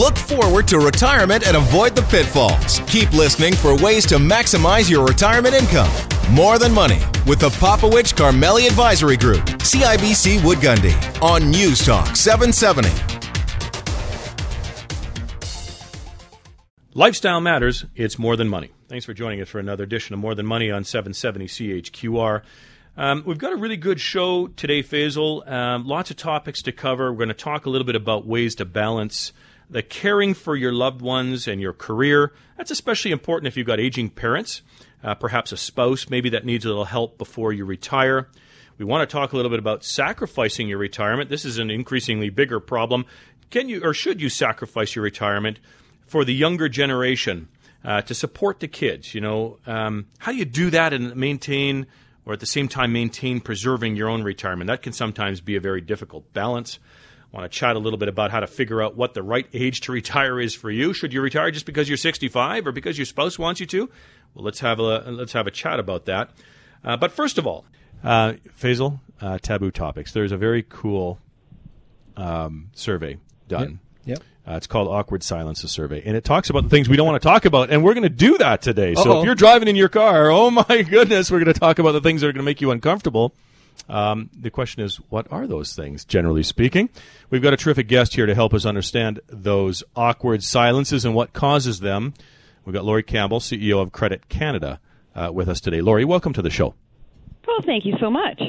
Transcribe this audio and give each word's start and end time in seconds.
Look 0.00 0.16
forward 0.16 0.66
to 0.68 0.78
retirement 0.78 1.46
and 1.46 1.58
avoid 1.58 1.94
the 1.94 2.00
pitfalls. 2.00 2.80
Keep 2.86 3.12
listening 3.12 3.52
for 3.52 3.76
ways 3.76 4.06
to 4.06 4.14
maximize 4.14 4.88
your 4.88 5.06
retirement 5.06 5.54
income. 5.54 5.90
More 6.30 6.58
Than 6.58 6.72
Money 6.72 7.00
with 7.26 7.38
the 7.38 7.50
Popowich 7.50 8.14
Carmeli 8.14 8.66
Advisory 8.66 9.18
Group, 9.18 9.44
CIBC 9.58 10.42
Wood 10.42 10.56
Gundy, 10.56 10.94
on 11.20 11.50
News 11.50 11.84
Talk 11.84 12.16
770. 12.16 12.88
Lifestyle 16.94 17.42
matters. 17.42 17.84
It's 17.94 18.18
more 18.18 18.36
than 18.36 18.48
money. 18.48 18.70
Thanks 18.88 19.04
for 19.04 19.12
joining 19.12 19.42
us 19.42 19.50
for 19.50 19.58
another 19.58 19.84
edition 19.84 20.14
of 20.14 20.20
More 20.20 20.34
Than 20.34 20.46
Money 20.46 20.70
on 20.70 20.82
770 20.82 21.44
CHQR. 21.44 22.40
Um, 22.96 23.22
we've 23.26 23.36
got 23.36 23.52
a 23.52 23.56
really 23.56 23.76
good 23.76 24.00
show 24.00 24.46
today, 24.46 24.82
Faisal. 24.82 25.46
Um, 25.46 25.86
lots 25.86 26.10
of 26.10 26.16
topics 26.16 26.62
to 26.62 26.72
cover. 26.72 27.12
We're 27.12 27.18
going 27.18 27.28
to 27.28 27.34
talk 27.34 27.66
a 27.66 27.70
little 27.70 27.86
bit 27.86 27.96
about 27.96 28.26
ways 28.26 28.54
to 28.54 28.64
balance 28.64 29.34
the 29.70 29.82
caring 29.82 30.34
for 30.34 30.56
your 30.56 30.72
loved 30.72 31.00
ones 31.00 31.46
and 31.46 31.60
your 31.60 31.72
career. 31.72 32.32
That's 32.56 32.70
especially 32.70 33.12
important 33.12 33.46
if 33.46 33.56
you've 33.56 33.66
got 33.66 33.80
aging 33.80 34.10
parents, 34.10 34.62
uh, 35.02 35.14
perhaps 35.14 35.52
a 35.52 35.56
spouse 35.56 36.10
maybe 36.10 36.28
that 36.30 36.44
needs 36.44 36.64
a 36.64 36.68
little 36.68 36.84
help 36.84 37.16
before 37.16 37.52
you 37.52 37.64
retire. 37.64 38.28
We 38.78 38.84
want 38.84 39.08
to 39.08 39.12
talk 39.12 39.32
a 39.32 39.36
little 39.36 39.50
bit 39.50 39.58
about 39.58 39.84
sacrificing 39.84 40.68
your 40.68 40.78
retirement. 40.78 41.30
This 41.30 41.44
is 41.44 41.58
an 41.58 41.70
increasingly 41.70 42.30
bigger 42.30 42.60
problem. 42.60 43.06
Can 43.50 43.68
you 43.68 43.82
or 43.84 43.94
should 43.94 44.20
you 44.20 44.28
sacrifice 44.28 44.94
your 44.94 45.04
retirement 45.04 45.60
for 46.06 46.24
the 46.24 46.34
younger 46.34 46.68
generation 46.68 47.48
uh, 47.84 48.02
to 48.02 48.14
support 48.14 48.60
the 48.60 48.68
kids? 48.68 49.14
You 49.14 49.20
know, 49.20 49.58
um, 49.66 50.06
how 50.18 50.32
do 50.32 50.38
you 50.38 50.44
do 50.44 50.70
that 50.70 50.92
and 50.92 51.14
maintain, 51.14 51.86
or 52.24 52.32
at 52.32 52.40
the 52.40 52.46
same 52.46 52.68
time 52.68 52.92
maintain 52.92 53.40
preserving 53.40 53.96
your 53.96 54.08
own 54.08 54.22
retirement? 54.22 54.68
That 54.68 54.82
can 54.82 54.92
sometimes 54.92 55.40
be 55.40 55.56
a 55.56 55.60
very 55.60 55.80
difficult 55.80 56.32
balance 56.32 56.78
want 57.32 57.50
to 57.50 57.58
chat 57.58 57.76
a 57.76 57.78
little 57.78 57.98
bit 57.98 58.08
about 58.08 58.30
how 58.30 58.40
to 58.40 58.46
figure 58.46 58.82
out 58.82 58.96
what 58.96 59.14
the 59.14 59.22
right 59.22 59.46
age 59.52 59.82
to 59.82 59.92
retire 59.92 60.40
is 60.40 60.54
for 60.54 60.70
you. 60.70 60.92
Should 60.92 61.12
you 61.12 61.20
retire 61.20 61.50
just 61.50 61.66
because 61.66 61.88
you're 61.88 61.96
65 61.96 62.66
or 62.66 62.72
because 62.72 62.98
your 62.98 63.04
spouse 63.04 63.38
wants 63.38 63.60
you 63.60 63.66
to? 63.66 63.90
Well, 64.34 64.44
let's 64.44 64.60
have 64.60 64.78
a 64.78 65.10
let's 65.10 65.32
have 65.32 65.46
a 65.46 65.50
chat 65.50 65.78
about 65.78 66.06
that. 66.06 66.30
Uh, 66.84 66.96
but 66.96 67.12
first 67.12 67.38
of 67.38 67.46
all, 67.46 67.64
uh, 68.02 68.34
Faisal, 68.60 69.00
uh, 69.20 69.38
taboo 69.38 69.70
topics. 69.70 70.12
There's 70.12 70.32
a 70.32 70.36
very 70.36 70.64
cool 70.68 71.18
um, 72.16 72.70
survey 72.72 73.18
done. 73.48 73.80
Yep. 74.04 74.18
yep. 74.18 74.24
Uh, 74.48 74.56
it's 74.56 74.66
called 74.66 74.88
Awkward 74.88 75.22
Silences 75.22 75.70
Survey, 75.70 76.02
and 76.04 76.16
it 76.16 76.24
talks 76.24 76.48
about 76.50 76.64
the 76.64 76.70
things 76.70 76.88
we 76.88 76.96
don't 76.96 77.06
want 77.06 77.20
to 77.20 77.28
talk 77.28 77.44
about, 77.44 77.70
and 77.70 77.84
we're 77.84 77.94
going 77.94 78.04
to 78.04 78.08
do 78.08 78.38
that 78.38 78.62
today. 78.62 78.94
Uh-oh. 78.94 79.02
So 79.02 79.18
if 79.20 79.26
you're 79.26 79.34
driving 79.34 79.68
in 79.68 79.76
your 79.76 79.90
car, 79.90 80.30
oh 80.30 80.50
my 80.50 80.82
goodness, 80.88 81.30
we're 81.30 81.40
going 81.40 81.52
to 81.52 81.60
talk 81.60 81.78
about 81.78 81.92
the 81.92 82.00
things 82.00 82.22
that 82.22 82.28
are 82.28 82.32
going 82.32 82.42
to 82.42 82.44
make 82.44 82.60
you 82.60 82.70
uncomfortable. 82.70 83.34
Um, 83.88 84.30
the 84.38 84.50
question 84.50 84.82
is, 84.82 84.96
what 85.08 85.26
are 85.30 85.46
those 85.46 85.74
things, 85.74 86.04
generally 86.04 86.42
speaking? 86.42 86.90
We've 87.30 87.42
got 87.42 87.52
a 87.52 87.56
terrific 87.56 87.88
guest 87.88 88.14
here 88.14 88.26
to 88.26 88.34
help 88.34 88.54
us 88.54 88.64
understand 88.64 89.20
those 89.28 89.82
awkward 89.96 90.44
silences 90.44 91.04
and 91.04 91.14
what 91.14 91.32
causes 91.32 91.80
them. 91.80 92.14
We've 92.64 92.74
got 92.74 92.84
Laurie 92.84 93.02
Campbell, 93.02 93.40
CEO 93.40 93.80
of 93.80 93.92
Credit 93.92 94.28
Canada, 94.28 94.80
uh, 95.14 95.30
with 95.32 95.48
us 95.48 95.60
today. 95.60 95.80
Laurie, 95.80 96.04
welcome 96.04 96.32
to 96.34 96.42
the 96.42 96.50
show. 96.50 96.74
Well, 97.46 97.62
thank 97.64 97.84
you 97.84 97.96
so 97.98 98.10
much. 98.10 98.40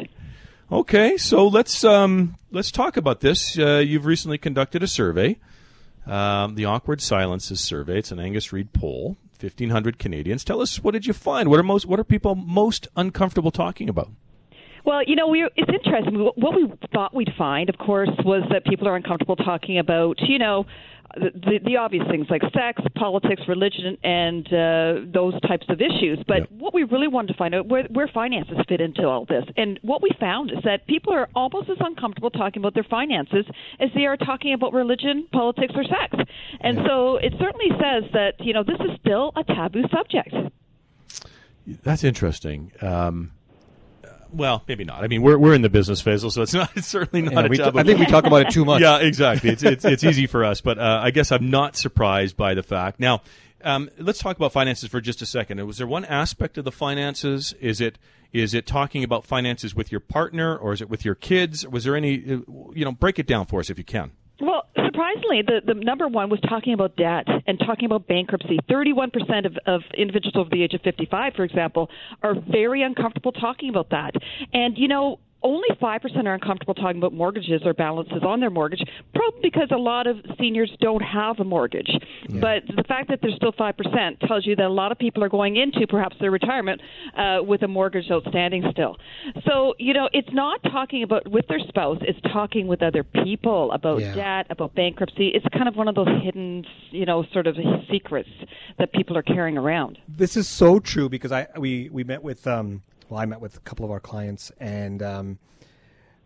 Okay, 0.72 1.18
so 1.18 1.48
let's 1.48 1.84
um, 1.84 2.38
let's 2.52 2.72
talk 2.72 2.96
about 2.96 3.20
this. 3.20 3.58
Uh, 3.58 3.78
you've 3.78 4.06
recently 4.06 4.38
conducted 4.38 4.82
a 4.84 4.88
survey, 4.88 5.38
um, 6.06 6.56
the 6.56 6.66
Awkward 6.66 7.02
Silences 7.02 7.60
Survey. 7.60 7.98
It's 7.98 8.12
an 8.12 8.20
Angus 8.20 8.54
Reid 8.54 8.72
poll, 8.72 9.18
fifteen 9.38 9.72
hundred 9.72 10.00
Canadians. 10.00 10.46
Tell 10.46 10.62
us 10.62 10.82
what 10.82 10.92
did 10.92 11.06
you 11.06 11.14
find? 11.14 11.50
What 11.50 11.60
are 11.60 11.64
most 11.64 11.86
what 11.88 12.00
are 12.00 12.06
people 12.06 12.36
most 12.36 12.88
uncomfortable 12.96 13.52
talking 13.52 13.90
about? 13.90 14.12
Well, 14.86 15.04
you 15.04 15.16
know, 15.16 15.28
we, 15.28 15.48
it's 15.56 15.72
interesting. 15.72 16.16
What 16.36 16.56
we 16.56 16.72
thought 16.94 17.14
we'd 17.14 17.34
find, 17.38 17.70
of 17.70 17.78
course, 17.78 18.10
was 18.26 18.44
that 18.52 18.66
people 18.66 18.88
are 18.88 18.96
uncomfortable 18.96 19.36
talking 19.36 19.78
about, 19.78 20.20
you 20.22 20.40
know, 20.40 20.66
the, 21.16 21.60
the 21.64 21.78
obvious 21.78 22.06
things 22.10 22.28
like 22.30 22.42
sex, 22.54 22.82
politics, 22.96 23.42
religion, 23.48 23.98
and 24.04 24.48
uh, 24.48 25.12
those 25.14 25.40
types 25.42 25.66
of 25.70 25.82
issues. 25.82 26.20
But 26.28 26.40
yep. 26.40 26.52
what 26.52 26.74
we 26.74 26.84
really 26.84 27.08
wanted 27.08 27.30
to 27.30 27.34
find 27.38 27.54
out 27.54 27.68
where, 27.68 27.84
where 27.86 28.08
finances 28.08 28.58
fit 28.68 28.82
into 28.82 29.06
all 29.08 29.26
this. 29.26 29.44
And 29.58 29.80
what 29.82 30.02
we 30.02 30.10
found 30.20 30.52
is 30.52 30.60
that 30.64 30.88
people 30.88 31.14
are 31.14 31.30
almost 31.36 31.70
as 31.70 31.78
uncomfortable 31.80 32.30
talking 32.30 32.62
about 32.62 32.74
their 32.74 32.86
finances 32.90 33.46
as 33.80 33.90
they 33.94 34.06
are 34.06 34.18
talking 34.18 34.54
about 34.54 34.74
religion, 34.74 35.28
politics, 35.32 35.74
or 35.76 35.84
sex. 35.84 36.16
And 36.62 36.80
so 36.88 37.18
it 37.18 37.34
certainly 37.40 37.70
says 37.72 38.10
that 38.14 38.36
you 38.40 38.54
know 38.54 38.64
this 38.64 38.80
is 38.80 38.98
still 39.00 39.32
a 39.36 39.44
taboo 39.44 39.84
subject. 39.94 40.34
That's 41.84 42.04
interesting. 42.04 42.72
Um, 42.82 43.32
well, 44.32 44.64
maybe 44.68 44.84
not. 44.84 45.04
I 45.04 45.08
mean, 45.08 45.22
we're 45.22 45.38
we're 45.38 45.54
in 45.54 45.62
the 45.62 45.70
business, 45.70 46.02
Faisal, 46.02 46.32
so 46.32 46.42
it's 46.42 46.54
not. 46.62 46.72
It's 46.76 46.88
certainly 46.88 47.30
not. 47.30 47.56
Yeah, 47.56 47.72
t- 47.72 47.78
I 47.80 47.84
think 47.84 48.00
we 48.00 48.06
talk 48.06 48.26
about 48.26 48.42
it 48.42 48.52
too 48.52 48.66
much. 48.66 48.82
yeah, 48.84 48.98
exactly. 48.98 49.50
It's 49.50 49.64
it's 49.64 49.86
it's 49.86 50.04
easy 50.04 50.28
for 50.28 50.44
us, 50.44 50.62
but 50.62 50.80
uh, 50.80 51.00
I 51.04 51.12
guess 51.12 51.32
I'm 51.32 51.50
not 51.50 51.76
surprised 51.76 52.38
by 52.38 52.54
the 52.54 52.64
fact. 52.64 53.00
Now, 53.00 53.22
um, 53.64 53.90
let's 53.98 54.20
talk 54.20 54.38
about 54.38 54.52
finances 54.52 54.90
for 54.90 55.02
just 55.02 55.22
a 55.22 55.26
second. 55.26 55.66
Was 55.66 55.78
there 55.78 55.88
one 55.88 56.06
aspect 56.06 56.58
of 56.58 56.66
the 56.66 56.72
finances? 56.72 57.54
Is 57.60 57.82
it 57.82 57.98
is 58.34 58.54
it 58.54 58.66
talking 58.66 59.04
about 59.04 59.26
finances 59.26 59.76
with 59.76 59.92
your 59.92 60.02
partner, 60.02 60.56
or 60.56 60.74
is 60.74 60.82
it 60.82 60.90
with 60.90 61.04
your 61.04 61.16
kids? 61.16 61.68
Was 61.68 61.84
there 61.84 61.96
any? 61.96 62.16
Uh, 62.18 62.40
you 62.74 62.86
know, 62.86 62.92
break 62.92 63.20
it 63.20 63.28
down 63.28 63.46
for 63.46 63.60
us 63.60 63.70
if 63.70 63.78
you 63.78 63.84
can. 63.84 64.12
Well, 64.40 64.68
surprisingly, 64.92 65.42
the, 65.42 65.62
the 65.66 65.74
number 65.74 66.08
one 66.08 66.30
was 66.30 66.40
talking 66.42 66.74
about 66.74 66.96
debt 66.96 67.26
and 67.48 67.60
talking 67.60 67.86
about 67.86 68.08
bankruptcy. 68.08 68.60
31% 68.70 69.46
of, 69.46 69.58
of 69.66 69.82
individuals 69.98 70.36
over 70.36 70.50
the 70.50 70.64
age 70.64 70.74
of 70.74 70.82
55, 70.82 71.34
for 71.34 71.44
example, 71.44 71.90
are 72.22 72.36
very 72.50 72.84
uncomfortable 72.84 73.32
talking 73.32 73.70
about 73.70 73.90
that. 73.92 74.14
And, 74.54 74.78
you 74.78 74.88
know, 74.88 75.20
only 75.44 75.68
5% 75.82 76.26
are 76.26 76.34
uncomfortable 76.34 76.74
talking 76.74 76.98
about 76.98 77.14
mortgages 77.14 77.62
or 77.66 77.74
balances 77.74 78.24
on 78.24 78.40
their 78.40 78.50
mortgage, 78.50 78.82
probably 79.14 79.40
because 79.42 79.70
a 79.72 79.78
lot 79.78 80.08
of 80.08 80.18
seniors 80.40 80.72
don't 80.80 81.02
have 81.02 81.40
a 81.40 81.44
mortgage. 81.44 81.90
Yeah. 82.30 82.40
But 82.40 82.76
the 82.76 82.84
fact 82.84 83.10
that 83.10 83.20
there's 83.22 83.36
still 83.36 83.52
5% 83.54 84.28
tells 84.28 84.46
you 84.46 84.56
that 84.56 84.66
a 84.66 84.70
lot 84.70 84.92
of 84.92 85.00
people 85.00 85.24
are 85.24 85.30
going 85.30 85.56
into 85.58 85.88
perhaps 85.88 86.16
their 86.20 86.32
retirement 86.32 86.82
uh, 87.18 87.40
with 87.42 87.64
a 87.64 87.68
mortgage 87.68 88.06
outstanding 88.12 88.64
still. 88.72 88.98
So, 89.46 89.74
you 89.80 89.94
know, 89.94 90.10
it's 90.14 90.32
not 90.32 90.62
talking 90.64 91.04
about 91.04 91.30
with 91.30 91.48
their 91.48 91.60
spouse, 91.68 91.98
it's 92.02 92.20
talking 92.34 92.68
with 92.68 92.82
other 92.82 93.04
people 93.04 93.72
about 93.72 94.02
yeah. 94.02 94.16
debt, 94.16 94.48
about 94.50 94.76
bankruptcy. 94.76 95.30
It's 95.30 95.46
kind 95.54 95.68
of 95.68 95.76
one 95.76 95.88
of 95.88 95.96
those 95.96 96.08
hidden, 96.24 96.66
you 96.92 97.06
know, 97.06 97.26
sort 97.34 97.48
of 97.48 97.56
secrets 97.90 98.30
that 98.78 98.94
people 98.94 99.18
are 99.18 99.24
carrying 99.24 99.58
around. 99.58 99.98
This 100.08 100.38
is 100.38 100.48
so 100.48 100.80
true 100.80 101.10
because 101.10 101.32
I 101.32 101.48
we, 101.58 101.90
we 101.90 102.04
met 102.04 102.24
with. 102.24 102.46
Um, 102.46 102.84
well, 103.12 103.20
I 103.20 103.26
met 103.26 103.42
with 103.42 103.58
a 103.58 103.60
couple 103.60 103.84
of 103.84 103.92
our 103.92 104.00
clients, 104.00 104.54
and 104.58 105.04
um, 105.04 105.38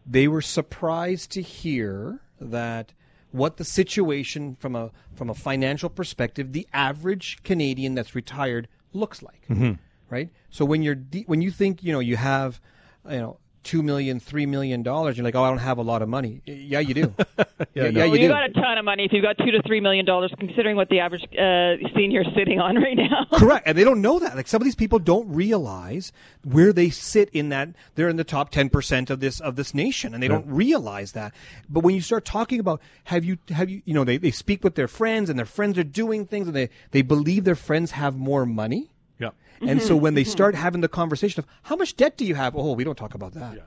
they 0.06 0.28
were 0.28 0.42
surprised 0.42 1.32
to 1.32 1.42
hear 1.42 2.22
that 2.40 2.94
what 3.32 3.58
the 3.58 3.64
situation 3.64 4.56
from 4.56 4.76
a 4.76 4.92
from 5.16 5.32
a 5.32 5.34
financial 5.34 5.90
perspective, 5.90 6.54
the 6.54 6.68
average 6.74 7.42
Canadian 7.42 7.96
that's 7.96 8.14
retired 8.14 8.68
looks 8.94 9.24
like. 9.24 9.48
Mm-hmm. 9.50 9.74
Right. 10.12 10.30
So 10.52 10.64
when 10.64 10.84
you're 10.84 10.94
de- 10.94 11.24
when 11.24 11.42
you 11.42 11.50
think 11.50 11.84
you 11.84 11.92
know 11.92 12.00
you 12.00 12.18
have 12.18 12.62
you 13.10 13.18
know 13.18 13.40
two 13.66 13.84
million, 13.84 14.20
three 14.20 14.46
million 14.46 14.84
dollars, 14.84 15.18
you're 15.18 15.26
like, 15.26 15.36
oh, 15.36 15.44
I 15.44 15.50
don't 15.50 15.58
have 15.58 15.80
a 15.80 15.82
lot 15.82 16.02
of 16.02 16.08
money. 16.08 16.42
Yeah, 16.46 16.80
you 16.80 16.94
do. 16.94 17.14
yeah, 17.20 17.46
yeah, 17.74 17.90
no. 17.90 17.90
you 17.90 17.98
well, 17.98 18.12
do. 18.12 18.22
You 18.22 18.28
got 18.30 18.50
a 18.50 18.54
ton 18.54 18.78
of 18.78 18.86
money 18.86 19.04
if 19.04 19.12
you've 19.12 19.24
got 19.24 19.38
two 19.38 19.52
to 19.52 19.62
three 19.64 19.82
million 19.82 20.06
dollars, 20.06 20.32
considering 20.40 20.78
what 20.78 20.88
the 20.90 21.00
average 21.00 21.24
uh, 21.34 21.76
senior 21.96 22.22
is 22.22 22.28
sitting 22.38 22.60
on 22.60 22.76
right 22.76 22.96
now. 22.96 23.26
Correct, 23.38 23.68
and 23.68 23.78
they 23.78 23.84
don't 23.84 24.02
know 24.02 24.20
that. 24.20 24.36
Like 24.36 24.48
some 24.48 24.62
of 24.62 24.66
these 24.66 24.76
people 24.76 25.00
don't 25.00 25.28
realize 25.28 26.14
where 26.44 26.72
they 26.72 26.90
sit 26.90 27.30
in 27.30 27.50
that. 27.50 27.70
They're 27.96 28.10
in 28.10 28.18
the 28.18 28.24
top 28.24 28.52
ten 28.52 28.70
percent 28.70 29.10
of 29.10 29.20
this 29.20 29.42
of 29.42 29.56
this 29.56 29.74
nation, 29.74 30.14
and 30.14 30.24
they 30.24 30.30
right. 30.30 30.42
don't 30.42 30.54
realize 30.54 31.14
that. 31.14 31.34
But 31.68 31.84
when 31.84 31.96
you 31.96 32.02
start 32.02 32.24
talking 32.24 32.60
about 32.60 32.82
have 33.06 33.26
you 33.26 33.38
have 33.50 33.70
you 33.70 33.82
you 33.86 33.94
know 33.94 34.04
they, 34.04 34.18
they 34.18 34.32
speak 34.32 34.64
with 34.64 34.76
their 34.76 34.88
friends, 34.88 35.30
and 35.30 35.38
their 35.38 35.46
friends 35.46 35.78
are 35.78 35.84
doing 35.84 36.26
things, 36.26 36.48
and 36.48 36.56
they 36.56 36.70
they 36.92 37.02
believe 37.02 37.44
their 37.44 37.56
friends 37.56 37.92
have 37.92 38.16
more 38.16 38.46
money 38.46 38.92
yeah. 39.20 39.30
And 39.62 39.80
mm-hmm. 39.80 39.88
so 39.88 39.96
when 39.96 40.14
they 40.16 40.24
mm-hmm. 40.24 40.32
start 40.32 40.56
having 40.56 40.82
the 40.82 40.90
conversation 40.90 41.40
of 41.40 41.46
how 41.64 41.76
much 41.76 41.96
debt 41.96 42.18
do 42.18 42.26
you 42.26 42.36
have? 42.36 42.56
Oh, 42.56 42.74
we 42.74 42.84
don't 42.84 42.98
talk 42.98 43.14
about 43.14 43.34
that. 43.34 43.56
Yeah. 43.56 43.62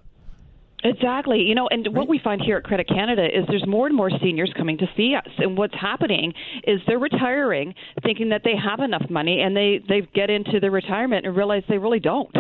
Exactly. 0.84 1.40
You 1.40 1.56
know, 1.56 1.68
and 1.68 1.84
right. 1.86 1.94
what 1.94 2.08
we 2.08 2.20
find 2.22 2.40
here 2.40 2.56
at 2.56 2.64
Credit 2.64 2.86
Canada 2.86 3.24
is 3.24 3.44
there's 3.48 3.66
more 3.66 3.86
and 3.86 3.96
more 3.96 4.10
seniors 4.22 4.52
coming 4.56 4.78
to 4.78 4.86
see 4.96 5.14
us. 5.14 5.28
And 5.38 5.58
what's 5.58 5.74
happening 5.74 6.32
is 6.64 6.80
they're 6.86 7.00
retiring 7.00 7.74
thinking 8.04 8.28
that 8.28 8.42
they 8.44 8.54
have 8.56 8.78
enough 8.78 9.04
money 9.10 9.40
and 9.40 9.56
they, 9.56 9.80
they 9.88 10.02
get 10.14 10.30
into 10.30 10.60
their 10.60 10.70
retirement 10.70 11.26
and 11.26 11.36
realize 11.36 11.64
they 11.68 11.78
really 11.78 11.98
don't. 11.98 12.34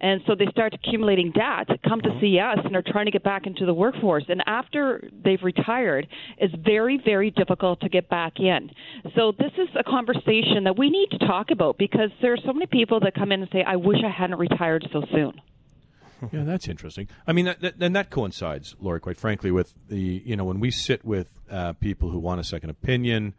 And 0.00 0.22
so 0.26 0.34
they 0.34 0.46
start 0.46 0.72
accumulating 0.72 1.32
debt, 1.32 1.68
come 1.86 2.00
to 2.00 2.08
uh-huh. 2.08 2.20
see 2.20 2.38
us, 2.38 2.58
and 2.64 2.74
are 2.74 2.82
trying 2.82 3.06
to 3.06 3.12
get 3.12 3.24
back 3.24 3.46
into 3.46 3.66
the 3.66 3.74
workforce. 3.74 4.24
And 4.28 4.42
after 4.46 5.08
they've 5.22 5.42
retired, 5.42 6.06
it's 6.38 6.54
very, 6.64 6.98
very 7.04 7.30
difficult 7.30 7.80
to 7.80 7.90
get 7.90 8.08
back 8.08 8.40
in. 8.40 8.70
So 9.14 9.32
this 9.38 9.52
is 9.58 9.68
a 9.78 9.84
conversation 9.84 10.64
that 10.64 10.78
we 10.78 10.88
need 10.88 11.10
to 11.10 11.18
talk 11.18 11.50
about 11.50 11.76
because 11.76 12.10
there 12.22 12.32
are 12.32 12.38
so 12.44 12.54
many 12.54 12.66
people 12.66 13.00
that 13.00 13.14
come 13.14 13.32
in 13.32 13.42
and 13.42 13.50
say, 13.52 13.62
I 13.66 13.76
wish 13.76 13.98
I 14.04 14.10
hadn't 14.10 14.38
retired 14.38 14.88
so 14.92 15.02
soon 15.12 15.32
yeah, 16.30 16.44
that's 16.44 16.68
interesting. 16.68 17.08
I 17.26 17.32
mean, 17.32 17.46
that, 17.46 17.60
that, 17.60 17.74
and 17.80 17.96
that 17.96 18.10
coincides, 18.10 18.76
Laurie, 18.80 19.00
quite 19.00 19.16
frankly, 19.16 19.50
with 19.50 19.74
the 19.88 20.22
you 20.24 20.36
know 20.36 20.44
when 20.44 20.60
we 20.60 20.70
sit 20.70 21.04
with 21.04 21.40
uh, 21.50 21.72
people 21.74 22.10
who 22.10 22.18
want 22.18 22.40
a 22.40 22.44
second 22.44 22.70
opinion 22.70 23.34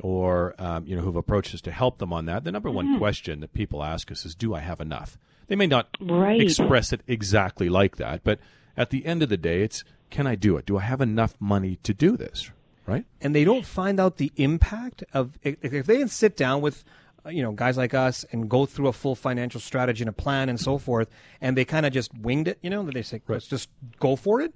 or 0.00 0.54
um, 0.58 0.86
you 0.86 0.94
know 0.94 1.02
who've 1.02 1.16
approached 1.16 1.54
us 1.54 1.60
to 1.62 1.72
help 1.72 1.98
them 1.98 2.12
on 2.12 2.26
that. 2.26 2.44
The 2.44 2.52
number 2.52 2.70
one 2.70 2.86
mm-hmm. 2.86 2.98
question 2.98 3.40
that 3.40 3.52
people 3.52 3.82
ask 3.82 4.12
us 4.12 4.24
is, 4.24 4.34
"Do 4.34 4.54
I 4.54 4.60
have 4.60 4.80
enough?" 4.80 5.18
They 5.48 5.56
may 5.56 5.66
not 5.66 5.88
right. 6.00 6.40
express 6.40 6.92
it 6.92 7.00
exactly 7.06 7.68
like 7.68 7.96
that, 7.96 8.22
but 8.22 8.38
at 8.76 8.90
the 8.90 9.06
end 9.06 9.22
of 9.22 9.28
the 9.28 9.36
day, 9.36 9.62
it's, 9.62 9.82
"Can 10.10 10.26
I 10.26 10.34
do 10.34 10.56
it? 10.56 10.66
Do 10.66 10.78
I 10.78 10.82
have 10.82 11.00
enough 11.00 11.34
money 11.40 11.78
to 11.82 11.94
do 11.94 12.16
this?" 12.16 12.50
right? 12.86 13.04
and 13.20 13.34
they 13.34 13.44
don't 13.44 13.66
find 13.66 14.00
out 14.00 14.16
the 14.16 14.32
impact 14.36 15.04
of 15.12 15.38
if 15.42 15.56
if 15.62 15.86
they 15.86 15.98
didn't 15.98 16.10
sit 16.10 16.36
down 16.36 16.60
with 16.60 16.84
you 17.30 17.42
know 17.42 17.52
guys 17.52 17.76
like 17.76 17.94
us 17.94 18.24
and 18.32 18.48
go 18.48 18.66
through 18.66 18.88
a 18.88 18.92
full 18.92 19.14
financial 19.14 19.60
strategy 19.60 20.02
and 20.02 20.08
a 20.08 20.12
plan 20.12 20.48
and 20.48 20.60
so 20.60 20.78
forth 20.78 21.08
and 21.40 21.56
they 21.56 21.64
kind 21.64 21.86
of 21.86 21.92
just 21.92 22.10
winged 22.18 22.48
it 22.48 22.58
you 22.62 22.70
know? 22.70 22.82
They 22.82 23.02
say 23.02 23.20
let's 23.28 23.46
just 23.46 23.68
go 24.00 24.16
for 24.16 24.40
it. 24.40 24.52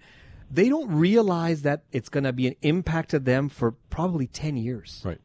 They 0.50 0.68
don't 0.68 0.90
realize 0.90 1.62
that 1.62 1.84
it's 1.92 2.08
going 2.08 2.24
to 2.24 2.32
be 2.32 2.46
an 2.46 2.56
impact 2.62 3.10
to 3.10 3.18
them 3.18 3.48
for 3.48 3.72
probably 3.88 4.26
10 4.26 4.56
years. 4.56 5.00
Right. 5.04 5.18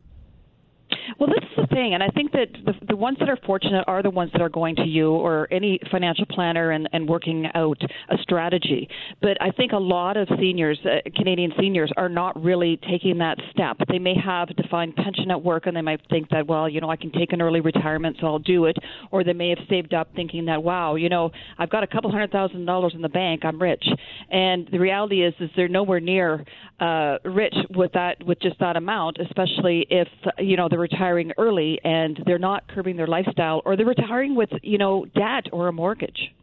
Well, 1.19 1.29
this 1.29 1.43
is 1.43 1.69
the 1.69 1.75
thing, 1.75 1.93
and 1.93 2.03
I 2.03 2.09
think 2.09 2.31
that 2.33 2.47
the, 2.65 2.73
the 2.87 2.95
ones 2.95 3.17
that 3.19 3.29
are 3.29 3.37
fortunate 3.45 3.85
are 3.87 4.03
the 4.03 4.09
ones 4.09 4.31
that 4.33 4.41
are 4.41 4.49
going 4.49 4.75
to 4.77 4.85
you 4.85 5.11
or 5.11 5.47
any 5.51 5.79
financial 5.89 6.25
planner 6.25 6.71
and, 6.71 6.89
and 6.91 7.07
working 7.07 7.47
out 7.55 7.81
a 8.09 8.17
strategy. 8.21 8.87
But 9.21 9.41
I 9.41 9.51
think 9.51 9.71
a 9.71 9.77
lot 9.77 10.17
of 10.17 10.27
seniors, 10.39 10.79
uh, 10.85 11.09
Canadian 11.15 11.53
seniors, 11.59 11.91
are 11.97 12.09
not 12.09 12.41
really 12.41 12.79
taking 12.89 13.17
that 13.19 13.37
step. 13.51 13.77
They 13.87 13.99
may 13.99 14.15
have 14.23 14.49
defined 14.55 14.95
pension 14.95 15.31
at 15.31 15.41
work, 15.41 15.65
and 15.65 15.75
they 15.75 15.81
might 15.81 16.01
think 16.09 16.29
that, 16.29 16.45
well, 16.45 16.67
you 16.67 16.81
know, 16.81 16.89
I 16.89 16.95
can 16.95 17.11
take 17.11 17.31
an 17.33 17.41
early 17.41 17.61
retirement, 17.61 18.17
so 18.19 18.27
I'll 18.27 18.39
do 18.39 18.65
it. 18.65 18.77
Or 19.11 19.23
they 19.23 19.33
may 19.33 19.49
have 19.49 19.59
saved 19.69 19.93
up 19.93 20.09
thinking 20.15 20.45
that, 20.45 20.61
wow, 20.61 20.95
you 20.95 21.09
know, 21.09 21.31
I've 21.57 21.69
got 21.69 21.83
a 21.83 21.87
couple 21.87 22.11
hundred 22.11 22.31
thousand 22.31 22.65
dollars 22.65 22.93
in 22.95 23.01
the 23.01 23.09
bank, 23.09 23.45
I'm 23.45 23.61
rich. 23.61 23.85
And 24.29 24.67
the 24.71 24.79
reality 24.79 25.23
is, 25.23 25.33
is 25.39 25.49
they're 25.55 25.67
nowhere 25.67 25.99
near 25.99 26.43
uh, 26.79 27.17
rich 27.23 27.55
with 27.75 27.93
that, 27.93 28.23
with 28.25 28.39
just 28.41 28.59
that 28.59 28.75
amount, 28.75 29.17
especially 29.19 29.87
if 29.89 30.07
you 30.37 30.57
know 30.57 30.67
they're 30.69 30.79
retiring 30.97 31.31
early 31.37 31.79
and 31.83 32.21
they're 32.25 32.39
not 32.39 32.67
curbing 32.67 32.97
their 32.97 33.07
lifestyle, 33.07 33.61
or 33.65 33.75
they're 33.75 33.85
retiring 33.85 34.35
with 34.35 34.49
you 34.63 34.77
know 34.77 35.05
debt 35.05 35.47
or 35.51 35.67
a 35.67 35.73
mortgage. 35.73 36.33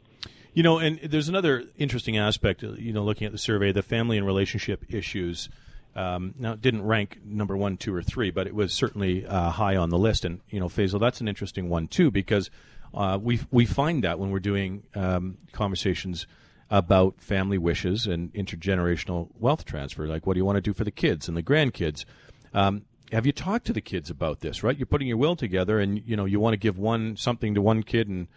You 0.52 0.62
know, 0.62 0.78
and 0.78 1.00
there's 1.02 1.28
another 1.28 1.64
interesting 1.76 2.16
aspect. 2.16 2.62
uh, 2.62 2.72
You 2.72 2.92
know, 2.92 3.04
looking 3.04 3.26
at 3.26 3.32
the 3.32 3.38
survey, 3.38 3.72
the 3.72 3.82
family 3.82 4.16
and 4.16 4.26
relationship 4.26 4.84
issues. 4.88 5.48
Um, 5.96 6.34
now, 6.38 6.52
it 6.52 6.60
didn't 6.60 6.82
rank 6.84 7.20
number 7.24 7.56
one, 7.56 7.76
two, 7.76 7.94
or 7.94 8.02
three, 8.02 8.32
but 8.32 8.48
it 8.48 8.54
was 8.54 8.72
certainly 8.72 9.24
uh, 9.26 9.50
high 9.50 9.76
on 9.76 9.90
the 9.90 9.98
list. 9.98 10.24
And 10.24 10.40
you 10.50 10.58
know, 10.58 10.66
Faisal, 10.66 11.00
that's 11.00 11.20
an 11.20 11.28
interesting 11.28 11.68
one 11.68 11.88
too 11.88 12.10
because 12.10 12.50
uh, 12.92 13.18
we 13.20 13.40
we 13.50 13.64
find 13.66 14.04
that 14.04 14.18
when 14.18 14.30
we're 14.30 14.40
doing 14.40 14.84
um, 14.94 15.38
conversations 15.52 16.26
about 16.70 17.20
family 17.20 17.58
wishes 17.58 18.06
and 18.06 18.32
intergenerational 18.32 19.28
wealth 19.38 19.64
transfer, 19.64 20.06
like 20.06 20.26
what 20.26 20.34
do 20.34 20.38
you 20.38 20.44
want 20.44 20.56
to 20.56 20.62
do 20.62 20.72
for 20.72 20.82
the 20.82 20.90
kids 20.90 21.28
and 21.28 21.36
the 21.36 21.42
grandkids. 21.42 22.04
Um, 22.52 22.82
have 23.12 23.26
you 23.26 23.32
talked 23.32 23.66
to 23.66 23.72
the 23.72 23.80
kids 23.80 24.10
about 24.10 24.40
this? 24.40 24.62
Right, 24.62 24.76
you're 24.76 24.86
putting 24.86 25.08
your 25.08 25.16
will 25.16 25.36
together, 25.36 25.78
and 25.78 26.02
you 26.06 26.16
know 26.16 26.24
you 26.24 26.40
want 26.40 26.54
to 26.54 26.58
give 26.58 26.78
one 26.78 27.16
something 27.16 27.54
to 27.54 27.62
one 27.62 27.82
kid 27.82 28.08
and 28.08 28.28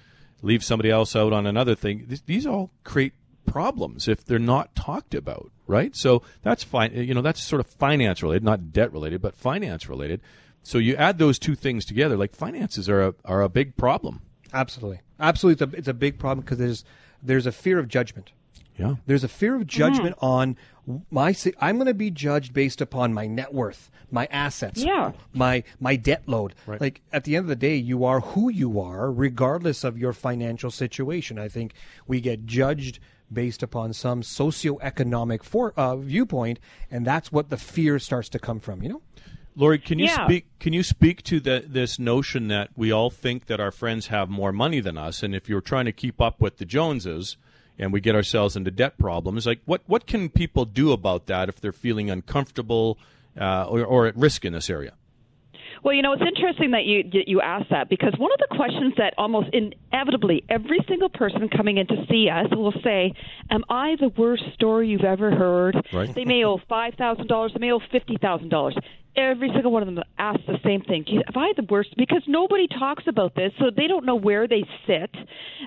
leave 0.42 0.64
somebody 0.64 0.90
else 0.90 1.16
out 1.16 1.34
on 1.34 1.48
another 1.48 1.76
thing. 1.76 2.06
These, 2.08 2.22
these 2.22 2.46
all 2.46 2.72
create 2.84 3.14
problems 3.46 4.08
if 4.08 4.26
they're 4.26 4.40
not 4.40 4.76
talked 4.76 5.16
about, 5.16 5.52
right? 5.66 5.96
So 5.96 6.22
that's 6.44 6.64
fine. 6.64 6.94
You 6.94 7.14
know, 7.14 7.22
that's 7.22 7.44
sort 7.44 7.60
of 7.60 7.68
finance 7.68 8.22
related, 8.22 8.44
not 8.44 8.72
debt 8.72 8.92
related, 8.92 9.22
but 9.22 9.36
finance 9.36 9.90
related. 9.90 10.22
So 10.64 10.78
you 10.78 10.96
add 10.96 11.18
those 11.18 11.40
two 11.40 11.56
things 11.56 11.86
together, 11.86 12.18
like 12.18 12.36
finances 12.36 12.90
are 12.90 13.02
a, 13.02 13.16
are 13.24 13.42
a 13.42 13.50
big 13.50 13.78
problem. 13.78 14.22
absolutely 14.54 15.00
absolutely 15.20 15.66
it's 15.66 15.74
a, 15.74 15.78
it's 15.78 15.88
a 15.88 15.94
big 15.94 16.20
problem 16.20 16.44
because 16.44 16.58
there's 16.58 16.86
there's 17.24 17.46
a 17.46 17.52
fear 17.52 17.80
of 17.80 17.88
judgment 17.88 18.32
Yeah. 18.78 18.96
There's 19.06 19.24
a 19.24 19.28
fear 19.28 19.56
of 19.56 19.66
judgment 19.68 20.16
on 20.20 20.56
my. 21.12 21.36
I'm 21.60 21.76
going 21.78 21.88
to 21.88 21.94
be 21.94 22.12
judged 22.12 22.54
based 22.54 22.80
upon 22.82 23.14
my 23.14 23.26
net 23.28 23.54
worth, 23.54 23.90
my 24.12 24.28
assets, 24.28 24.84
Yeah. 24.84 25.12
my 25.34 25.64
my 25.80 25.96
debt 25.96 26.24
load. 26.28 26.54
Right. 26.66 26.80
Like 26.80 27.02
at 27.12 27.24
the 27.24 27.36
end 27.36 27.46
of 27.46 27.50
the 27.50 27.56
day, 27.56 27.76
you 27.76 28.06
are 28.06 28.20
who 28.22 28.50
you 28.50 28.80
are, 28.80 29.12
regardless 29.12 29.84
of 29.84 29.98
your 29.98 30.14
financial 30.14 30.72
situation. 30.72 31.40
I 31.40 31.48
think 31.48 31.74
we 32.08 32.22
get 32.22 32.46
judged 32.46 33.00
based 33.34 33.62
upon 33.64 33.92
some 33.94 34.22
socioeconomic 34.22 35.44
for, 35.44 35.74
uh, 35.76 35.96
viewpoint, 35.98 36.60
and 36.90 37.06
that's 37.06 37.32
what 37.32 37.50
the 37.50 37.58
fear 37.58 38.00
starts 38.00 38.30
to 38.30 38.40
come 38.40 38.60
from. 38.60 38.82
You 38.84 38.90
know. 38.90 39.02
Laurie, 39.56 39.80
can 39.80 39.98
you 40.00 40.06
Yeah. 40.06 40.26
speak? 40.26 40.46
Can 40.60 40.72
you 40.74 40.84
speak 40.84 41.24
to 41.24 41.40
the, 41.40 41.66
this 41.68 41.98
notion 41.98 42.48
that 42.50 42.70
we 42.76 42.92
all 42.92 43.10
think 43.10 43.48
that 43.48 43.60
our 43.60 43.72
friends 43.72 44.08
have 44.08 44.30
more 44.30 44.52
money 44.52 44.80
than 44.80 44.98
us, 44.98 45.24
and 45.24 45.34
if 45.36 45.50
you're 45.50 45.62
trying 45.62 45.86
to 45.86 45.92
keep 45.92 46.22
up 46.22 46.40
with 46.40 46.58
the 46.58 46.66
Joneses, 46.66 47.38
and 47.80 47.94
we 47.94 48.02
get 48.02 48.16
ourselves 48.16 48.56
into 48.56 48.72
debt 48.72 48.98
problems, 48.98 49.46
like 49.46 49.60
what 49.66 49.82
what 49.88 50.08
can 50.08 50.30
people 50.30 50.66
do 50.66 50.92
about 50.92 51.28
that 51.28 51.50
if 51.50 51.60
they're 51.62 51.72
feeling 51.72 52.10
uncomfortable 52.10 52.98
uh, 53.40 53.66
or, 53.66 53.84
or 53.84 54.08
at 54.08 54.16
risk 54.18 54.46
in 54.46 54.54
this 54.54 54.70
area? 54.70 54.94
Well, 55.84 55.94
you 55.94 56.02
know, 56.02 56.14
it's 56.14 56.24
interesting 56.24 56.72
that 56.72 56.86
you 56.86 57.04
that 57.04 57.28
you 57.28 57.42
asked 57.42 57.70
that 57.70 57.90
because 57.90 58.14
one 58.18 58.32
of 58.32 58.40
the 58.40 58.56
questions 58.56 58.94
that 58.98 59.14
almost 59.18 59.50
inevitably 59.54 60.44
every 60.50 60.80
single 60.88 61.10
person 61.10 61.50
coming 61.50 61.78
in 61.78 61.88
to 61.88 62.06
see 62.10 62.30
us 62.30 62.48
will 62.52 62.74
say, 62.84 63.14
"Am 63.50 63.64
I 63.70 63.96
the 64.00 64.10
worst 64.10 64.44
story 64.54 64.90
you've 64.90 65.04
ever 65.04 65.32
heard?" 65.32 65.76
Right. 65.94 66.14
They 66.14 66.26
may 66.26 66.44
owe 66.44 66.60
five 66.68 66.96
thousand 66.96 67.28
dollars. 67.28 67.54
They 67.54 67.60
may 67.60 67.72
owe 67.72 67.80
fifty 67.92 68.18
thousand 68.18 68.50
dollars. 68.50 68.76
Every 69.18 69.50
single 69.52 69.72
one 69.72 69.82
of 69.82 69.94
them 69.94 70.04
asks 70.20 70.44
the 70.46 70.60
same 70.64 70.82
thing: 70.82 71.04
"Do 71.04 71.14
you- 71.14 71.24
I 71.36 71.52
the 71.56 71.64
worst?" 71.64 71.96
Because 71.98 72.22
nobody 72.28 72.68
talks 72.68 73.08
about 73.08 73.34
this, 73.34 73.52
so 73.58 73.72
they 73.72 73.88
don't 73.88 74.06
know 74.06 74.16
where 74.16 74.48
they 74.48 74.64
sit 74.86 75.10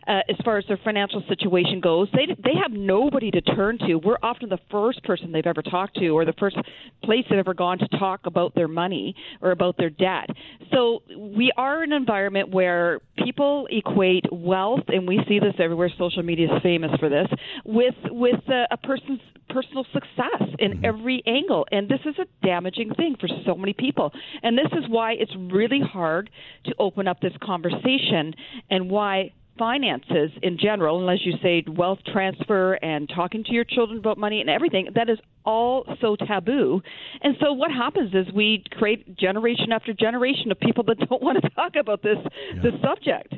uh, 0.06 0.20
as 0.28 0.36
far 0.44 0.56
as 0.56 0.64
their 0.66 0.76
financial 0.78 1.20
situation 1.28 1.80
goes. 1.80 2.08
They 2.12 2.26
they 2.26 2.54
have 2.62 2.72
nobody 2.72 3.30
to 3.32 3.40
turn 3.40 3.78
to. 3.78 3.96
We're 3.96 4.18
often 4.22 4.48
the 4.50 4.60
first 4.70 5.02
person 5.02 5.32
they've 5.32 5.46
ever 5.46 5.62
talked 5.62 5.96
to, 5.96 6.08
or 6.10 6.24
the 6.24 6.32
first 6.34 6.56
place 7.02 7.24
they've 7.28 7.38
ever 7.40 7.54
gone 7.54 7.78
to 7.78 7.88
talk 7.98 8.26
about 8.26 8.54
their 8.54 8.68
money 8.68 9.16
or 9.42 9.50
about 9.50 9.76
their 9.76 9.90
debt. 9.90 10.30
So 10.72 11.02
we 11.16 11.50
are 11.56 11.82
in 11.82 11.92
an 11.92 11.96
environment 11.96 12.50
where 12.50 13.00
people 13.18 13.66
equate 13.70 14.26
wealth, 14.32 14.84
and 14.88 15.08
we 15.08 15.24
see 15.28 15.40
this 15.40 15.54
everywhere. 15.58 15.90
Social 15.98 16.22
media 16.22 16.54
is 16.54 16.62
famous 16.62 16.92
for 17.00 17.08
this, 17.08 17.26
with 17.64 17.96
with 18.10 18.48
uh, 18.48 18.66
a 18.70 18.76
person's 18.76 19.20
personal 19.52 19.84
success 19.92 20.54
in 20.58 20.72
mm-hmm. 20.72 20.84
every 20.84 21.22
angle, 21.26 21.66
and 21.70 21.88
this 21.88 22.00
is 22.04 22.14
a 22.18 22.46
damaging 22.46 22.94
thing 22.94 23.16
for 23.20 23.28
so 23.44 23.54
many 23.54 23.72
people. 23.72 24.12
And 24.42 24.56
this 24.56 24.72
is 24.72 24.88
why 24.88 25.12
it's 25.12 25.34
really 25.36 25.80
hard 25.80 26.30
to 26.64 26.74
open 26.78 27.08
up 27.08 27.20
this 27.20 27.32
conversation, 27.42 28.34
and 28.70 28.90
why 28.90 29.32
finances 29.60 30.30
in 30.42 30.56
general, 30.58 30.98
unless 30.98 31.18
you 31.22 31.34
say 31.42 31.62
wealth 31.68 31.98
transfer 32.10 32.74
and 32.74 33.10
talking 33.14 33.44
to 33.44 33.52
your 33.52 33.64
children 33.64 33.98
about 33.98 34.16
money 34.16 34.40
and 34.40 34.48
everything, 34.48 34.88
that 34.94 35.10
is 35.10 35.18
all 35.44 35.84
so 36.00 36.16
taboo. 36.16 36.80
And 37.20 37.36
so 37.40 37.52
what 37.52 37.70
happens 37.70 38.14
is 38.14 38.32
we 38.32 38.64
create 38.70 39.16
generation 39.18 39.70
after 39.70 39.92
generation 39.92 40.50
of 40.50 40.58
people 40.58 40.82
that 40.84 40.98
don't 41.08 41.22
want 41.22 41.42
to 41.42 41.50
talk 41.50 41.76
about 41.76 42.02
this 42.02 42.16
this 42.62 42.72
subject. 42.82 43.34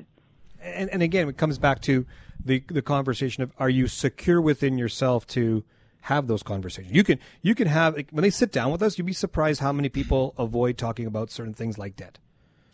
and, 0.62 0.88
and 0.90 1.02
again, 1.02 1.28
it 1.28 1.36
comes 1.36 1.58
back 1.58 1.82
to 1.82 2.06
the 2.44 2.62
the 2.68 2.82
conversation 2.82 3.42
of 3.42 3.52
are 3.58 3.70
you 3.70 3.88
secure 3.88 4.40
within 4.40 4.78
yourself 4.78 5.26
to 5.26 5.64
have 6.02 6.26
those 6.26 6.42
conversations? 6.42 6.94
You 6.94 7.04
can 7.04 7.18
you 7.40 7.54
can 7.54 7.66
have 7.66 7.94
when 8.10 8.22
they 8.22 8.30
sit 8.30 8.52
down 8.52 8.70
with 8.70 8.82
us, 8.82 8.98
you'd 8.98 9.06
be 9.06 9.12
surprised 9.12 9.60
how 9.60 9.72
many 9.72 9.88
people 9.88 10.34
avoid 10.38 10.78
talking 10.78 11.06
about 11.06 11.30
certain 11.30 11.54
things 11.54 11.78
like 11.78 11.96
debt. 11.96 12.18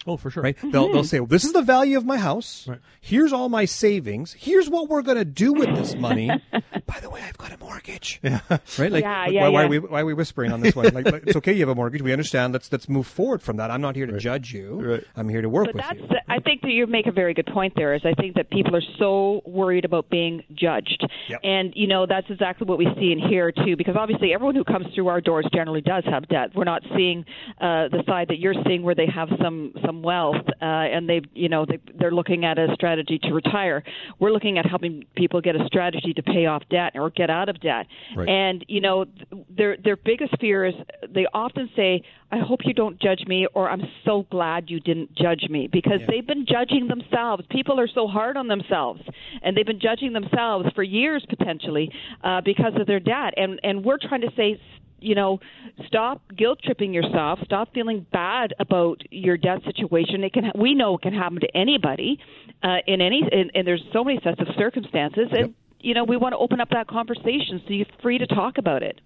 Oh, 0.06 0.16
for 0.16 0.30
sure. 0.30 0.42
Right? 0.42 0.56
They'll 0.62 0.90
they'll 0.92 1.04
say, 1.04 1.20
well, 1.20 1.26
"This 1.26 1.44
is 1.44 1.52
the 1.52 1.60
value 1.62 1.98
of 1.98 2.06
my 2.06 2.16
house. 2.16 2.66
Right. 2.68 2.78
Here's 3.00 3.32
all 3.32 3.48
my 3.48 3.64
savings. 3.66 4.32
Here's 4.32 4.70
what 4.70 4.88
we're 4.88 5.02
going 5.02 5.18
to 5.18 5.24
do 5.24 5.52
with 5.52 5.74
this 5.76 5.94
money. 5.96 6.28
By 6.86 7.00
the 7.00 7.10
way, 7.10 7.20
I've 7.22 7.36
got 7.36 7.52
a 7.52 7.58
mortgage. 7.58 8.20
Yeah. 8.22 8.40
Right? 8.78 8.92
Like, 8.92 9.02
Yeah, 9.02 9.24
why, 9.26 9.28
yeah, 9.28 9.48
why 9.48 9.60
yeah. 9.60 9.66
are 9.66 9.68
we 9.68 9.78
why 9.80 10.00
are 10.02 10.06
we 10.06 10.14
whispering 10.14 10.52
on 10.52 10.60
this 10.60 10.74
one? 10.76 10.86
Like, 10.94 11.10
like, 11.10 11.24
it's 11.26 11.36
okay, 11.36 11.52
you 11.52 11.60
have 11.60 11.68
a 11.68 11.74
mortgage. 11.74 12.00
We 12.00 12.12
understand. 12.12 12.52
Let's 12.52 12.70
let's 12.72 12.88
move 12.88 13.06
forward 13.06 13.42
from 13.42 13.56
that. 13.58 13.70
I'm 13.70 13.80
not 13.80 13.96
here 13.96 14.06
to 14.06 14.16
judge 14.18 14.52
you. 14.54 14.80
Right. 14.80 15.04
I'm 15.16 15.28
here 15.28 15.42
to 15.42 15.48
work 15.48 15.66
But 15.66 15.74
with 15.74 15.84
that's, 15.84 16.00
you. 16.00 16.16
I 16.28 16.38
think 16.40 16.62
that 16.62 16.70
you 16.70 16.86
make 16.86 17.06
a 17.06 17.12
very 17.12 17.34
good 17.34 17.46
point 17.46 17.72
there. 17.76 17.94
Is 17.94 18.02
I 18.04 18.14
think 18.14 18.36
that 18.36 18.50
people 18.50 18.76
are 18.76 18.82
so 18.98 19.42
worried 19.44 19.84
about 19.84 20.08
being 20.10 20.42
judged, 20.54 21.04
Yep. 21.28 21.40
and 21.42 21.72
you 21.74 21.86
know 21.88 22.06
that's 22.06 22.28
exactly 22.30 22.66
what 22.66 22.78
we 22.78 22.86
see 22.98 23.12
in 23.12 23.18
here 23.18 23.52
too. 23.52 23.76
Because 23.76 23.96
obviously, 23.96 24.32
everyone 24.32 24.54
who 24.54 24.64
comes 24.64 24.86
through 24.94 25.08
our 25.08 25.20
doors 25.20 25.46
generally 25.52 25.80
does 25.82 26.04
have 26.04 26.28
debt. 26.28 26.50
We're 26.54 26.64
not 26.64 26.82
seeing 26.96 27.24
uh, 27.60 27.88
the 27.88 28.02
side 28.06 28.28
that 28.28 28.38
you're 28.38 28.54
seeing, 28.66 28.82
where 28.82 28.94
they 28.94 29.06
have 29.06 29.28
some 29.42 29.72
some 29.88 30.02
wealth, 30.02 30.44
uh, 30.60 30.64
and 30.64 31.08
they 31.08 31.22
you 31.32 31.48
know 31.48 31.64
they, 31.64 31.78
they're 31.98 32.10
looking 32.10 32.44
at 32.44 32.58
a 32.58 32.68
strategy 32.74 33.18
to 33.22 33.32
retire. 33.32 33.82
We're 34.18 34.32
looking 34.32 34.58
at 34.58 34.66
helping 34.66 35.04
people 35.16 35.40
get 35.40 35.56
a 35.56 35.64
strategy 35.66 36.12
to 36.14 36.22
pay 36.22 36.44
off 36.44 36.62
debt 36.70 36.92
or 36.94 37.08
get 37.08 37.30
out 37.30 37.48
of 37.48 37.58
debt. 37.60 37.86
Right. 38.14 38.28
And 38.28 38.64
you 38.68 38.82
know 38.82 39.06
their 39.48 39.78
their 39.82 39.96
biggest 39.96 40.38
fear 40.40 40.66
is 40.66 40.74
they 41.08 41.26
often 41.32 41.70
say, 41.74 42.02
"I 42.30 42.38
hope 42.38 42.60
you 42.64 42.74
don't 42.74 43.00
judge 43.00 43.24
me," 43.26 43.46
or 43.54 43.70
"I'm 43.70 43.82
so 44.04 44.26
glad 44.30 44.68
you 44.68 44.80
didn't 44.80 45.14
judge 45.14 45.44
me," 45.48 45.68
because 45.72 46.00
they've 46.08 46.26
been 46.26 46.44
judging 46.46 46.88
themselves. 46.88 47.44
People 47.50 47.80
are 47.80 47.88
so 47.88 48.06
hard 48.06 48.36
on 48.36 48.48
themselves, 48.48 49.00
and 49.42 49.56
they've 49.56 49.66
been 49.66 49.80
judging 49.80 50.12
themselves 50.12 50.66
for 50.74 50.82
years 50.82 51.24
potentially 51.28 51.90
uh, 52.22 52.42
because 52.42 52.74
of 52.78 52.86
their 52.86 53.00
debt. 53.00 53.32
And 53.38 53.58
and 53.64 53.84
we're 53.84 53.98
trying 53.98 54.20
to 54.22 54.32
say. 54.36 54.60
You 55.00 55.14
know, 55.14 55.40
stop 55.86 56.22
guilt 56.36 56.60
tripping 56.62 56.92
yourself. 56.92 57.38
Stop 57.44 57.72
feeling 57.74 58.06
bad 58.12 58.54
about 58.58 59.02
your 59.10 59.36
debt 59.36 59.62
situation. 59.64 60.24
It 60.24 60.32
can 60.32 60.50
we 60.54 60.74
know 60.74 60.96
it 60.96 61.02
can 61.02 61.14
happen 61.14 61.40
to 61.40 61.56
anybody 61.56 62.18
uh, 62.62 62.78
in 62.86 63.00
any 63.00 63.22
and, 63.30 63.50
and 63.54 63.66
there's 63.66 63.84
so 63.92 64.04
many 64.04 64.20
sets 64.22 64.40
of 64.40 64.48
circumstances. 64.56 65.28
And 65.30 65.54
you 65.80 65.94
know, 65.94 66.04
we 66.04 66.16
want 66.16 66.32
to 66.32 66.38
open 66.38 66.60
up 66.60 66.70
that 66.70 66.88
conversation 66.88 67.62
so 67.66 67.72
you're 67.72 67.86
free 68.02 68.18
to 68.18 68.26
talk 68.26 68.58
about 68.58 68.82
it. 68.82 69.00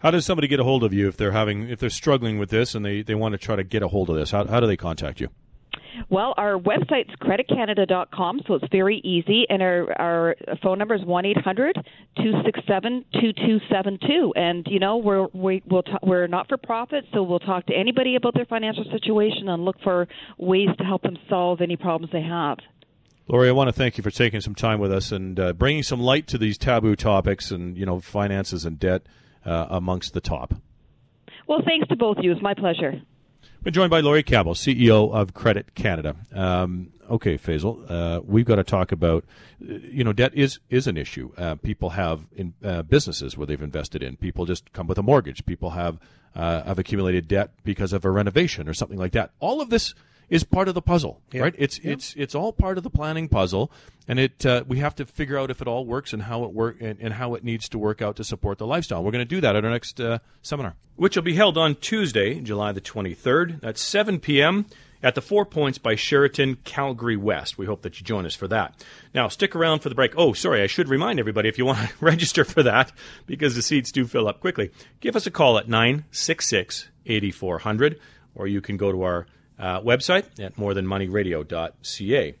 How 0.00 0.10
does 0.10 0.26
somebody 0.26 0.48
get 0.48 0.60
a 0.60 0.64
hold 0.64 0.84
of 0.84 0.92
you 0.92 1.08
if 1.08 1.16
they're 1.16 1.32
having 1.32 1.68
if 1.68 1.78
they're 1.78 1.90
struggling 1.90 2.38
with 2.38 2.50
this 2.50 2.74
and 2.74 2.84
they, 2.84 3.02
they 3.02 3.14
want 3.14 3.32
to 3.32 3.38
try 3.38 3.56
to 3.56 3.64
get 3.64 3.82
a 3.82 3.88
hold 3.88 4.10
of 4.10 4.16
this? 4.16 4.30
How, 4.30 4.46
how 4.46 4.60
do 4.60 4.66
they 4.66 4.76
contact 4.76 5.20
you? 5.20 5.28
Well, 6.08 6.34
our 6.36 6.58
website's 6.58 7.14
creditcanada.com, 7.20 8.42
so 8.46 8.54
it's 8.54 8.64
very 8.70 8.98
easy, 8.98 9.46
and 9.48 9.62
our 9.62 9.92
our 10.00 10.36
phone 10.62 10.78
number 10.78 10.94
is 10.94 11.04
one 11.04 11.26
eight 11.26 11.36
hundred 11.36 11.76
two 12.16 12.32
six 12.44 12.60
seven 12.66 13.04
two 13.20 13.32
two 13.32 13.58
seven 13.70 13.98
two. 14.06 14.32
And 14.36 14.66
you 14.68 14.78
know 14.78 14.96
we're 14.96 15.26
we, 15.32 15.62
we'll 15.66 15.82
t- 15.82 15.92
we're 16.02 16.26
not 16.26 16.48
for 16.48 16.56
profit, 16.56 17.04
so 17.12 17.22
we'll 17.22 17.38
talk 17.38 17.66
to 17.66 17.74
anybody 17.74 18.16
about 18.16 18.34
their 18.34 18.46
financial 18.46 18.84
situation 18.90 19.48
and 19.48 19.64
look 19.64 19.76
for 19.82 20.08
ways 20.38 20.68
to 20.78 20.84
help 20.84 21.02
them 21.02 21.16
solve 21.28 21.60
any 21.60 21.76
problems 21.76 22.12
they 22.12 22.22
have. 22.22 22.58
Laurie, 23.28 23.48
I 23.48 23.52
want 23.52 23.68
to 23.68 23.72
thank 23.72 23.96
you 23.96 24.02
for 24.02 24.10
taking 24.10 24.40
some 24.40 24.56
time 24.56 24.80
with 24.80 24.92
us 24.92 25.12
and 25.12 25.38
uh, 25.38 25.52
bringing 25.52 25.84
some 25.84 26.00
light 26.00 26.26
to 26.28 26.38
these 26.38 26.58
taboo 26.58 26.96
topics 26.96 27.50
and 27.50 27.76
you 27.76 27.86
know 27.86 28.00
finances 28.00 28.64
and 28.64 28.78
debt 28.78 29.02
uh, 29.44 29.66
amongst 29.70 30.14
the 30.14 30.20
top. 30.20 30.54
Well, 31.46 31.60
thanks 31.64 31.88
to 31.88 31.96
both 31.96 32.18
of 32.18 32.24
you. 32.24 32.32
It's 32.32 32.42
my 32.42 32.54
pleasure. 32.54 33.02
Been 33.62 33.74
joined 33.74 33.90
by 33.90 34.00
Laurie 34.00 34.22
Campbell, 34.22 34.54
CEO 34.54 35.12
of 35.12 35.34
Credit 35.34 35.74
Canada. 35.74 36.16
Um, 36.32 36.92
okay, 37.10 37.36
Faisal, 37.36 37.84
uh, 37.90 38.22
we've 38.24 38.46
got 38.46 38.56
to 38.56 38.64
talk 38.64 38.90
about, 38.90 39.26
uh, 39.62 39.74
you 39.82 40.02
know, 40.02 40.14
debt 40.14 40.32
is 40.34 40.60
is 40.70 40.86
an 40.86 40.96
issue. 40.96 41.30
Uh, 41.36 41.56
people 41.56 41.90
have 41.90 42.26
in, 42.34 42.54
uh, 42.64 42.80
businesses 42.80 43.36
where 43.36 43.46
they've 43.46 43.60
invested 43.60 44.02
in. 44.02 44.16
People 44.16 44.46
just 44.46 44.72
come 44.72 44.86
with 44.86 44.96
a 44.96 45.02
mortgage. 45.02 45.44
People 45.44 45.70
have 45.70 45.98
uh, 46.34 46.62
have 46.62 46.78
accumulated 46.78 47.28
debt 47.28 47.50
because 47.62 47.92
of 47.92 48.06
a 48.06 48.10
renovation 48.10 48.66
or 48.66 48.72
something 48.72 48.96
like 48.96 49.12
that. 49.12 49.32
All 49.40 49.60
of 49.60 49.68
this 49.68 49.94
is 50.30 50.44
part 50.44 50.68
of 50.68 50.74
the 50.74 50.80
puzzle, 50.80 51.20
Yeah. 51.32 51.42
right? 51.42 51.54
It's 51.58 51.78
it's 51.82 52.14
it's 52.16 52.34
all 52.34 52.52
part 52.52 52.78
of 52.78 52.84
the 52.84 52.90
planning 52.90 53.28
puzzle, 53.28 53.70
and 54.08 54.18
it 54.18 54.46
uh, 54.46 54.64
we 54.66 54.78
have 54.78 54.94
to 54.94 55.04
figure 55.04 55.36
out 55.36 55.50
if 55.50 55.60
it 55.60 55.66
all 55.68 55.84
works 55.84 56.12
and 56.12 56.22
how 56.22 56.44
it 56.44 56.52
work 56.52 56.76
and, 56.80 56.98
and 57.00 57.12
how 57.14 57.34
it 57.34 57.44
needs 57.44 57.68
to 57.70 57.78
work 57.78 58.00
out 58.00 58.16
to 58.16 58.24
support 58.24 58.58
the 58.58 58.66
lifestyle. 58.66 59.02
We're 59.04 59.10
going 59.10 59.26
to 59.26 59.34
do 59.36 59.40
that 59.42 59.56
at 59.56 59.64
our 59.64 59.70
next 59.70 60.00
uh, 60.00 60.20
seminar, 60.40 60.76
which 60.96 61.16
will 61.16 61.24
be 61.24 61.34
held 61.34 61.58
on 61.58 61.74
Tuesday, 61.74 62.40
July 62.40 62.72
the 62.72 62.80
twenty 62.80 63.12
third, 63.12 63.58
at 63.64 63.76
seven 63.76 64.20
p.m. 64.20 64.66
At 65.02 65.14
the 65.14 65.22
Four 65.22 65.46
Points 65.46 65.78
by 65.78 65.94
Sheraton, 65.94 66.58
Calgary 66.62 67.16
West. 67.16 67.56
We 67.56 67.64
hope 67.64 67.80
that 67.82 67.98
you 67.98 68.04
join 68.04 68.26
us 68.26 68.34
for 68.34 68.46
that. 68.48 68.84
Now, 69.14 69.28
stick 69.28 69.56
around 69.56 69.78
for 69.80 69.88
the 69.88 69.94
break. 69.94 70.12
Oh, 70.14 70.34
sorry, 70.34 70.60
I 70.60 70.66
should 70.66 70.90
remind 70.90 71.18
everybody 71.18 71.48
if 71.48 71.56
you 71.56 71.64
want 71.64 71.78
to 71.88 71.94
register 72.02 72.44
for 72.44 72.62
that, 72.64 72.92
because 73.24 73.54
the 73.54 73.62
seats 73.62 73.90
do 73.92 74.04
fill 74.06 74.28
up 74.28 74.40
quickly, 74.40 74.70
give 75.00 75.16
us 75.16 75.26
a 75.26 75.30
call 75.30 75.56
at 75.56 75.70
966 75.70 76.90
8400, 77.06 77.98
or 78.34 78.46
you 78.46 78.60
can 78.60 78.76
go 78.76 78.92
to 78.92 79.02
our 79.02 79.26
uh, 79.60 79.80
website 79.82 80.24
at 80.44 80.56
morethanmoneyradio.ca. 80.56 82.34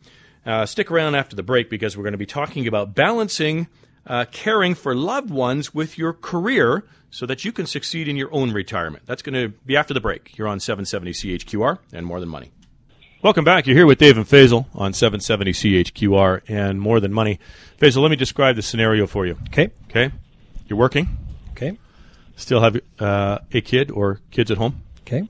Uh, 0.46 0.66
stick 0.66 0.90
around 0.90 1.14
after 1.14 1.36
the 1.36 1.42
break 1.42 1.68
because 1.68 1.96
we're 1.96 2.02
going 2.02 2.12
to 2.12 2.18
be 2.18 2.26
talking 2.26 2.66
about 2.66 2.94
balancing 2.94 3.68
uh, 4.06 4.24
caring 4.32 4.74
for 4.74 4.94
loved 4.94 5.30
ones 5.30 5.74
with 5.74 5.98
your 5.98 6.12
career 6.14 6.84
so 7.10 7.26
that 7.26 7.44
you 7.44 7.52
can 7.52 7.66
succeed 7.66 8.08
in 8.08 8.16
your 8.16 8.32
own 8.32 8.50
retirement. 8.52 9.04
That's 9.06 9.20
going 9.22 9.34
to 9.34 9.48
be 9.66 9.76
after 9.76 9.92
the 9.92 10.00
break. 10.00 10.36
You're 10.38 10.48
on 10.48 10.58
770 10.60 11.12
CHQR 11.12 11.78
and 11.92 12.06
More 12.06 12.20
Than 12.20 12.28
Money. 12.28 12.50
Welcome 13.22 13.44
back. 13.44 13.66
You're 13.66 13.76
here 13.76 13.86
with 13.86 13.98
Dave 13.98 14.16
and 14.16 14.26
Faisal 14.26 14.64
on 14.74 14.94
770 14.94 15.52
CHQR 15.52 16.40
and 16.48 16.80
More 16.80 17.00
Than 17.00 17.12
Money. 17.12 17.38
Faisal, 17.78 18.00
let 18.00 18.10
me 18.10 18.16
describe 18.16 18.56
the 18.56 18.62
scenario 18.62 19.06
for 19.06 19.26
you. 19.26 19.36
Okay. 19.48 19.70
Okay? 19.90 20.10
You're 20.68 20.78
working, 20.78 21.06
Okay. 21.50 21.76
still 22.36 22.62
have 22.62 22.80
uh, 22.98 23.40
a 23.52 23.60
kid 23.60 23.90
or 23.90 24.20
kids 24.30 24.50
at 24.50 24.56
home, 24.56 24.80
Okay. 25.02 25.28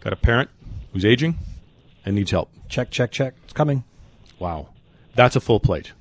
got 0.00 0.12
a 0.12 0.16
parent 0.16 0.50
who's 0.92 1.04
aging 1.04 1.38
and 2.04 2.14
needs 2.14 2.30
help. 2.30 2.50
Check, 2.68 2.90
check, 2.90 3.10
check. 3.12 3.34
It's 3.44 3.52
coming. 3.52 3.84
Wow. 4.38 4.68
That's 5.14 5.36
a 5.36 5.40
full 5.40 5.60
plate. 5.60 5.92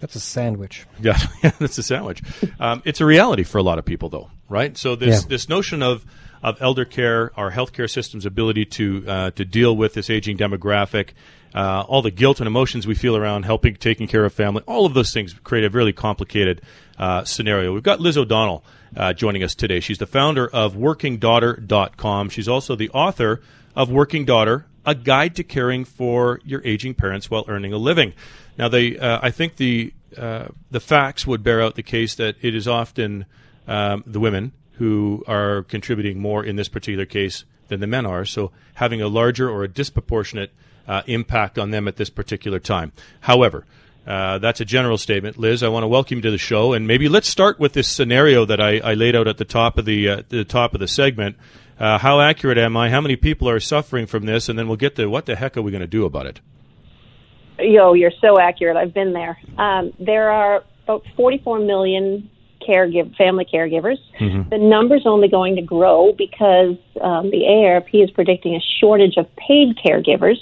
That's 0.00 0.14
a 0.14 0.20
sandwich. 0.20 0.86
Yeah, 1.00 1.18
yeah, 1.42 1.50
that's 1.58 1.76
a 1.76 1.82
sandwich. 1.82 2.22
Um, 2.58 2.82
it's 2.86 3.00
a 3.00 3.04
reality 3.04 3.42
for 3.42 3.58
a 3.58 3.62
lot 3.62 3.78
of 3.78 3.84
people, 3.84 4.08
though, 4.08 4.30
right? 4.48 4.76
So 4.78 4.96
this 4.96 5.22
Yeah. 5.22 5.28
this 5.28 5.48
notion 5.48 5.82
of 5.82 6.04
of 6.42 6.56
elder 6.62 6.86
care, 6.86 7.32
our 7.38 7.50
healthcare 7.50 7.90
system's 7.90 8.24
ability 8.24 8.64
to 8.64 9.04
uh, 9.06 9.30
to 9.32 9.44
deal 9.44 9.76
with 9.76 9.92
this 9.92 10.08
aging 10.08 10.38
demographic, 10.38 11.10
uh, 11.54 11.84
all 11.86 12.00
the 12.00 12.10
guilt 12.10 12.40
and 12.40 12.46
emotions 12.46 12.86
we 12.86 12.94
feel 12.94 13.14
around 13.14 13.42
helping 13.44 13.74
taking 13.74 14.06
care 14.06 14.24
of 14.24 14.32
family, 14.32 14.62
all 14.66 14.86
of 14.86 14.94
those 14.94 15.12
things 15.12 15.34
create 15.44 15.66
a 15.66 15.68
really 15.68 15.92
complicated 15.92 16.62
uh, 16.98 17.22
scenario. 17.24 17.74
We've 17.74 17.82
got 17.82 18.00
Liz 18.00 18.16
O'Donnell 18.16 18.64
uh, 18.96 19.12
joining 19.12 19.42
us 19.42 19.54
today. 19.54 19.80
She's 19.80 19.98
the 19.98 20.06
founder 20.06 20.48
of 20.48 20.76
WorkingDaughter.com. 20.76 22.30
She's 22.30 22.48
also 22.48 22.74
the 22.74 22.88
author 22.90 23.42
of 23.74 23.90
Working 23.90 24.24
Daughter, 24.24 24.66
a 24.84 24.94
guide 24.94 25.36
to 25.36 25.44
caring 25.44 25.84
for 25.84 26.40
your 26.44 26.62
aging 26.64 26.94
parents 26.94 27.30
while 27.30 27.44
earning 27.48 27.72
a 27.72 27.78
living. 27.78 28.14
Now, 28.58 28.68
they, 28.68 28.98
uh, 28.98 29.20
I 29.22 29.30
think 29.30 29.56
the 29.56 29.92
uh, 30.16 30.48
the 30.70 30.80
facts 30.80 31.24
would 31.24 31.44
bear 31.44 31.62
out 31.62 31.76
the 31.76 31.84
case 31.84 32.16
that 32.16 32.34
it 32.42 32.52
is 32.54 32.66
often 32.66 33.26
um, 33.68 34.02
the 34.06 34.18
women 34.18 34.52
who 34.72 35.22
are 35.28 35.62
contributing 35.62 36.18
more 36.18 36.44
in 36.44 36.56
this 36.56 36.68
particular 36.68 37.06
case 37.06 37.44
than 37.68 37.78
the 37.78 37.86
men 37.86 38.06
are. 38.06 38.24
So, 38.24 38.50
having 38.74 39.00
a 39.00 39.08
larger 39.08 39.48
or 39.48 39.62
a 39.62 39.68
disproportionate 39.68 40.50
uh, 40.88 41.02
impact 41.06 41.58
on 41.58 41.70
them 41.70 41.86
at 41.86 41.96
this 41.96 42.10
particular 42.10 42.58
time. 42.58 42.92
However, 43.20 43.64
uh, 44.06 44.38
that's 44.38 44.60
a 44.60 44.64
general 44.64 44.98
statement. 44.98 45.38
Liz, 45.38 45.62
I 45.62 45.68
want 45.68 45.84
to 45.84 45.88
welcome 45.88 46.18
you 46.18 46.22
to 46.22 46.30
the 46.30 46.38
show, 46.38 46.72
and 46.72 46.86
maybe 46.86 47.08
let's 47.08 47.28
start 47.28 47.60
with 47.60 47.74
this 47.74 47.86
scenario 47.86 48.44
that 48.46 48.60
I, 48.60 48.78
I 48.78 48.94
laid 48.94 49.14
out 49.14 49.28
at 49.28 49.38
the 49.38 49.44
top 49.44 49.78
of 49.78 49.84
the 49.84 50.08
uh, 50.08 50.22
the 50.28 50.44
top 50.44 50.74
of 50.74 50.80
the 50.80 50.88
segment. 50.88 51.36
Uh, 51.80 51.98
how 51.98 52.20
accurate 52.20 52.58
am 52.58 52.76
I? 52.76 52.90
How 52.90 53.00
many 53.00 53.16
people 53.16 53.48
are 53.48 53.58
suffering 53.58 54.06
from 54.06 54.26
this? 54.26 54.50
And 54.50 54.58
then 54.58 54.68
we'll 54.68 54.76
get 54.76 54.96
to 54.96 55.06
what 55.06 55.24
the 55.24 55.34
heck 55.34 55.56
are 55.56 55.62
we 55.62 55.70
going 55.70 55.80
to 55.80 55.86
do 55.86 56.04
about 56.04 56.26
it? 56.26 56.40
Yo, 57.58 57.94
you're 57.94 58.12
so 58.20 58.38
accurate. 58.38 58.76
I've 58.76 58.92
been 58.92 59.14
there. 59.14 59.38
Um, 59.56 59.92
there 59.98 60.30
are 60.30 60.62
about 60.84 61.04
44 61.16 61.60
million 61.60 62.28
caregiv- 62.66 63.16
family 63.16 63.46
caregivers. 63.50 63.96
The 64.50 64.58
number's 64.58 65.06
only 65.06 65.28
going 65.28 65.56
to 65.56 65.62
grow 65.62 66.12
because 66.16 66.76
um, 67.00 67.30
the 67.30 67.44
AARP 67.48 68.04
is 68.04 68.10
predicting 68.10 68.54
a 68.54 68.60
shortage 68.80 69.16
of 69.16 69.26
paid 69.36 69.78
caregivers. 69.78 70.36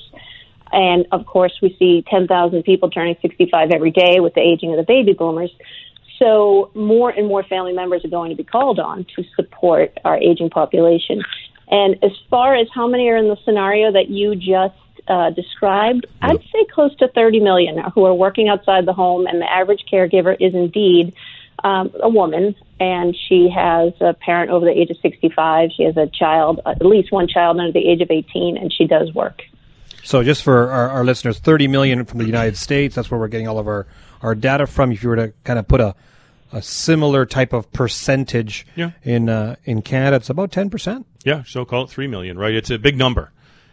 And 0.73 1.07
of 1.13 1.25
course, 1.25 1.53
we 1.63 1.75
see 1.79 2.05
10,000 2.11 2.63
people 2.63 2.91
turning 2.91 3.17
65 3.23 3.71
every 3.73 3.91
day 3.91 4.21
with 4.21 4.35
the 4.35 4.41
aging 4.41 4.73
of 4.73 4.77
the 4.77 4.83
baby 4.83 5.13
boomers. 5.13 5.51
So 6.19 6.71
more 6.75 7.11
and 7.11 7.29
more 7.29 7.43
family 7.45 7.73
members 7.73 8.05
are 8.05 8.09
going 8.09 8.31
to 8.31 8.37
be 8.37 8.45
called 8.45 8.79
on 8.79 9.07
to 9.17 9.25
support 9.37 9.97
our 10.05 10.17
aging 10.17 10.51
population. 10.51 11.23
And 11.71 11.97
as 12.03 12.13
far 12.31 12.55
as 12.55 12.67
how 12.75 12.89
many 12.89 13.09
are 13.09 13.17
in 13.17 13.29
the 13.29 13.37
scenario 13.45 13.93
that 13.93 14.09
you 14.09 14.35
just 14.35 14.75
uh, 15.07 15.31
described, 15.31 16.07
I'd 16.23 16.43
say 16.53 16.65
close 16.73 16.95
to 16.97 17.09
30 17.09 17.41
million 17.41 17.79
who 17.95 18.05
are 18.05 18.15
working 18.15 18.49
outside 18.49 18.87
the 18.87 18.93
home, 18.93 19.27
and 19.27 19.41
the 19.41 19.51
average 19.51 19.85
caregiver 19.91 20.37
is 20.41 20.55
indeed 20.55 21.15
um, 21.65 21.91
a 22.01 22.09
woman, 22.09 22.55
and 22.81 23.17
she 23.29 23.51
has 23.55 23.93
a 24.01 24.15
parent 24.15 24.51
over 24.51 24.65
the 24.65 24.73
age 24.73 24.91
of 24.91 24.97
65. 25.03 25.71
She 25.77 25.83
has 25.85 25.97
a 25.97 26.07
child, 26.07 26.61
at 26.67 26.85
least 26.85 27.13
one 27.13 27.29
child 27.29 27.59
under 27.59 27.73
the 27.73 27.87
age 27.87 28.01
of 28.01 28.11
18, 28.11 28.57
and 28.57 28.73
she 28.73 28.87
does 28.87 29.13
work. 29.13 29.43
So, 30.05 30.23
just 30.23 30.43
for 30.43 30.71
our, 30.71 30.89
our 30.89 31.05
listeners, 31.05 31.39
30 31.39 31.69
million 31.69 32.05
from 32.05 32.19
the 32.19 32.25
United 32.25 32.57
States. 32.57 32.95
That's 32.95 33.11
where 33.11 33.21
we're 33.21 33.29
getting 33.29 33.49
all 33.49 33.59
of 33.59 33.67
our, 33.67 33.87
our 34.23 34.35
data 34.35 34.67
from. 34.67 34.93
If 34.93 35.03
you 35.03 35.09
were 35.11 35.17
to 35.17 35.33
kind 35.45 35.59
of 35.59 35.69
put 35.69 35.81
a, 35.81 35.95
a 36.53 36.63
similar 36.63 37.27
type 37.27 37.53
of 37.53 37.71
percentage 37.73 38.67
Yeah. 38.77 38.93
in 39.03 39.29
uh, 39.29 39.57
in 39.65 39.83
Canada, 39.83 40.17
it's 40.17 40.31
about 40.31 40.51
10%. 40.53 41.05
Yeah, 41.25 41.43
so 41.47 41.65
call 41.65 41.85
it 41.85 41.91
three 41.91 42.07
million, 42.07 42.39
right? 42.39 42.55
It's 42.55 42.71
a 42.71 42.79
big 42.79 42.97
number. 42.97 43.33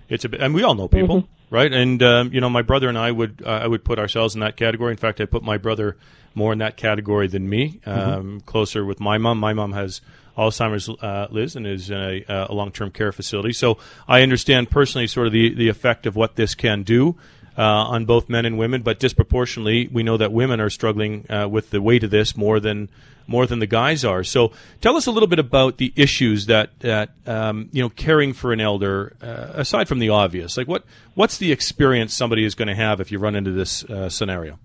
It's 0.09 0.25
a, 0.25 0.29
and 0.41 0.53
we 0.53 0.63
all 0.63 0.75
know 0.75 0.87
people, 0.87 1.27
right? 1.49 1.71
And 1.71 2.01
um, 2.03 2.33
you 2.33 2.41
know, 2.41 2.49
my 2.49 2.61
brother 2.61 2.89
and 2.89 2.97
I 2.97 3.11
would 3.11 3.41
uh, 3.45 3.49
I 3.49 3.67
would 3.67 3.83
put 3.83 3.97
ourselves 3.99 4.35
in 4.35 4.41
that 4.41 4.57
category. 4.57 4.91
In 4.91 4.97
fact, 4.97 5.19
I 5.21 5.25
put 5.25 5.41
my 5.43 5.57
brother 5.57 5.97
more 6.33 6.51
in 6.51 6.59
that 6.59 6.75
category 6.77 7.27
than 7.27 7.49
me. 7.49 7.79
Um, 7.85 8.41
Closer 8.41 8.83
with 8.85 8.99
my 8.99 9.17
mom. 9.17 9.39
My 9.39 9.53
mom 9.53 9.71
has 9.71 10.01
Alzheimer's, 10.37 10.89
uh, 10.89 11.27
Liz, 11.31 11.55
and 11.55 11.65
is 11.65 11.89
in 11.89 11.97
a, 11.97 12.25
uh, 12.27 12.47
a 12.49 12.53
long 12.53 12.71
term 12.71 12.91
care 12.91 13.11
facility. 13.13 13.53
So 13.53 13.77
I 14.07 14.21
understand 14.21 14.69
personally 14.69 15.07
sort 15.07 15.27
of 15.27 15.33
the 15.33 15.53
the 15.53 15.69
effect 15.69 16.05
of 16.05 16.15
what 16.15 16.35
this 16.35 16.55
can 16.55 16.83
do. 16.83 17.15
Uh, 17.57 17.61
on 17.61 18.03
both 18.03 18.27
men 18.27 18.45
and 18.45 18.57
women, 18.57 18.81
but 18.81 18.99
disproportionately, 18.99 19.87
we 19.87 20.03
know 20.03 20.17
that 20.17 20.33
women 20.33 20.59
are 20.59 20.69
struggling 20.69 21.25
uh, 21.31 21.47
with 21.47 21.69
the 21.69 21.81
weight 21.81 22.03
of 22.03 22.11
this 22.11 22.35
more 22.35 22.59
than 22.59 22.89
more 23.27 23.45
than 23.45 23.59
the 23.59 23.67
guys 23.67 24.03
are. 24.03 24.23
So, 24.23 24.51
tell 24.81 24.97
us 24.97 25.07
a 25.07 25.11
little 25.11 25.27
bit 25.27 25.39
about 25.39 25.77
the 25.77 25.93
issues 25.95 26.47
that 26.47 26.77
that 26.79 27.11
um, 27.25 27.69
you 27.71 27.81
know 27.81 27.89
caring 27.89 28.33
for 28.33 28.51
an 28.51 28.59
elder, 28.59 29.15
uh, 29.21 29.53
aside 29.53 29.87
from 29.87 29.99
the 29.99 30.09
obvious. 30.09 30.57
Like 30.57 30.67
what 30.67 30.83
what's 31.13 31.37
the 31.37 31.51
experience 31.51 32.13
somebody 32.13 32.43
is 32.43 32.55
going 32.55 32.67
to 32.67 32.75
have 32.75 32.99
if 32.99 33.11
you 33.11 33.19
run 33.19 33.35
into 33.35 33.51
this 33.51 33.83
uh, 33.85 34.09
scenario? 34.09 34.59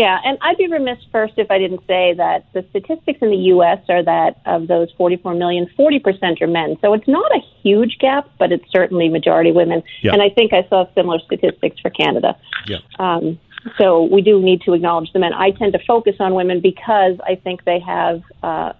Yeah, 0.00 0.18
and 0.24 0.38
I'd 0.40 0.56
be 0.56 0.66
remiss 0.66 0.96
first 1.12 1.34
if 1.36 1.50
I 1.50 1.58
didn't 1.58 1.82
say 1.86 2.14
that 2.14 2.50
the 2.54 2.64
statistics 2.70 3.18
in 3.20 3.28
the 3.28 3.36
U.S. 3.52 3.80
are 3.90 4.02
that 4.02 4.40
of 4.46 4.66
those 4.66 4.90
44 4.96 5.34
million, 5.34 5.68
40% 5.78 6.40
are 6.40 6.46
men. 6.46 6.78
So 6.80 6.94
it's 6.94 7.06
not 7.06 7.30
a 7.32 7.40
huge 7.62 7.98
gap, 7.98 8.26
but 8.38 8.50
it's 8.50 8.64
certainly 8.72 9.10
majority 9.10 9.52
women. 9.52 9.82
Yeah. 10.00 10.14
And 10.14 10.22
I 10.22 10.30
think 10.30 10.54
I 10.54 10.66
saw 10.70 10.86
similar 10.94 11.18
statistics 11.18 11.78
for 11.80 11.90
Canada. 11.90 12.34
Yeah, 12.66 12.78
Um, 12.98 13.38
so 13.76 14.04
we 14.04 14.22
do 14.22 14.40
need 14.40 14.62
to 14.62 14.72
acknowledge 14.72 15.12
the 15.12 15.18
men. 15.18 15.34
I 15.34 15.50
tend 15.50 15.74
to 15.74 15.80
focus 15.86 16.16
on 16.18 16.32
women 16.32 16.60
because 16.62 17.16
I 17.22 17.34
think 17.34 17.64
they 17.64 17.78
have 17.80 18.22
uh, 18.42 18.72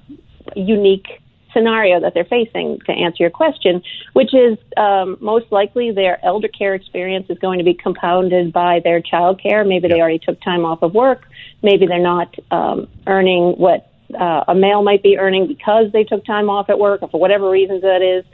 unique 0.57 1.21
scenario 1.53 2.01
that 2.01 2.15
they're 2.15 2.25
facing 2.25 2.79
to 2.87 2.93
answer 2.93 3.23
your 3.25 3.31
question, 3.31 3.83
which 4.13 4.33
is 4.35 4.59
um, 4.77 5.17
most 5.21 5.51
likely 5.51 5.91
their 5.91 6.25
elder 6.25 6.49
care 6.49 6.75
experience 6.75 7.27
is 7.29 7.39
going 7.39 7.59
to 7.59 7.65
be 7.65 7.75
compounded 7.75 8.53
by 8.53 8.81
their 8.83 9.01
child 9.01 9.41
care. 9.43 9.65
Maybe 9.65 9.89
they 9.89 10.01
already 10.01 10.19
took 10.19 10.41
time 10.43 10.65
off 10.65 10.83
of 10.83 10.95
work. 10.95 11.23
Maybe 11.63 11.87
they're 11.87 11.99
not 11.99 12.35
um, 12.51 12.89
earning 13.07 13.53
what 13.59 13.91
uh, 14.19 14.45
a 14.49 14.55
male 14.55 14.83
might 14.83 15.03
be 15.03 15.19
earning 15.19 15.47
because 15.47 15.93
they 15.93 16.05
took 16.05 16.25
time 16.25 16.51
off 16.51 16.69
at 16.69 16.79
work 16.79 17.03
or 17.03 17.09
for 17.09 17.21
whatever 17.21 17.49
reasons 17.51 17.83
that 17.83 18.03
is. 18.03 18.25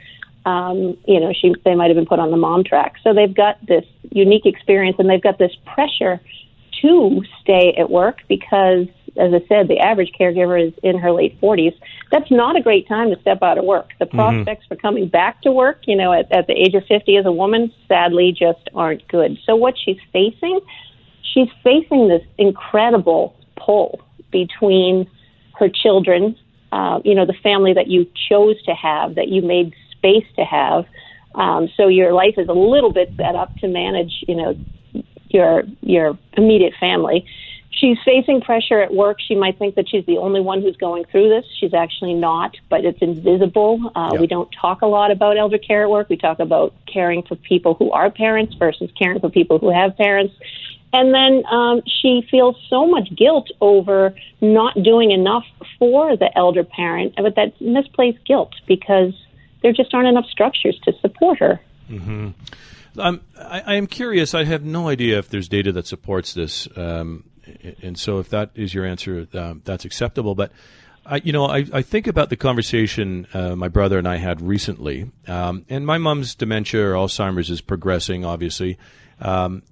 um, 0.47 0.97
you 1.05 1.19
know, 1.19 1.33
she 1.33 1.53
they 1.65 1.75
might 1.75 1.87
have 1.87 1.95
been 1.95 2.05
put 2.05 2.19
on 2.19 2.31
the 2.31 2.37
mom 2.37 2.63
track. 2.63 2.95
So 3.03 3.13
they've 3.13 3.33
got 3.33 3.63
this 3.65 3.83
unique 4.11 4.45
experience, 4.45 4.95
and 4.97 5.09
they've 5.09 5.21
got 5.21 5.37
this 5.37 5.51
pressure 5.65 6.21
to 6.81 7.21
stay 7.41 7.73
at 7.77 7.89
work 7.89 8.19
because, 8.29 8.87
as 9.19 9.33
I 9.33 9.45
said, 9.47 9.67
the 9.67 9.79
average 9.79 10.11
caregiver 10.19 10.67
is 10.67 10.73
in 10.83 10.97
her 10.97 11.11
late 11.11 11.39
40s. 11.41 11.73
That's 12.11 12.29
not 12.31 12.55
a 12.55 12.61
great 12.61 12.87
time 12.87 13.09
to 13.09 13.19
step 13.21 13.39
out 13.41 13.57
of 13.57 13.65
work. 13.65 13.91
The 13.99 14.05
Mm-hmm. 14.05 14.15
prospects 14.15 14.65
for 14.67 14.75
coming 14.75 15.07
back 15.07 15.41
to 15.41 15.51
work, 15.51 15.81
you 15.85 15.95
know, 15.95 16.13
at, 16.13 16.31
at 16.31 16.47
the 16.47 16.53
age 16.53 16.73
of 16.75 16.83
50 16.87 17.17
as 17.17 17.25
a 17.25 17.31
woman, 17.31 17.71
sadly, 17.87 18.31
just 18.31 18.69
aren't 18.73 19.07
good. 19.07 19.37
So 19.45 19.55
what 19.55 19.75
she's 19.83 19.99
facing, 20.13 20.59
she's 21.33 21.49
facing 21.63 22.07
this 22.07 22.21
incredible 22.37 23.35
pull 23.55 24.01
between 24.31 25.09
her 25.59 25.69
children, 25.69 26.35
uh, 26.71 26.99
you 27.03 27.15
know, 27.15 27.25
the 27.25 27.35
family 27.43 27.73
that 27.73 27.87
you 27.87 28.05
chose 28.29 28.61
to 28.63 28.73
have, 28.73 29.15
that 29.15 29.27
you 29.29 29.41
made 29.41 29.73
space 29.91 30.25
to 30.35 30.43
have. 30.43 30.85
Um, 31.35 31.69
so 31.77 31.87
your 31.87 32.13
life 32.13 32.35
is 32.37 32.47
a 32.49 32.53
little 32.53 32.91
bit 32.91 33.13
set 33.17 33.35
up 33.35 33.55
to 33.57 33.67
manage, 33.67 34.11
you 34.27 34.35
know, 34.35 34.55
your 35.29 35.63
your 35.81 36.17
immediate 36.33 36.73
family. 36.79 37.25
She's 37.71 37.97
facing 38.03 38.41
pressure 38.41 38.79
at 38.81 38.93
work. 38.93 39.17
She 39.19 39.35
might 39.35 39.59
think 39.59 39.75
that 39.75 39.87
she's 39.87 40.05
the 40.05 40.17
only 40.17 40.41
one 40.41 40.61
who's 40.61 40.77
going 40.77 41.05
through 41.05 41.29
this. 41.29 41.45
She's 41.59 41.73
actually 41.75 42.15
not, 42.15 42.55
but 42.69 42.83
it's 42.85 43.01
invisible. 43.01 43.91
Uh. 43.95 44.17
We 44.19 44.25
don't 44.25 44.49
talk 44.51 44.81
a 44.81 44.87
lot 44.87 45.11
about 45.11 45.37
elder 45.37 45.59
care 45.59 45.83
at 45.83 45.89
work. 45.89 46.09
We 46.09 46.17
talk 46.17 46.39
about 46.39 46.73
caring 46.91 47.21
for 47.23 47.35
people 47.35 47.75
who 47.75 47.91
are 47.91 48.09
parents 48.09 48.55
versus 48.55 48.89
caring 48.97 49.19
for 49.19 49.29
people 49.29 49.59
who 49.59 49.69
have 49.69 49.95
parents. 49.95 50.33
And 50.93 51.13
then 51.13 51.45
um, 51.51 51.81
she 51.85 52.25
feels 52.31 52.55
so 52.69 52.87
much 52.87 53.13
guilt 53.15 53.49
over 53.61 54.15
not 54.41 54.81
doing 54.81 55.11
enough 55.11 55.45
for 55.77 56.15
the 56.15 56.35
elder 56.35 56.63
parent, 56.63 57.13
but 57.17 57.35
that's 57.35 57.59
misplaced 57.59 58.25
guilt 58.25 58.53
because 58.67 59.13
there 59.61 59.73
just 59.73 59.93
aren't 59.93 60.07
enough 60.07 60.25
structures 60.27 60.79
to 60.85 60.93
support 61.01 61.39
her. 61.39 61.59
Um, 62.97 63.21
I, 63.37 63.61
I 63.61 63.75
am 63.75 63.85
curious. 63.87 64.33
I 64.33 64.45
have 64.45 64.63
no 64.63 64.87
idea 64.87 65.19
if 65.19 65.29
there's 65.29 65.47
data 65.47 65.71
that 65.73 65.87
supports 65.87 66.33
this, 66.33 66.67
um, 66.75 67.25
and 67.81 67.97
so 67.97 68.19
if 68.19 68.29
that 68.29 68.51
is 68.55 68.73
your 68.73 68.85
answer, 68.85 69.27
um, 69.33 69.61
that's 69.65 69.85
acceptable. 69.85 70.35
But 70.35 70.51
I, 71.05 71.17
you 71.23 71.31
know, 71.31 71.45
I, 71.45 71.65
I 71.71 71.81
think 71.81 72.07
about 72.07 72.29
the 72.29 72.35
conversation 72.35 73.27
uh, 73.33 73.55
my 73.55 73.69
brother 73.69 73.97
and 73.97 74.07
I 74.07 74.17
had 74.17 74.41
recently, 74.41 75.09
um, 75.27 75.65
and 75.69 75.85
my 75.85 75.97
mom's 75.97 76.35
dementia 76.35 76.85
or 76.85 76.93
Alzheimer's 76.93 77.49
is 77.49 77.61
progressing, 77.61 78.25
obviously, 78.25 78.77
um, 79.21 79.63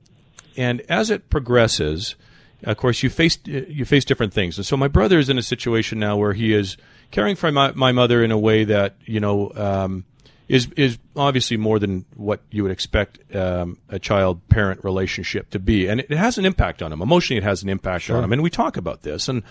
and 0.55 0.81
as 0.89 1.09
it 1.09 1.29
progresses, 1.29 2.15
of 2.63 2.77
course, 2.77 3.03
you 3.03 3.09
face 3.09 3.37
you 3.45 3.85
face 3.85 4.05
different 4.05 4.33
things. 4.33 4.57
And 4.57 4.65
so 4.65 4.77
my 4.77 4.87
brother 4.87 5.19
is 5.19 5.29
in 5.29 5.37
a 5.37 5.43
situation 5.43 5.99
now 5.99 6.17
where 6.17 6.33
he 6.33 6.53
is 6.53 6.77
caring 7.11 7.35
for 7.35 7.51
my, 7.51 7.71
my 7.73 7.91
mother 7.91 8.23
in 8.23 8.31
a 8.31 8.37
way 8.37 8.63
that 8.63 8.95
you 9.05 9.19
know 9.19 9.51
um, 9.55 10.05
is 10.47 10.67
is 10.77 10.97
obviously 11.15 11.57
more 11.57 11.79
than 11.79 12.05
what 12.15 12.41
you 12.51 12.63
would 12.63 12.71
expect 12.71 13.35
um, 13.35 13.77
a 13.89 13.99
child 13.99 14.47
parent 14.49 14.83
relationship 14.83 15.49
to 15.51 15.59
be, 15.59 15.87
and 15.87 15.99
it, 15.99 16.11
it 16.11 16.17
has 16.17 16.37
an 16.37 16.45
impact 16.45 16.81
on 16.81 16.91
them 16.91 17.01
emotionally. 17.01 17.37
It 17.37 17.43
has 17.43 17.63
an 17.63 17.69
impact 17.69 18.09
on 18.09 18.21
them, 18.21 18.33
and 18.33 18.43
we 18.43 18.49
talk 18.49 18.77
about 18.77 19.01
this 19.01 19.27
and. 19.27 19.43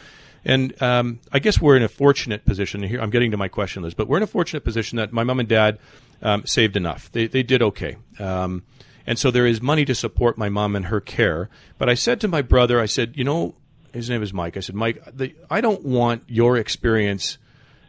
And 0.46 0.82
um, 0.82 1.20
I 1.32 1.38
guess 1.38 1.58
we're 1.58 1.74
in 1.74 1.82
a 1.82 1.88
fortunate 1.88 2.44
position 2.44 2.82
here. 2.82 3.00
I'm 3.00 3.08
getting 3.08 3.30
to 3.30 3.38
my 3.38 3.48
question 3.48 3.82
list, 3.82 3.96
but 3.96 4.08
we're 4.08 4.18
in 4.18 4.22
a 4.22 4.26
fortunate 4.26 4.62
position 4.62 4.96
that 4.96 5.10
my 5.10 5.24
mom 5.24 5.40
and 5.40 5.48
dad 5.48 5.78
um, 6.20 6.44
saved 6.44 6.76
enough. 6.76 7.10
They 7.12 7.28
they 7.28 7.42
did 7.42 7.62
okay. 7.62 7.96
Um, 8.18 8.62
and 9.06 9.18
so 9.18 9.30
there 9.30 9.46
is 9.46 9.62
money 9.62 9.84
to 9.86 9.94
support 9.94 10.38
my 10.38 10.50
mom 10.50 10.76
and 10.76 10.86
her 10.86 11.00
care. 11.00 11.48
But 11.78 11.88
I 11.88 11.94
said 11.94 12.20
to 12.20 12.28
my 12.28 12.42
brother, 12.42 12.80
I 12.80 12.84
said, 12.84 13.14
you 13.16 13.24
know, 13.24 13.54
his 13.92 14.10
name 14.10 14.22
is 14.22 14.32
Mike. 14.32 14.56
I 14.56 14.60
said, 14.60 14.74
Mike, 14.74 15.02
the, 15.12 15.34
I 15.50 15.60
don't 15.60 15.84
want 15.84 16.24
your 16.26 16.56
experience 16.56 17.38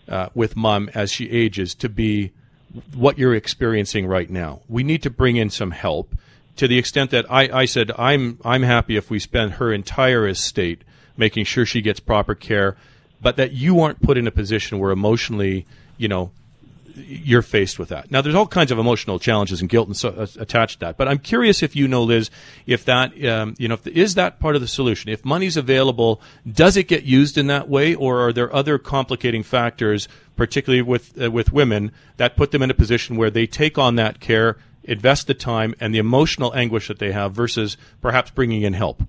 uh, 0.07 0.29
with 0.33 0.55
mom 0.55 0.89
as 0.93 1.11
she 1.11 1.29
ages 1.29 1.73
to 1.75 1.89
be 1.89 2.31
what 2.93 3.17
you're 3.17 3.35
experiencing 3.35 4.05
right 4.05 4.29
now. 4.29 4.61
We 4.67 4.83
need 4.83 5.03
to 5.03 5.09
bring 5.09 5.35
in 5.35 5.49
some 5.49 5.71
help 5.71 6.15
to 6.57 6.67
the 6.67 6.77
extent 6.77 7.11
that 7.11 7.29
I, 7.29 7.61
I 7.61 7.65
said, 7.65 7.91
I'm, 7.97 8.39
I'm 8.43 8.63
happy 8.63 8.95
if 8.95 9.09
we 9.09 9.19
spend 9.19 9.53
her 9.53 9.73
entire 9.73 10.27
estate 10.27 10.83
making 11.17 11.45
sure 11.45 11.65
she 11.65 11.81
gets 11.81 11.99
proper 11.99 12.35
care, 12.35 12.77
but 13.21 13.35
that 13.37 13.51
you 13.51 13.79
aren't 13.81 14.01
put 14.01 14.17
in 14.17 14.27
a 14.27 14.31
position 14.31 14.79
where 14.79 14.91
emotionally, 14.91 15.65
you 15.97 16.07
know, 16.07 16.31
you're 16.95 17.41
faced 17.41 17.77
with 17.77 17.89
that. 17.89 18.09
Now, 18.09 18.21
there's 18.21 18.35
all 18.35 18.47
kinds 18.47 18.71
of 18.71 18.79
emotional 18.79 19.19
challenges 19.19 19.61
and 19.61 19.69
guilt 19.69 19.87
and 19.87 19.97
so, 19.97 20.09
uh, 20.09 20.27
attached 20.39 20.79
to 20.79 20.85
that. 20.85 20.97
But 20.97 21.07
I'm 21.07 21.19
curious 21.19 21.61
if 21.61 21.75
you 21.75 21.87
know, 21.87 22.03
Liz, 22.03 22.29
if 22.65 22.85
that, 22.85 23.11
um, 23.25 23.55
you 23.57 23.67
know, 23.67 23.73
if 23.75 23.83
the, 23.83 23.97
is 23.97 24.15
that 24.15 24.39
part 24.39 24.55
of 24.55 24.61
the 24.61 24.67
solution? 24.67 25.09
If 25.09 25.25
money's 25.25 25.57
available, 25.57 26.21
does 26.49 26.77
it 26.77 26.87
get 26.87 27.03
used 27.03 27.37
in 27.37 27.47
that 27.47 27.67
way, 27.67 27.93
or 27.93 28.25
are 28.25 28.33
there 28.33 28.53
other 28.55 28.77
complicating 28.77 29.43
factors, 29.43 30.07
particularly 30.35 30.81
with 30.81 31.21
uh, 31.21 31.29
with 31.29 31.51
women, 31.51 31.91
that 32.17 32.35
put 32.35 32.51
them 32.51 32.61
in 32.61 32.69
a 32.69 32.73
position 32.73 33.17
where 33.17 33.29
they 33.29 33.47
take 33.47 33.77
on 33.77 33.95
that 33.95 34.19
care, 34.19 34.57
invest 34.83 35.27
the 35.27 35.33
time 35.33 35.75
and 35.79 35.93
the 35.93 35.99
emotional 35.99 36.53
anguish 36.55 36.87
that 36.87 36.99
they 36.99 37.11
have, 37.11 37.33
versus 37.33 37.77
perhaps 38.01 38.31
bringing 38.31 38.61
in 38.61 38.73
help? 38.73 39.03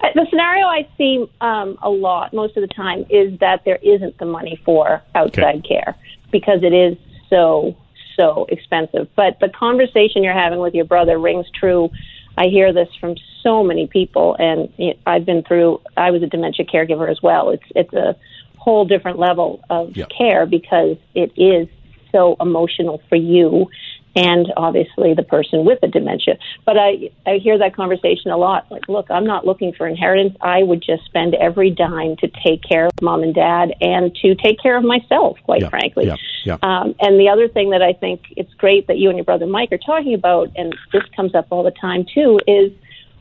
Uh, 0.00 0.08
The 0.14 0.26
scenario 0.30 0.66
I 0.66 0.88
see 0.96 1.26
um, 1.40 1.78
a 1.82 1.90
lot, 1.90 2.32
most 2.32 2.56
of 2.56 2.60
the 2.60 2.74
time, 2.74 3.04
is 3.10 3.38
that 3.40 3.64
there 3.64 3.78
isn't 3.82 4.18
the 4.18 4.26
money 4.26 4.60
for 4.64 5.02
outside 5.14 5.64
care 5.66 5.96
because 6.34 6.64
it 6.64 6.72
is 6.72 6.98
so 7.30 7.76
so 8.16 8.46
expensive. 8.48 9.08
But 9.14 9.38
the 9.40 9.48
conversation 9.48 10.22
you're 10.24 10.34
having 10.34 10.58
with 10.58 10.74
your 10.74 10.84
brother 10.84 11.16
rings 11.18 11.46
true. 11.58 11.90
I 12.36 12.46
hear 12.46 12.72
this 12.72 12.88
from 13.00 13.14
so 13.44 13.62
many 13.62 13.86
people, 13.86 14.34
and 14.40 14.68
I've 15.06 15.24
been 15.24 15.44
through. 15.44 15.80
I 15.96 16.10
was 16.10 16.22
a 16.24 16.26
dementia 16.26 16.66
caregiver 16.66 17.08
as 17.08 17.22
well. 17.22 17.50
It's 17.50 17.64
it's 17.76 17.92
a 17.92 18.16
whole 18.56 18.84
different 18.84 19.18
level 19.20 19.60
of 19.70 19.96
Yeah. 19.96 20.06
care 20.06 20.44
because 20.44 20.96
it 21.14 21.30
is 21.36 21.68
so 22.10 22.36
emotional 22.40 23.00
for 23.08 23.16
you 23.16 23.68
and 24.16 24.52
obviously 24.56 25.14
the 25.14 25.22
person 25.22 25.64
with 25.64 25.80
the 25.80 25.88
dementia. 25.88 26.38
But 26.64 26.78
I, 26.78 27.10
I 27.26 27.38
hear 27.38 27.58
that 27.58 27.74
conversation 27.74 28.30
a 28.30 28.36
lot. 28.36 28.70
Like, 28.70 28.88
look, 28.88 29.10
I'm 29.10 29.26
not 29.26 29.44
looking 29.44 29.72
for 29.72 29.86
inheritance. 29.86 30.36
I 30.40 30.62
would 30.62 30.82
just 30.82 31.04
spend 31.04 31.34
every 31.34 31.70
dime 31.70 32.16
to 32.16 32.28
take 32.44 32.62
care 32.62 32.86
of 32.86 32.92
mom 33.02 33.22
and 33.22 33.34
dad 33.34 33.74
and 33.80 34.14
to 34.22 34.34
take 34.36 34.60
care 34.60 34.76
of 34.76 34.84
myself, 34.84 35.38
quite 35.44 35.62
Yeah, 35.62 35.68
frankly. 35.68 36.06
yeah, 36.06 36.16
yeah. 36.44 36.58
Um, 36.62 36.94
and 37.00 37.18
the 37.18 37.28
other 37.28 37.48
thing 37.48 37.70
that 37.70 37.82
I 37.82 37.92
think 37.92 38.22
it's 38.36 38.52
great 38.54 38.86
that 38.86 38.98
you 38.98 39.08
and 39.08 39.18
your 39.18 39.24
brother 39.24 39.46
Mike 39.46 39.72
are 39.72 39.78
talking 39.78 40.14
about, 40.14 40.50
and 40.56 40.74
this 40.92 41.02
comes 41.16 41.34
up 41.34 41.48
all 41.50 41.64
the 41.64 41.72
time 41.72 42.06
too, 42.12 42.38
is 42.46 42.72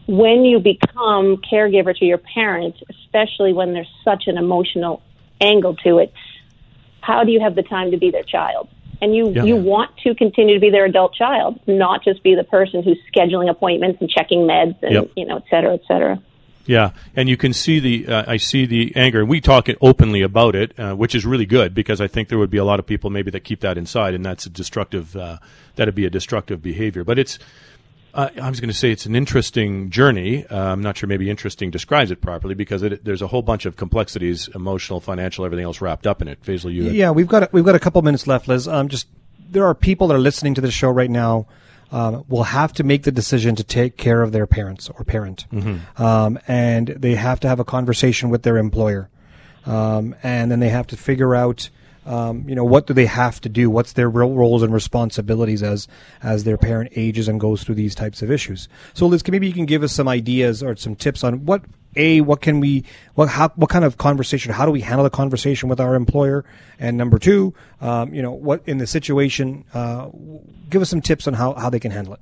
when 0.07 0.43
you 0.43 0.59
become 0.59 1.37
caregiver 1.37 1.95
to 1.97 2.05
your 2.05 2.17
parents, 2.17 2.79
especially 2.89 3.53
when 3.53 3.73
there's 3.73 3.91
such 4.03 4.27
an 4.27 4.37
emotional 4.37 5.01
angle 5.41 5.75
to 5.77 5.99
it, 5.99 6.13
how 7.01 7.23
do 7.23 7.31
you 7.31 7.39
have 7.39 7.55
the 7.55 7.63
time 7.63 7.91
to 7.91 7.97
be 7.97 8.11
their 8.11 8.23
child? 8.23 8.69
And 9.03 9.13
you, 9.13 9.31
Yeah. 9.31 9.43
you 9.43 9.57
want 9.57 9.91
to 10.03 10.15
continue 10.15 10.53
to 10.55 10.61
be 10.61 10.69
their 10.69 10.85
adult 10.85 11.13
child, 11.13 11.59
not 11.67 12.05
just 12.05 12.23
be 12.23 12.35
the 12.35 12.45
person 12.45 12.83
who's 12.83 12.97
scheduling 13.13 13.49
appointments 13.49 13.99
and 13.99 14.09
checking 14.09 14.41
meds 14.47 14.77
and, 14.81 14.93
Yep. 14.93 15.09
you 15.17 15.25
know, 15.25 15.37
et 15.37 15.43
cetera, 15.49 15.73
et 15.73 15.81
cetera. 15.89 16.19
Yeah, 16.65 16.91
and 17.13 17.27
you 17.27 17.35
can 17.35 17.51
see 17.51 17.81
the 17.81 18.07
uh, 18.07 18.23
I 18.25 18.37
see 18.37 18.65
the 18.65 18.93
anger, 18.95 19.19
and 19.19 19.27
we 19.27 19.41
talk 19.41 19.67
it 19.67 19.77
openly 19.81 20.21
about 20.21 20.55
it, 20.55 20.71
uh, 20.79 20.93
which 20.95 21.13
is 21.13 21.25
really 21.25 21.45
good 21.45 21.75
because 21.75 21.99
I 21.99 22.07
think 22.07 22.29
there 22.29 22.37
would 22.37 22.49
be 22.49 22.57
a 22.57 22.63
lot 22.63 22.79
of 22.79 22.85
people 22.85 23.09
maybe 23.09 23.29
that 23.31 23.43
keep 23.43 23.59
that 23.59 23.77
inside, 23.77 24.13
and 24.13 24.25
that's 24.25 24.45
a 24.45 24.49
destructive. 24.49 25.13
Uh, 25.17 25.39
that'd 25.75 25.93
be 25.95 26.05
a 26.05 26.09
destructive 26.09 26.63
behavior. 26.63 27.03
But 27.03 27.19
it's 27.19 27.37
uh, 28.13 28.29
I 28.39 28.49
was 28.49 28.59
going 28.59 28.69
to 28.69 28.75
say 28.75 28.91
it's 28.91 29.05
an 29.05 29.15
interesting 29.15 29.89
journey. 29.89 30.45
Uh, 30.45 30.71
I'm 30.71 30.81
not 30.81 30.97
sure 30.97 31.07
maybe 31.07 31.29
interesting 31.29 31.71
describes 31.71 32.11
it 32.11 32.21
properly 32.21 32.53
because 32.53 32.83
it, 32.83 33.03
there's 33.03 33.21
a 33.23 33.27
whole 33.27 33.41
bunch 33.41 33.65
of 33.65 33.75
complexities, 33.75 34.49
emotional, 34.53 34.99
financial, 34.99 35.45
everything 35.45 35.65
else 35.65 35.81
wrapped 35.81 36.05
up 36.05 36.21
in 36.21 36.27
it. 36.27 36.41
Faisal, 36.43 36.71
you 36.71 36.83
Yeah, 36.83 37.11
we've 37.11 37.27
got 37.27 37.51
we've 37.51 37.65
got 37.65 37.75
a 37.75 37.79
couple 37.79 38.01
minutes 38.03 38.27
left, 38.27 38.47
Liz. 38.47 38.67
Um, 38.67 38.87
just 38.87 39.07
there 39.49 39.65
are 39.65 39.73
people 39.73 40.07
that 40.07 40.15
are 40.15 40.19
listening 40.19 40.53
to 40.55 40.61
this 40.61 40.73
show 40.73 40.89
right 40.89 41.09
now. 41.09 41.47
Um, 41.91 42.25
will 42.27 42.43
have 42.43 42.73
to 42.73 42.83
make 42.83 43.03
the 43.03 43.11
decision 43.11 43.55
to 43.55 43.63
take 43.63 43.97
care 43.97 44.23
of 44.23 44.31
their 44.31 44.47
parents 44.47 44.89
or 44.89 45.03
parent, 45.03 45.45
um, 45.97 46.39
and 46.47 46.87
they 46.87 47.13
have 47.13 47.39
to 47.41 47.47
have 47.47 47.59
a 47.59 47.63
conversation 47.63 48.31
with 48.31 48.41
their 48.41 48.57
employer, 48.57 49.11
um, 49.67 50.15
and 50.23 50.49
then 50.49 50.59
they 50.59 50.69
have 50.69 50.87
to 50.87 50.97
figure 50.97 51.35
out, 51.35 51.69
um, 52.05 52.47
you 52.47 52.55
know, 52.55 52.63
what 52.63 52.87
do 52.87 52.93
they 52.93 53.05
have 53.05 53.39
to 53.41 53.49
do? 53.49 53.69
What's 53.69 53.93
their 53.93 54.09
real 54.09 54.33
roles 54.33 54.63
and 54.63 54.73
responsibilities 54.73 55.63
as 55.63 55.87
as 56.21 56.43
their 56.43 56.57
parent 56.57 56.91
ages 56.95 57.27
and 57.27 57.39
goes 57.39 57.63
through 57.63 57.75
these 57.75 57.95
types 57.95 58.21
of 58.21 58.31
issues? 58.31 58.67
So, 58.93 59.07
Liz, 59.07 59.27
maybe 59.27 59.47
you 59.47 59.53
can 59.53 59.65
give 59.65 59.83
us 59.83 59.93
some 59.93 60.07
ideas 60.07 60.61
or 60.63 60.75
some 60.75 60.95
tips 60.95 61.23
on 61.23 61.45
what 61.45 61.63
a 61.95 62.21
what 62.21 62.41
can 62.41 62.59
we 62.59 62.83
what 63.13 63.29
how 63.29 63.49
what 63.49 63.69
kind 63.69 63.85
of 63.85 63.97
conversation 63.97 64.51
how 64.51 64.65
do 64.65 64.71
we 64.71 64.81
handle 64.81 65.03
the 65.03 65.09
conversation 65.09 65.69
with 65.69 65.79
our 65.79 65.93
employer 65.93 66.43
and 66.79 66.97
number 66.97 67.19
two 67.19 67.53
um, 67.81 68.13
you 68.13 68.21
know 68.21 68.31
what 68.31 68.63
in 68.65 68.79
the 68.79 68.87
situation 68.87 69.63
uh, 69.75 70.09
give 70.71 70.81
us 70.81 70.89
some 70.89 71.01
tips 71.01 71.27
on 71.27 71.35
how, 71.35 71.53
how 71.53 71.69
they 71.69 71.79
can 71.79 71.91
handle 71.91 72.13
it 72.13 72.19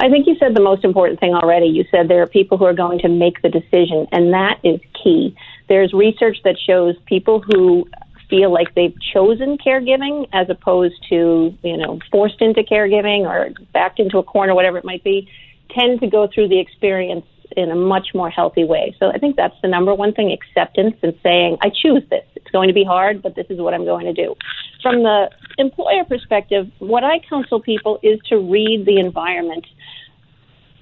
I 0.00 0.08
think 0.08 0.26
you 0.26 0.36
said 0.38 0.54
the 0.54 0.62
most 0.62 0.84
important 0.84 1.18
thing 1.18 1.34
already. 1.34 1.66
You 1.66 1.84
said 1.90 2.08
there 2.08 2.22
are 2.22 2.26
people 2.28 2.56
who 2.56 2.64
are 2.64 2.74
going 2.74 3.00
to 3.00 3.08
make 3.08 3.42
the 3.42 3.48
decision, 3.48 4.06
and 4.12 4.32
that 4.32 4.60
is 4.62 4.80
key. 5.02 5.36
There's 5.68 5.92
research 5.92 6.38
that 6.44 6.56
shows 6.64 6.94
people 7.06 7.40
who 7.40 7.88
feel 8.28 8.52
like 8.52 8.74
they've 8.74 8.94
chosen 9.12 9.58
caregiving 9.58 10.28
as 10.32 10.48
opposed 10.50 10.96
to, 11.08 11.56
you 11.62 11.76
know, 11.76 11.98
forced 12.10 12.40
into 12.40 12.62
caregiving 12.62 13.20
or 13.20 13.50
backed 13.72 14.00
into 14.00 14.18
a 14.18 14.22
corner, 14.22 14.54
whatever 14.54 14.78
it 14.78 14.84
might 14.84 15.02
be, 15.04 15.28
tend 15.70 16.00
to 16.00 16.06
go 16.06 16.28
through 16.32 16.48
the 16.48 16.58
experience 16.58 17.24
in 17.56 17.70
a 17.70 17.74
much 17.74 18.08
more 18.14 18.30
healthy 18.30 18.64
way. 18.64 18.94
So 18.98 19.10
I 19.10 19.18
think 19.18 19.36
that's 19.36 19.54
the 19.62 19.68
number 19.68 19.94
one 19.94 20.12
thing 20.12 20.32
acceptance 20.32 20.96
and 21.02 21.14
saying, 21.22 21.58
I 21.62 21.70
choose 21.70 22.02
this. 22.10 22.24
It's 22.36 22.50
going 22.50 22.68
to 22.68 22.74
be 22.74 22.84
hard, 22.84 23.22
but 23.22 23.34
this 23.34 23.46
is 23.48 23.58
what 23.58 23.74
I'm 23.74 23.84
going 23.84 24.06
to 24.06 24.12
do. 24.12 24.34
From 24.82 25.02
the 25.02 25.30
employer 25.56 26.04
perspective, 26.04 26.70
what 26.78 27.04
I 27.04 27.20
counsel 27.28 27.60
people 27.60 27.98
is 28.02 28.18
to 28.28 28.38
read 28.38 28.86
the 28.86 28.98
environment. 28.98 29.66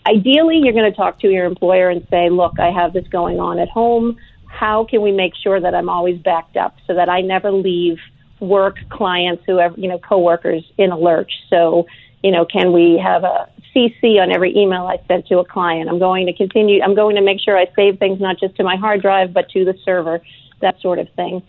Ideally, 0.06 0.60
you're 0.62 0.72
going 0.72 0.90
to 0.90 0.96
talk 0.96 1.20
to 1.20 1.28
your 1.28 1.46
employer 1.46 1.88
and 1.88 2.06
say, 2.10 2.30
Look, 2.30 2.60
I 2.60 2.70
have 2.70 2.92
this 2.92 3.06
going 3.08 3.40
on 3.40 3.58
at 3.58 3.68
home. 3.68 4.16
How 4.58 4.84
can 4.84 5.02
we 5.02 5.12
make 5.12 5.34
sure 5.34 5.60
that 5.60 5.74
I'm 5.74 5.90
always 5.90 6.18
backed 6.18 6.56
up 6.56 6.76
so 6.86 6.94
that 6.94 7.10
I 7.10 7.20
never 7.20 7.52
leave 7.52 7.98
work 8.40 8.76
clients, 8.88 9.42
whoever, 9.46 9.78
you 9.78 9.86
know, 9.86 9.98
coworkers 9.98 10.64
in 10.78 10.92
a 10.92 10.98
lurch? 10.98 11.32
So, 11.50 11.86
you 12.22 12.30
know, 12.30 12.46
can 12.46 12.72
we 12.72 12.98
have 13.02 13.24
a 13.24 13.50
CC 13.74 14.18
on 14.18 14.32
every 14.32 14.56
email 14.56 14.86
I 14.86 14.98
send 15.08 15.26
to 15.26 15.40
a 15.40 15.44
client? 15.44 15.90
I'm 15.90 15.98
going 15.98 16.24
to 16.24 16.32
continue, 16.32 16.80
I'm 16.82 16.94
going 16.94 17.16
to 17.16 17.22
make 17.22 17.38
sure 17.40 17.58
I 17.58 17.66
save 17.76 17.98
things 17.98 18.18
not 18.18 18.38
just 18.38 18.56
to 18.56 18.64
my 18.64 18.76
hard 18.76 19.02
drive, 19.02 19.34
but 19.34 19.50
to 19.50 19.66
the 19.66 19.74
server, 19.84 20.22
that 20.62 20.80
sort 20.80 20.98
of 20.98 21.10
thing. 21.10 21.42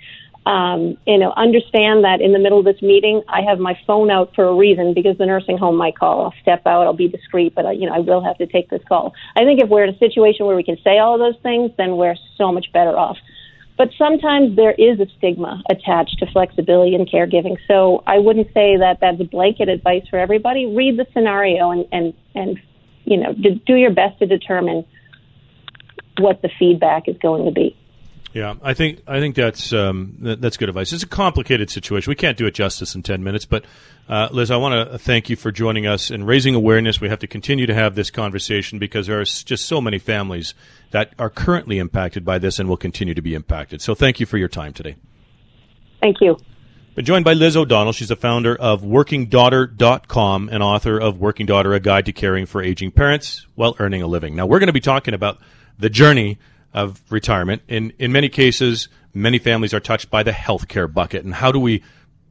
Um, 0.48 0.98
you 1.06 1.18
know, 1.18 1.34
understand 1.36 2.06
that 2.06 2.22
in 2.22 2.32
the 2.32 2.40
middle 2.40 2.58
of 2.58 2.64
this 2.64 2.82
meeting, 2.82 3.22
I 3.28 3.42
have 3.42 3.60
my 3.60 3.78
phone 3.86 4.10
out 4.10 4.34
for 4.34 4.46
a 4.46 4.56
reason 4.56 4.94
because 4.94 5.18
the 5.18 5.26
nursing 5.26 5.58
home 5.58 5.76
might 5.76 5.98
call. 5.98 6.24
I'll 6.24 6.34
step 6.42 6.66
out, 6.66 6.88
I'll 6.88 6.94
be 6.94 7.10
discreet, 7.10 7.54
but 7.54 7.66
I, 7.66 7.74
you 7.74 7.86
know, 7.86 7.94
I 7.94 8.00
will 8.00 8.24
have 8.24 8.38
to 8.38 8.48
take 8.48 8.70
this 8.70 8.82
call. 8.88 9.14
I 9.36 9.44
think 9.44 9.62
if 9.62 9.68
we're 9.68 9.84
in 9.84 9.94
a 9.94 9.98
situation 9.98 10.46
where 10.46 10.56
we 10.56 10.64
can 10.64 10.78
say 10.86 11.00
all 11.00 11.16
of 11.16 11.20
those 11.20 11.42
things, 11.44 11.72
then 11.78 11.98
we're 11.98 12.16
so 12.38 12.54
much 12.54 12.68
better 12.72 12.98
off. 12.98 13.18
But 13.78 13.90
sometimes 13.98 14.56
there 14.56 14.72
is 14.72 15.02
a 15.02 15.08
stigma 15.18 15.62
attached 15.70 16.18
to 16.20 16.32
flexibility 16.32 16.96
in 16.96 17.06
caregiving. 17.06 17.58
So 17.68 18.04
I 18.08 18.18
wouldn't 18.20 18.48
say 18.54 18.78
that 18.78 19.00
that's 19.02 19.20
a 19.20 19.26
blanket 19.26 19.68
advice 19.68 20.04
for 20.10 20.18
everybody. 20.18 20.66
Read 20.66 20.98
the 20.98 21.08
scenario 21.14 21.72
and, 21.72 21.86
and, 21.92 22.14
and 22.36 22.58
you 23.04 23.18
know, 23.18 23.34
do 23.34 23.76
your 23.76 23.92
best 23.92 24.18
to 24.20 24.26
determine 24.26 24.86
what 26.20 26.42
the 26.42 26.50
feedback 26.58 27.10
is 27.10 27.18
going 27.22 27.44
to 27.44 27.52
be. 27.52 27.76
Yeah, 28.34 28.56
I 28.62 28.74
think 28.74 29.02
I 29.08 29.20
think 29.20 29.36
that's 29.36 29.72
um, 29.74 30.18
that's 30.20 30.58
good 30.58 30.70
advice. 30.70 30.92
It's 30.92 31.04
a 31.04 31.08
complicated 31.08 31.70
situation. 31.70 32.12
We 32.12 32.16
can't 32.16 32.38
do 32.38 32.46
it 32.46 32.54
justice 32.54 32.94
in 32.94 33.02
ten 33.02 33.24
minutes, 33.24 33.46
but 33.46 33.64
uh, 34.10 34.28
Liz, 34.32 34.52
I 34.52 34.58
want 34.58 34.92
to 34.92 34.98
thank 34.98 35.30
you 35.30 35.36
for 35.36 35.52
joining 35.52 35.88
us 35.88 36.12
and 36.12 36.28
raising 36.28 36.54
awareness. 36.54 37.00
We 37.00 37.10
have 37.10 37.20
to 37.20 37.28
continue 37.28 37.66
to 37.66 37.74
have 37.74 37.96
this 37.96 38.12
conversation 38.12 38.80
because 38.80 39.08
there 39.08 39.20
are 39.20 39.24
just 39.24 39.66
so 39.66 39.82
many 39.82 39.98
families 39.98 40.54
that 40.92 41.14
are 41.18 41.30
currently 41.30 41.80
impacted 41.80 42.26
by 42.26 42.38
this 42.38 42.60
and 42.60 42.68
will 42.68 42.78
continue 42.78 43.14
to 43.14 43.22
be 43.22 43.34
impacted. 43.34 43.82
So, 43.82 43.96
thank 43.96 44.20
you 44.20 44.26
for 44.26 44.38
your 44.38 44.50
time 44.50 44.74
today. 44.74 44.96
Thank 46.02 46.18
you. 46.22 46.38
Been 46.96 47.06
joined 47.06 47.26
by 47.26 47.34
Liz 47.34 47.56
O'Donnell. 47.56 47.94
She's 47.94 48.10
the 48.10 48.16
founder 48.16 48.56
of 48.56 48.82
WorkingDaughter.com 48.82 50.50
and 50.52 50.64
author 50.64 51.00
of 51.00 51.20
Working 51.20 51.46
Daughter: 51.46 51.74
A 51.74 51.80
Guide 51.80 52.06
to 52.06 52.14
Caring 52.14 52.46
for 52.46 52.62
Aging 52.62 52.92
Parents 52.92 53.48
While 53.56 53.76
Earning 53.80 54.02
a 54.02 54.08
Living. 54.08 54.36
Now, 54.36 54.46
we're 54.46 54.60
going 54.60 54.68
to 54.68 54.74
be 54.74 54.82
talking 54.82 55.14
about 55.14 55.40
the 55.80 55.90
journey 55.90 56.38
of 56.74 57.02
retirement. 57.10 57.62
In 57.68 57.94
in 58.00 58.12
many 58.12 58.30
cases, 58.30 58.88
many 59.14 59.40
families 59.40 59.74
are 59.74 59.80
touched 59.80 60.10
by 60.10 60.24
the 60.24 60.32
healthcare 60.32 60.92
bucket, 60.92 61.26
and 61.26 61.34
how 61.34 61.52
do 61.52 61.60
we 61.60 61.84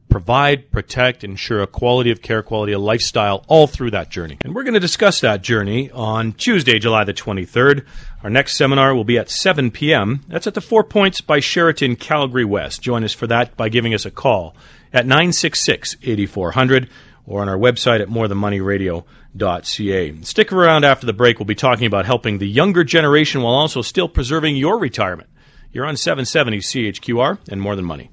provide, 0.09 0.71
protect, 0.71 1.23
ensure 1.23 1.61
a 1.61 1.67
quality 1.67 2.11
of 2.11 2.21
care, 2.21 2.41
quality 2.41 2.73
of 2.73 2.81
lifestyle 2.81 3.43
all 3.47 3.67
through 3.67 3.91
that 3.91 4.09
journey. 4.09 4.37
And 4.41 4.55
we're 4.55 4.63
going 4.63 4.73
to 4.73 4.79
discuss 4.79 5.19
that 5.21 5.41
journey 5.41 5.91
on 5.91 6.33
Tuesday, 6.33 6.79
July 6.79 7.03
the 7.03 7.13
23rd. 7.13 7.85
Our 8.23 8.29
next 8.29 8.55
seminar 8.55 8.95
will 8.95 9.03
be 9.03 9.17
at 9.17 9.29
7 9.29 9.71
p.m. 9.71 10.21
That's 10.27 10.47
at 10.47 10.53
the 10.53 10.61
Four 10.61 10.83
Points 10.83 11.21
by 11.21 11.39
Sheraton 11.39 11.95
Calgary 11.95 12.45
West. 12.45 12.81
Join 12.81 13.03
us 13.03 13.13
for 13.13 13.27
that 13.27 13.55
by 13.57 13.69
giving 13.69 13.93
us 13.93 14.05
a 14.05 14.11
call 14.11 14.55
at 14.93 15.05
966 15.05 15.97
8400 16.01 16.89
or 17.27 17.41
on 17.41 17.49
our 17.49 17.57
website 17.57 18.01
at 18.01 18.07
morethanmoneyradio.ca. 18.07 20.21
Stick 20.23 20.51
around 20.51 20.85
after 20.85 21.05
the 21.05 21.13
break. 21.13 21.37
We'll 21.37 21.45
be 21.45 21.53
talking 21.53 21.85
about 21.85 22.05
helping 22.05 22.39
the 22.39 22.47
younger 22.47 22.83
generation 22.83 23.43
while 23.43 23.53
also 23.53 23.83
still 23.83 24.07
preserving 24.07 24.55
your 24.55 24.79
retirement. 24.79 25.29
You're 25.71 25.85
on 25.85 25.97
770 25.97 26.59
CHQR 26.59 27.39
and 27.49 27.61
More 27.61 27.75
Than 27.75 27.85
Money. 27.85 28.09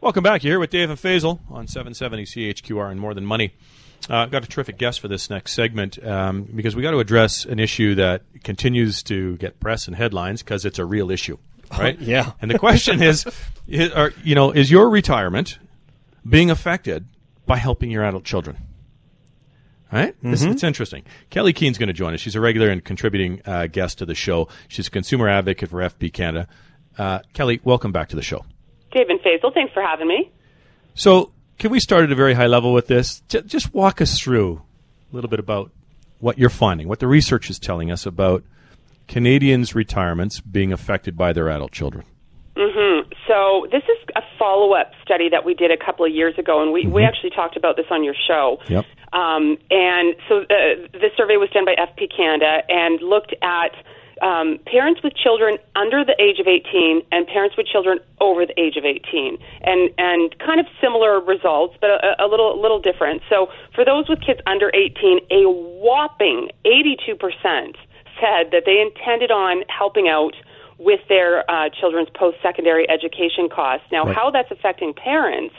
Welcome 0.00 0.24
back. 0.24 0.44
You're 0.44 0.54
here 0.54 0.60
with 0.60 0.70
Dave 0.70 0.90
and 0.90 0.98
Faisal 0.98 1.38
on 1.50 1.68
770 1.68 2.24
CHQR 2.24 2.90
and 2.90 3.00
More 3.00 3.14
Than 3.14 3.24
Money. 3.24 3.54
Uh, 4.10 4.16
I've 4.16 4.30
got 4.30 4.44
a 4.44 4.48
terrific 4.48 4.78
guest 4.78 5.00
for 5.00 5.08
this 5.08 5.30
next 5.30 5.52
segment 5.52 6.04
um, 6.04 6.42
because 6.42 6.76
we 6.76 6.82
got 6.82 6.90
to 6.90 6.98
address 6.98 7.44
an 7.44 7.58
issue 7.58 7.94
that 7.94 8.22
continues 8.44 9.02
to 9.04 9.36
get 9.38 9.58
press 9.58 9.86
and 9.86 9.96
headlines 9.96 10.42
because 10.42 10.64
it's 10.64 10.78
a 10.78 10.84
real 10.84 11.10
issue, 11.10 11.38
right? 11.78 11.98
yeah. 11.98 12.32
And 12.42 12.50
the 12.50 12.58
question 12.58 13.02
is, 13.02 13.24
is 13.66 13.90
are, 13.92 14.12
you 14.22 14.34
know, 14.34 14.52
is 14.52 14.70
your 14.70 14.90
retirement 14.90 15.58
being 16.28 16.50
affected 16.50 17.06
by 17.46 17.56
helping 17.56 17.90
your 17.90 18.04
adult 18.04 18.24
children. 18.24 18.58
Right? 19.92 20.16
Mm-hmm. 20.16 20.30
This, 20.32 20.42
it's 20.42 20.64
interesting. 20.64 21.04
Kelly 21.30 21.52
Keehn's 21.52 21.78
going 21.78 21.86
to 21.86 21.92
join 21.92 22.12
us. 22.12 22.20
She's 22.20 22.34
a 22.34 22.40
regular 22.40 22.68
and 22.68 22.84
contributing 22.84 23.40
uh, 23.46 23.68
guest 23.68 23.98
to 23.98 24.06
the 24.06 24.14
show. 24.16 24.48
She's 24.68 24.88
a 24.88 24.90
consumer 24.90 25.28
advocate 25.28 25.70
for 25.70 25.78
FP 25.78 26.12
Canada. 26.12 26.48
Uh, 26.98 27.20
Kelly, 27.34 27.60
welcome 27.62 27.92
back 27.92 28.08
to 28.08 28.16
the 28.16 28.22
show. 28.22 28.44
Dave 28.92 29.08
and 29.08 29.20
Faisal, 29.20 29.54
thanks 29.54 29.72
for 29.72 29.82
having 29.82 30.08
me. 30.08 30.30
So, 30.94 31.32
can 31.58 31.70
we 31.70 31.80
start 31.80 32.04
at 32.04 32.12
a 32.12 32.14
very 32.14 32.34
high 32.34 32.46
level 32.46 32.72
with 32.72 32.86
this? 32.86 33.20
J- 33.28 33.42
just 33.42 33.72
walk 33.72 34.00
us 34.00 34.18
through 34.18 34.62
a 35.12 35.14
little 35.14 35.30
bit 35.30 35.38
about 35.38 35.70
what 36.18 36.38
you're 36.38 36.50
finding, 36.50 36.88
what 36.88 36.98
the 36.98 37.06
research 37.06 37.48
is 37.50 37.58
telling 37.58 37.90
us 37.90 38.06
about 38.06 38.42
Canadians' 39.06 39.74
retirements 39.74 40.40
being 40.40 40.72
affected 40.72 41.16
by 41.16 41.32
their 41.32 41.48
adult 41.48 41.72
children. 41.72 42.04
Mm-hmm. 42.56 43.12
So 43.28 43.66
this 43.70 43.82
is 43.84 43.98
a 44.16 44.22
follow-up 44.38 44.92
study 45.02 45.28
that 45.28 45.44
we 45.44 45.54
did 45.54 45.70
a 45.70 45.76
couple 45.76 46.06
of 46.06 46.12
years 46.12 46.38
ago, 46.38 46.62
and 46.62 46.72
we, 46.72 46.84
mm-hmm. 46.84 46.92
we 46.92 47.04
actually 47.04 47.30
talked 47.30 47.56
about 47.56 47.76
this 47.76 47.86
on 47.90 48.02
your 48.02 48.14
show. 48.26 48.58
Yep. 48.68 48.84
Um, 49.12 49.58
and 49.70 50.16
so 50.28 50.40
uh, 50.42 50.88
this 50.92 51.12
survey 51.16 51.36
was 51.36 51.50
done 51.50 51.64
by 51.64 51.74
FP 51.74 52.08
Canada 52.14 52.62
and 52.68 53.00
looked 53.02 53.34
at 53.42 53.72
um, 54.22 54.58
parents 54.66 55.02
with 55.04 55.14
children 55.14 55.58
under 55.74 56.04
the 56.04 56.16
age 56.20 56.40
of 56.40 56.46
18 56.48 57.02
and 57.12 57.26
parents 57.26 57.56
with 57.56 57.66
children 57.66 57.98
over 58.20 58.46
the 58.46 58.58
age 58.58 58.76
of 58.76 58.84
18, 58.84 59.36
and 59.62 59.90
and 59.98 60.38
kind 60.38 60.58
of 60.58 60.66
similar 60.80 61.20
results, 61.20 61.76
but 61.80 61.90
a, 61.90 62.24
a 62.24 62.26
little 62.26 62.58
a 62.58 62.60
little 62.60 62.80
different. 62.80 63.22
So 63.28 63.48
for 63.74 63.84
those 63.84 64.08
with 64.08 64.20
kids 64.20 64.40
under 64.46 64.70
18, 64.72 65.20
a 65.30 65.44
whopping 65.44 66.48
82 66.64 67.14
percent 67.16 67.76
said 68.20 68.50
that 68.52 68.64
they 68.64 68.80
intended 68.80 69.30
on 69.30 69.64
helping 69.68 70.08
out 70.08 70.34
with 70.78 71.00
their 71.08 71.48
uh, 71.50 71.70
children's 71.80 72.08
post 72.14 72.36
secondary 72.42 72.88
education 72.88 73.48
costs. 73.48 73.86
Now, 73.90 74.04
right. 74.04 74.14
how 74.14 74.30
that's 74.30 74.50
affecting 74.50 74.92
parents 74.92 75.54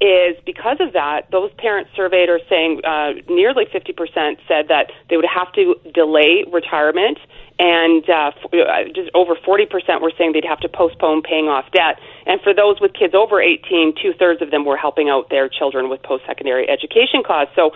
is 0.00 0.36
because 0.46 0.76
of 0.78 0.92
that, 0.92 1.26
those 1.32 1.50
parents 1.58 1.90
surveyed 1.96 2.28
are 2.28 2.38
saying 2.48 2.80
uh, 2.84 3.18
nearly 3.28 3.64
50% 3.66 4.38
said 4.46 4.68
that 4.68 4.92
they 5.10 5.16
would 5.16 5.26
have 5.26 5.50
to 5.54 5.74
delay 5.92 6.44
retirement, 6.52 7.18
and 7.58 8.08
uh, 8.08 8.30
f- 8.30 8.54
uh, 8.54 8.84
just 8.94 9.10
over 9.14 9.34
40% 9.34 9.66
were 10.00 10.12
saying 10.16 10.32
they'd 10.34 10.44
have 10.44 10.60
to 10.60 10.68
postpone 10.68 11.22
paying 11.22 11.48
off 11.48 11.66
debt. 11.72 11.98
And 12.26 12.40
for 12.40 12.54
those 12.54 12.80
with 12.80 12.92
kids 12.94 13.14
over 13.14 13.42
18, 13.42 13.94
two 14.00 14.12
thirds 14.14 14.40
of 14.40 14.52
them 14.52 14.64
were 14.64 14.76
helping 14.76 15.08
out 15.08 15.30
their 15.30 15.48
children 15.48 15.90
with 15.90 16.00
post 16.04 16.22
secondary 16.28 16.70
education 16.70 17.26
costs. 17.26 17.54
So, 17.56 17.72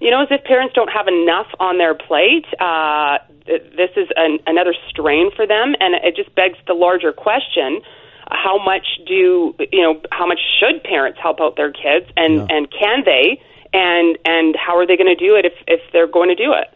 you 0.00 0.10
know, 0.10 0.22
as 0.22 0.28
if 0.30 0.42
parents 0.44 0.74
don't 0.74 0.90
have 0.90 1.06
enough 1.08 1.46
on 1.60 1.78
their 1.78 1.94
plate, 1.94 2.46
uh, 2.58 3.18
this 3.46 3.90
is 3.96 4.08
an, 4.16 4.38
another 4.46 4.74
strain 4.88 5.30
for 5.34 5.46
them, 5.46 5.74
and 5.78 5.94
it 6.02 6.16
just 6.16 6.34
begs 6.34 6.58
the 6.66 6.74
larger 6.74 7.12
question: 7.12 7.82
How 8.30 8.62
much 8.62 9.00
do 9.06 9.54
you 9.72 9.82
know? 9.82 10.00
How 10.10 10.26
much 10.26 10.40
should 10.58 10.82
parents 10.84 11.18
help 11.20 11.40
out 11.40 11.56
their 11.56 11.70
kids, 11.70 12.06
and 12.16 12.36
yeah. 12.36 12.46
and 12.48 12.70
can 12.70 13.04
they? 13.04 13.40
And 13.72 14.18
and 14.24 14.56
how 14.56 14.78
are 14.78 14.86
they 14.86 14.96
going 14.96 15.14
to 15.14 15.26
do 15.28 15.36
it 15.36 15.44
if 15.44 15.52
if 15.68 15.80
they're 15.92 16.08
going 16.08 16.28
to 16.28 16.34
do 16.34 16.52
it? 16.52 16.74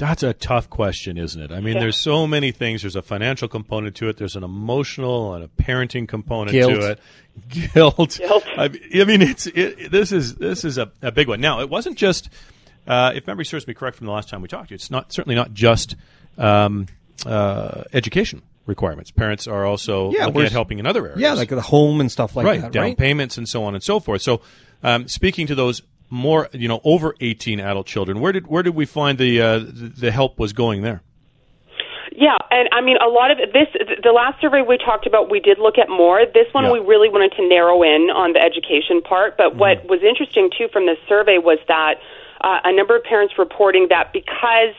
That's 0.00 0.22
a 0.22 0.32
tough 0.32 0.70
question, 0.70 1.18
isn't 1.18 1.42
it? 1.42 1.52
I 1.52 1.60
mean, 1.60 1.74
yeah. 1.74 1.80
there's 1.80 1.98
so 1.98 2.26
many 2.26 2.52
things. 2.52 2.80
There's 2.80 2.96
a 2.96 3.02
financial 3.02 3.48
component 3.48 3.96
to 3.96 4.08
it. 4.08 4.16
There's 4.16 4.34
an 4.34 4.42
emotional 4.42 5.34
and 5.34 5.44
a 5.44 5.48
parenting 5.48 6.08
component 6.08 6.52
Guilt. 6.52 6.72
to 6.72 6.90
it. 6.92 7.00
Guilt. 7.74 8.18
Guilt. 8.18 8.44
I, 8.56 8.68
mean, 9.04 9.20
it's 9.20 9.46
it, 9.46 9.90
this 9.90 10.10
is 10.10 10.36
this 10.36 10.64
is 10.64 10.78
a, 10.78 10.90
a 11.02 11.12
big 11.12 11.28
one. 11.28 11.42
Now, 11.42 11.60
it 11.60 11.68
wasn't 11.68 11.98
just 11.98 12.30
uh, 12.86 13.12
if 13.14 13.26
memory 13.26 13.44
serves 13.44 13.66
me 13.66 13.74
correct 13.74 13.98
from 13.98 14.06
the 14.06 14.12
last 14.12 14.30
time 14.30 14.40
we 14.40 14.48
talked, 14.48 14.68
to 14.68 14.72
you, 14.72 14.76
it's 14.76 14.90
not 14.90 15.12
certainly 15.12 15.34
not 15.34 15.52
just 15.52 15.96
um, 16.38 16.86
uh, 17.26 17.84
education 17.92 18.40
requirements. 18.64 19.10
Parents 19.10 19.46
are 19.46 19.66
also 19.66 20.12
yeah, 20.12 20.24
looking 20.24 20.42
at 20.42 20.52
helping 20.52 20.78
in 20.78 20.86
other 20.86 21.04
areas. 21.04 21.20
Yeah, 21.20 21.34
like 21.34 21.50
the 21.50 21.60
home 21.60 22.00
and 22.00 22.10
stuff 22.10 22.34
like 22.36 22.46
right, 22.46 22.62
that. 22.62 22.72
Down 22.72 22.84
right, 22.84 22.96
payments 22.96 23.36
and 23.36 23.46
so 23.46 23.64
on 23.64 23.74
and 23.74 23.84
so 23.84 24.00
forth. 24.00 24.22
So, 24.22 24.40
um, 24.82 25.08
speaking 25.08 25.46
to 25.48 25.54
those 25.54 25.82
more, 26.10 26.48
you 26.52 26.68
know, 26.68 26.80
over 26.84 27.14
eighteen 27.20 27.60
adult 27.60 27.86
children, 27.86 28.20
where 28.20 28.32
did 28.32 28.46
where 28.48 28.62
did 28.62 28.74
we 28.74 28.84
find 28.84 29.16
the 29.16 29.40
uh, 29.40 29.60
the 29.64 30.10
help 30.10 30.38
was 30.38 30.52
going 30.52 30.82
there? 30.82 31.02
Yeah, 32.12 32.36
and 32.50 32.68
I 32.72 32.82
mean, 32.82 32.96
a 32.98 33.08
lot 33.08 33.30
of 33.30 33.38
this, 33.38 33.68
the 34.02 34.12
last 34.12 34.42
survey 34.42 34.60
we 34.60 34.76
talked 34.76 35.06
about, 35.06 35.30
we 35.30 35.40
did 35.40 35.58
look 35.58 35.78
at 35.78 35.88
more. 35.88 36.26
This 36.26 36.52
one, 36.52 36.64
yeah. 36.64 36.72
we 36.72 36.80
really 36.80 37.08
wanted 37.08 37.32
to 37.36 37.48
narrow 37.48 37.82
in 37.82 38.10
on 38.10 38.34
the 38.34 38.42
education 38.42 39.00
part. 39.00 39.38
But 39.38 39.54
mm 39.54 39.58
what 39.60 39.88
was 39.88 40.00
interesting, 40.02 40.50
too, 40.52 40.68
from 40.72 40.84
this 40.84 40.98
survey 41.08 41.38
was 41.38 41.58
that 41.68 41.94
uh, 42.40 42.60
a 42.64 42.72
number 42.74 42.96
of 42.96 43.04
parents 43.04 43.34
reporting 43.38 43.86
that 43.88 44.12
because 44.12 44.74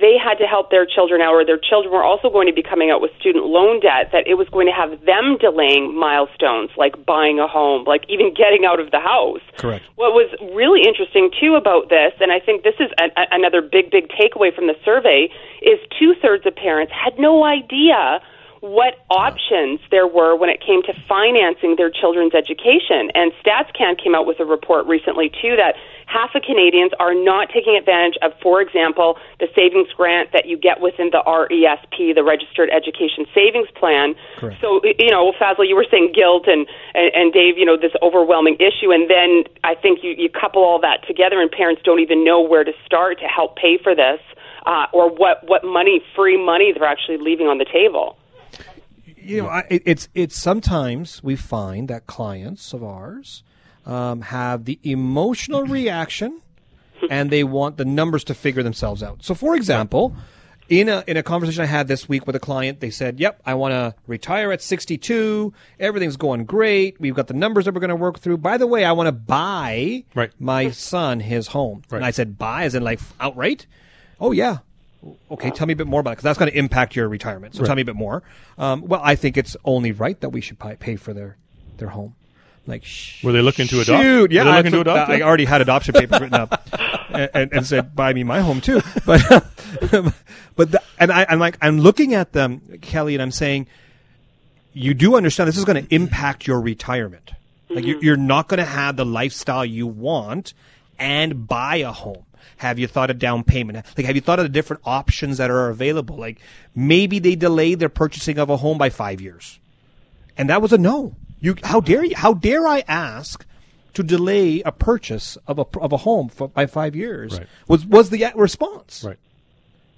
they 0.00 0.16
had 0.18 0.36
to 0.38 0.46
help 0.46 0.70
their 0.70 0.86
children 0.86 1.20
out, 1.20 1.34
or 1.34 1.44
their 1.44 1.58
children 1.58 1.92
were 1.92 2.02
also 2.02 2.30
going 2.30 2.46
to 2.46 2.52
be 2.52 2.62
coming 2.62 2.90
out 2.90 3.00
with 3.00 3.10
student 3.18 3.46
loan 3.46 3.80
debt, 3.80 4.10
that 4.12 4.26
it 4.26 4.34
was 4.34 4.48
going 4.48 4.66
to 4.66 4.72
have 4.72 4.90
them 5.04 5.36
delaying 5.38 5.94
milestones 5.94 6.70
like 6.76 6.94
buying 7.04 7.38
a 7.38 7.46
home, 7.46 7.84
like 7.84 8.04
even 8.08 8.32
getting 8.34 8.64
out 8.64 8.80
of 8.80 8.90
the 8.90 9.00
house. 9.00 9.42
Correct. 9.56 9.84
What 9.96 10.12
was 10.12 10.30
really 10.54 10.82
interesting 10.86 11.30
too 11.40 11.54
about 11.54 11.88
this, 11.88 12.12
and 12.20 12.32
I 12.32 12.40
think 12.40 12.62
this 12.62 12.78
is 12.80 12.90
a, 12.98 13.10
a, 13.14 13.24
another 13.32 13.62
big, 13.62 13.90
big 13.90 14.08
takeaway 14.08 14.54
from 14.54 14.66
the 14.66 14.76
survey, 14.84 15.28
is 15.62 15.78
two 15.98 16.14
thirds 16.20 16.46
of 16.46 16.54
parents 16.54 16.92
had 16.92 17.18
no 17.18 17.44
idea 17.44 18.20
what 18.64 18.96
options 19.12 19.78
there 19.92 20.08
were 20.08 20.32
when 20.32 20.48
it 20.48 20.56
came 20.64 20.80
to 20.80 20.96
financing 21.06 21.76
their 21.76 21.92
children's 21.92 22.32
education. 22.32 23.12
And 23.12 23.28
StatsCan 23.44 24.00
came 24.00 24.16
out 24.16 24.24
with 24.24 24.40
a 24.40 24.48
report 24.48 24.86
recently, 24.88 25.28
too, 25.28 25.52
that 25.60 25.76
half 26.08 26.32
of 26.34 26.40
Canadians 26.40 26.92
are 26.98 27.12
not 27.12 27.52
taking 27.52 27.76
advantage 27.76 28.16
of, 28.24 28.32
for 28.40 28.64
example, 28.64 29.20
the 29.38 29.52
savings 29.52 29.92
grant 29.92 30.32
that 30.32 30.48
you 30.48 30.56
get 30.56 30.80
within 30.80 31.12
the 31.12 31.20
RESP, 31.28 32.16
the 32.16 32.24
Registered 32.24 32.72
Education 32.72 33.28
Savings 33.36 33.68
Plan. 33.76 34.16
Correct. 34.40 34.56
So, 34.64 34.80
you 34.82 35.12
know, 35.12 35.36
Faisal, 35.36 35.68
you 35.68 35.76
were 35.76 35.84
saying 35.90 36.16
guilt, 36.16 36.48
and, 36.48 36.64
and, 36.94 37.12
and 37.12 37.32
Dave, 37.36 37.60
you 37.60 37.68
know, 37.68 37.76
this 37.76 37.92
overwhelming 38.00 38.56
issue. 38.64 38.88
And 38.88 39.12
then 39.12 39.44
I 39.60 39.74
think 39.76 40.00
you, 40.00 40.16
you 40.16 40.30
couple 40.32 40.64
all 40.64 40.80
that 40.80 41.04
together, 41.06 41.36
and 41.36 41.52
parents 41.52 41.82
don't 41.84 42.00
even 42.00 42.24
know 42.24 42.40
where 42.40 42.64
to 42.64 42.72
start 42.86 43.20
to 43.20 43.28
help 43.28 43.56
pay 43.56 43.76
for 43.76 43.94
this. 43.94 44.24
Uh, 44.64 44.86
or 44.94 45.10
what, 45.12 45.44
what 45.44 45.62
money, 45.62 46.00
free 46.16 46.42
money, 46.42 46.72
they're 46.72 46.88
actually 46.88 47.18
leaving 47.18 47.46
on 47.46 47.58
the 47.58 47.66
table 47.68 48.16
you 49.24 49.42
know, 49.42 49.48
I, 49.48 49.64
it's 49.68 50.08
it's 50.14 50.36
sometimes 50.36 51.22
we 51.22 51.36
find 51.36 51.88
that 51.88 52.06
clients 52.06 52.72
of 52.72 52.84
ours 52.84 53.42
um, 53.86 54.20
have 54.22 54.64
the 54.64 54.78
emotional 54.82 55.62
reaction, 55.66 56.40
and 57.10 57.30
they 57.30 57.44
want 57.44 57.76
the 57.76 57.84
numbers 57.84 58.24
to 58.24 58.34
figure 58.34 58.62
themselves 58.62 59.02
out. 59.02 59.24
So, 59.24 59.34
for 59.34 59.56
example. 59.56 60.14
In 60.66 60.88
a, 60.88 61.04
in 61.06 61.18
a 61.18 61.22
conversation 61.22 61.62
I 61.62 61.66
had 61.66 61.88
this 61.88 62.08
week 62.08 62.26
with 62.26 62.34
a 62.36 62.40
client, 62.40 62.80
they 62.80 62.88
said, 62.88 63.20
Yep, 63.20 63.42
I 63.44 63.52
want 63.52 63.72
to 63.72 63.94
retire 64.06 64.50
at 64.50 64.62
62. 64.62 65.52
Everything's 65.78 66.16
going 66.16 66.46
great. 66.46 66.98
We've 66.98 67.14
got 67.14 67.26
the 67.26 67.34
numbers 67.34 67.66
that 67.66 67.74
we're 67.74 67.80
going 67.80 67.90
to 67.90 67.96
work 67.96 68.18
through. 68.18 68.38
By 68.38 68.56
the 68.56 68.66
way, 68.66 68.82
I 68.82 68.92
want 68.92 69.08
to 69.08 69.12
buy 69.12 70.04
right. 70.14 70.30
my 70.38 70.70
son 70.70 71.20
his 71.20 71.48
home. 71.48 71.82
Right. 71.90 71.98
And 71.98 72.06
I 72.06 72.12
said, 72.12 72.38
Buy 72.38 72.64
as 72.64 72.74
in 72.74 72.82
like 72.82 72.98
outright? 73.20 73.66
Oh, 74.18 74.32
yeah. 74.32 74.60
Okay, 75.30 75.50
tell 75.50 75.66
me 75.66 75.72
a 75.72 75.76
bit 75.76 75.86
more 75.86 76.00
about 76.00 76.10
it 76.10 76.14
because 76.14 76.24
that's 76.24 76.38
going 76.38 76.50
to 76.50 76.56
impact 76.58 76.96
your 76.96 77.08
retirement. 77.08 77.54
So 77.54 77.60
Right. 77.60 77.66
tell 77.66 77.76
me 77.76 77.82
a 77.82 77.84
bit 77.84 77.96
more. 77.96 78.22
Um, 78.58 78.82
well, 78.86 79.00
I 79.04 79.14
think 79.16 79.36
it's 79.36 79.56
only 79.64 79.92
right 79.92 80.18
that 80.20 80.30
we 80.30 80.40
should 80.40 80.58
pay, 80.58 80.76
pay 80.76 80.96
for 80.96 81.12
their 81.12 81.36
their 81.78 81.88
home. 81.88 82.14
Like, 82.66 82.84
sh- 82.84 83.22
Were 83.22 83.32
they 83.32 83.42
looking 83.42 83.66
to 83.68 83.80
adopt? 83.80 84.02
Shoot, 84.02 84.32
yeah, 84.32 84.44
Were 84.44 84.62
they 84.62 84.68
I, 84.68 84.70
to 84.70 84.80
adopt 84.80 85.10
I 85.10 85.20
already 85.20 85.44
had 85.44 85.60
adoption 85.60 85.92
papers 85.92 86.20
written 86.20 86.40
up, 86.40 86.66
and, 87.10 87.30
and, 87.34 87.52
and 87.52 87.66
said, 87.66 87.94
"Buy 87.94 88.12
me 88.14 88.24
my 88.24 88.40
home 88.40 88.60
too." 88.60 88.80
But, 89.04 90.14
but 90.56 90.70
the, 90.70 90.82
and 90.98 91.10
I, 91.10 91.26
I'm 91.28 91.38
like, 91.40 91.58
I'm 91.60 91.80
looking 91.80 92.14
at 92.14 92.32
them, 92.32 92.60
Kelly, 92.80 93.14
and 93.14 93.22
I'm 93.22 93.32
saying, 93.32 93.66
you 94.72 94.94
do 94.94 95.16
understand 95.16 95.48
this 95.48 95.58
is 95.58 95.64
going 95.64 95.84
to 95.84 95.94
impact 95.94 96.46
your 96.46 96.60
retirement. 96.60 97.32
Like 97.68 97.84
you're, 97.84 98.02
you're 98.02 98.16
not 98.16 98.48
going 98.48 98.58
to 98.58 98.64
have 98.64 98.96
the 98.96 99.04
lifestyle 99.04 99.64
you 99.64 99.86
want 99.86 100.54
and 100.98 101.46
buy 101.48 101.76
a 101.76 101.90
home. 101.92 102.24
Have 102.58 102.78
you 102.78 102.86
thought 102.86 103.10
of 103.10 103.18
down 103.18 103.44
payment? 103.44 103.84
Like, 103.96 104.06
have 104.06 104.16
you 104.16 104.22
thought 104.22 104.38
of 104.38 104.44
the 104.44 104.50
different 104.50 104.82
options 104.84 105.38
that 105.38 105.50
are 105.50 105.68
available? 105.68 106.16
Like, 106.16 106.38
maybe 106.74 107.18
they 107.18 107.36
delay 107.36 107.74
their 107.74 107.88
purchasing 107.88 108.38
of 108.38 108.50
a 108.50 108.56
home 108.56 108.78
by 108.78 108.90
five 108.90 109.20
years, 109.20 109.58
and 110.36 110.50
that 110.50 110.62
was 110.62 110.72
a 110.72 110.78
no. 110.78 111.16
You, 111.40 111.56
how 111.62 111.80
dare 111.80 112.04
you? 112.04 112.16
How 112.16 112.34
dare 112.34 112.66
I 112.66 112.84
ask 112.88 113.44
to 113.94 114.02
delay 114.02 114.62
a 114.62 114.72
purchase 114.72 115.36
of 115.46 115.58
a 115.58 115.66
of 115.78 115.92
a 115.92 115.98
home 115.98 116.28
for, 116.28 116.48
by 116.48 116.66
five 116.66 116.96
years? 116.96 117.38
Right. 117.38 117.46
Was 117.68 117.86
was 117.86 118.10
the 118.10 118.32
response? 118.34 119.04
Right. 119.04 119.18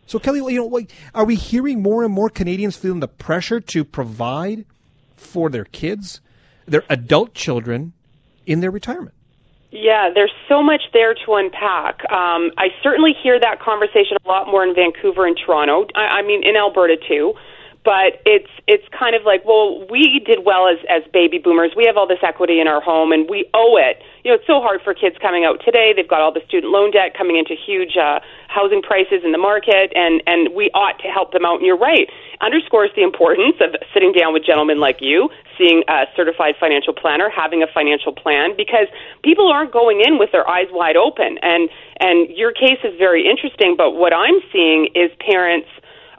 So 0.06 0.18
Kelly, 0.18 0.54
you 0.54 0.60
know, 0.60 0.66
like, 0.66 0.92
are 1.14 1.24
we 1.24 1.34
hearing 1.34 1.82
more 1.82 2.04
and 2.04 2.12
more 2.12 2.30
Canadians 2.30 2.76
feeling 2.76 3.00
the 3.00 3.08
pressure 3.08 3.60
to 3.60 3.84
provide 3.84 4.64
for 5.16 5.50
their 5.50 5.64
kids, 5.64 6.20
their 6.66 6.84
adult 6.88 7.34
children, 7.34 7.92
in 8.46 8.60
their 8.60 8.70
retirement? 8.70 9.15
Yeah, 9.76 10.08
there's 10.12 10.32
so 10.48 10.62
much 10.62 10.82
there 10.94 11.12
to 11.12 11.34
unpack. 11.34 12.00
Um, 12.10 12.50
I 12.56 12.68
certainly 12.82 13.12
hear 13.22 13.38
that 13.38 13.60
conversation 13.60 14.16
a 14.24 14.28
lot 14.28 14.48
more 14.48 14.64
in 14.64 14.74
Vancouver 14.74 15.26
and 15.26 15.36
Toronto. 15.36 15.86
I, 15.94 16.20
I 16.20 16.22
mean, 16.22 16.42
in 16.42 16.56
Alberta 16.56 16.96
too. 16.96 17.34
But 17.86 18.18
it's 18.26 18.50
it's 18.66 18.82
kind 18.90 19.14
of 19.14 19.22
like, 19.22 19.46
well, 19.46 19.86
we 19.86 20.18
did 20.26 20.42
well 20.42 20.66
as 20.66 20.82
as 20.90 21.06
baby 21.14 21.38
boomers. 21.38 21.70
We 21.78 21.86
have 21.86 21.96
all 21.96 22.08
this 22.10 22.18
equity 22.26 22.58
in 22.58 22.66
our 22.66 22.82
home, 22.82 23.12
and 23.12 23.30
we 23.30 23.46
owe 23.54 23.78
it. 23.78 24.02
You 24.24 24.32
know, 24.32 24.42
it's 24.42 24.46
so 24.50 24.58
hard 24.58 24.82
for 24.82 24.90
kids 24.92 25.14
coming 25.22 25.46
out 25.46 25.62
today. 25.64 25.94
They've 25.94 26.10
got 26.10 26.18
all 26.18 26.34
the 26.34 26.42
student 26.50 26.74
loan 26.74 26.90
debt 26.90 27.14
coming 27.16 27.38
into 27.38 27.54
huge 27.54 27.94
uh, 27.96 28.18
housing 28.48 28.82
prices 28.82 29.22
in 29.22 29.30
the 29.30 29.38
market, 29.38 29.94
and 29.94 30.18
and 30.26 30.50
we 30.52 30.66
ought 30.74 30.98
to 30.98 31.06
help 31.06 31.30
them 31.30 31.46
out. 31.46 31.62
And 31.62 31.66
you're 31.66 31.78
right, 31.78 32.10
underscores 32.42 32.90
the 32.98 33.06
importance 33.06 33.54
of 33.62 33.78
sitting 33.94 34.10
down 34.10 34.34
with 34.34 34.42
gentlemen 34.44 34.80
like 34.82 34.98
you, 34.98 35.30
seeing 35.56 35.84
a 35.86 36.10
certified 36.18 36.58
financial 36.58 36.92
planner, 36.92 37.30
having 37.30 37.62
a 37.62 37.70
financial 37.70 38.10
plan, 38.10 38.50
because 38.58 38.90
people 39.22 39.46
aren't 39.46 39.70
going 39.70 40.02
in 40.02 40.18
with 40.18 40.32
their 40.34 40.42
eyes 40.50 40.66
wide 40.74 40.96
open. 40.98 41.38
And 41.38 41.70
and 42.02 42.34
your 42.34 42.50
case 42.50 42.82
is 42.82 42.98
very 42.98 43.30
interesting, 43.30 43.78
but 43.78 43.94
what 43.94 44.12
I'm 44.12 44.42
seeing 44.50 44.90
is 44.98 45.14
parents 45.22 45.70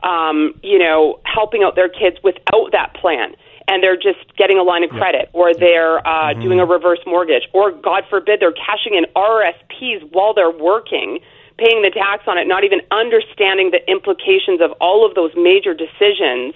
um, 0.04 0.54
you 0.64 0.80
know, 0.80 1.20
helping 1.26 1.64
out 1.64 1.76
their 1.76 1.90
kids 1.90 2.18
without 2.24 2.72
that 2.72 2.94
plan. 2.96 3.36
And 3.70 3.84
they're 3.84 3.98
just 3.98 4.38
getting 4.38 4.58
a 4.58 4.64
line 4.64 4.86
of 4.86 4.90
credit, 4.92 5.30
or 5.34 5.54
they're 5.54 6.00
uh, 6.08 6.34
doing 6.34 6.62
a 6.62 6.66
reverse 6.66 7.00
mortgage, 7.06 7.44
or 7.54 7.72
God 7.72 8.04
forbid, 8.10 8.40
they're 8.40 8.54
cashing 8.54 8.96
in 8.96 9.04
RSPs 9.14 10.10
while 10.14 10.34
they're 10.34 10.50
working, 10.50 11.20
paying 11.58 11.82
the 11.82 11.92
tax 11.92 12.24
on 12.28 12.38
it, 12.38 12.48
not 12.48 12.64
even 12.64 12.80
understanding 12.92 13.72
the 13.72 13.84
implications 13.92 14.62
of 14.62 14.72
all 14.80 15.06
of 15.06 15.16
those 15.16 15.32
major 15.36 15.74
decisions. 15.74 16.56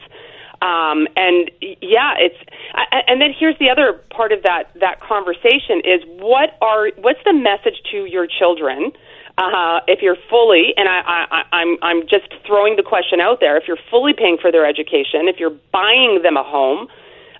Um, 0.62 1.08
and 1.18 1.52
yeah, 1.82 2.14
it's 2.18 2.38
and 3.08 3.20
then 3.20 3.34
here's 3.38 3.58
the 3.58 3.70
other 3.70 4.00
part 4.12 4.32
of 4.32 4.44
that 4.44 4.70
that 4.80 5.02
conversation 5.02 5.82
is 5.84 6.02
what 6.22 6.56
are 6.62 6.92
what's 6.98 7.20
the 7.26 7.34
message 7.34 7.82
to 7.92 8.06
your 8.06 8.28
children? 8.28 8.92
Uh, 9.42 9.80
if 9.88 10.02
you're 10.02 10.18
fully, 10.30 10.74
and 10.78 10.88
I, 10.88 11.02
I, 11.02 11.44
I'm, 11.52 11.78
I'm 11.82 12.02
just 12.04 12.30
throwing 12.46 12.76
the 12.76 12.84
question 12.84 13.20
out 13.20 13.40
there, 13.40 13.58
if 13.58 13.64
you're 13.68 13.82
fully 13.90 14.14
paying 14.14 14.38
for 14.42 14.52
their 14.52 14.66
education, 14.66 15.28
if 15.28 15.40
you're 15.40 15.58
buying 15.72 16.22
them 16.22 16.38
a 16.38 16.44
home, 16.44 16.88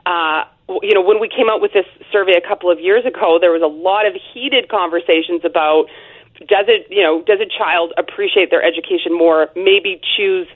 uh, 0.06 0.44
you 0.82 0.94
know, 0.94 1.02
when 1.02 1.20
we 1.20 1.30
came 1.30 1.50
out 1.50 1.62
with 1.62 1.74
this 1.74 1.86
survey 2.12 2.34
a 2.34 2.48
couple 2.48 2.72
of 2.72 2.80
years 2.80 3.06
ago, 3.06 3.38
there 3.40 3.52
was 3.52 3.62
a 3.62 3.70
lot 3.70 4.06
of 4.06 4.14
heated 4.34 4.70
conversations 4.70 5.42
about 5.44 5.86
does 6.48 6.66
it, 6.68 6.88
you 6.90 7.04
know, 7.04 7.22
does 7.22 7.40
a 7.40 7.46
child 7.46 7.94
appreciate 7.98 8.50
their 8.50 8.64
education 8.64 9.14
more? 9.14 9.50
Maybe 9.56 10.02
choose 10.18 10.48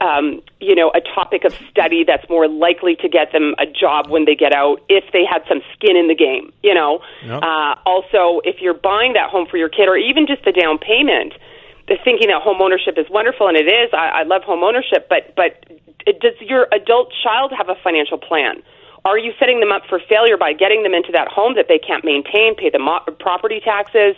um, 0.00 0.42
you 0.60 0.74
know, 0.74 0.90
a 0.94 1.00
topic 1.00 1.44
of 1.44 1.54
study 1.70 2.04
that's 2.06 2.28
more 2.28 2.48
likely 2.48 2.96
to 2.96 3.08
get 3.08 3.32
them 3.32 3.54
a 3.58 3.66
job 3.66 4.08
when 4.08 4.24
they 4.24 4.34
get 4.34 4.52
out 4.52 4.80
if 4.88 5.04
they 5.12 5.24
had 5.24 5.42
some 5.48 5.60
skin 5.74 5.96
in 5.96 6.08
the 6.08 6.14
game, 6.14 6.52
you 6.62 6.74
know. 6.74 7.00
Yep. 7.24 7.42
Uh, 7.42 7.74
also, 7.86 8.40
if 8.44 8.60
you're 8.60 8.74
buying 8.74 9.14
that 9.14 9.30
home 9.30 9.46
for 9.50 9.56
your 9.56 9.68
kid 9.68 9.88
or 9.88 9.96
even 9.96 10.26
just 10.26 10.44
the 10.44 10.52
down 10.52 10.78
payment, 10.78 11.34
the 11.88 11.98
thinking 12.04 12.28
that 12.28 12.42
home 12.42 12.62
ownership 12.62 12.94
is 12.96 13.06
wonderful, 13.10 13.48
and 13.48 13.56
it 13.56 13.66
is. 13.66 13.90
I, 13.92 14.20
I 14.20 14.22
love 14.22 14.42
home 14.42 14.62
ownership, 14.62 15.08
but 15.08 15.34
but 15.34 15.64
does 16.06 16.34
your 16.40 16.68
adult 16.72 17.12
child 17.22 17.52
have 17.56 17.68
a 17.68 17.74
financial 17.82 18.18
plan? 18.18 18.62
Are 19.04 19.18
you 19.18 19.32
setting 19.38 19.60
them 19.60 19.72
up 19.72 19.82
for 19.88 19.98
failure 19.98 20.36
by 20.36 20.52
getting 20.52 20.82
them 20.82 20.92
into 20.92 21.10
that 21.12 21.28
home 21.28 21.54
that 21.56 21.66
they 21.68 21.78
can't 21.78 22.04
maintain, 22.04 22.54
pay 22.54 22.68
the 22.70 22.78
mo- 22.78 23.00
property 23.18 23.60
taxes, 23.64 24.14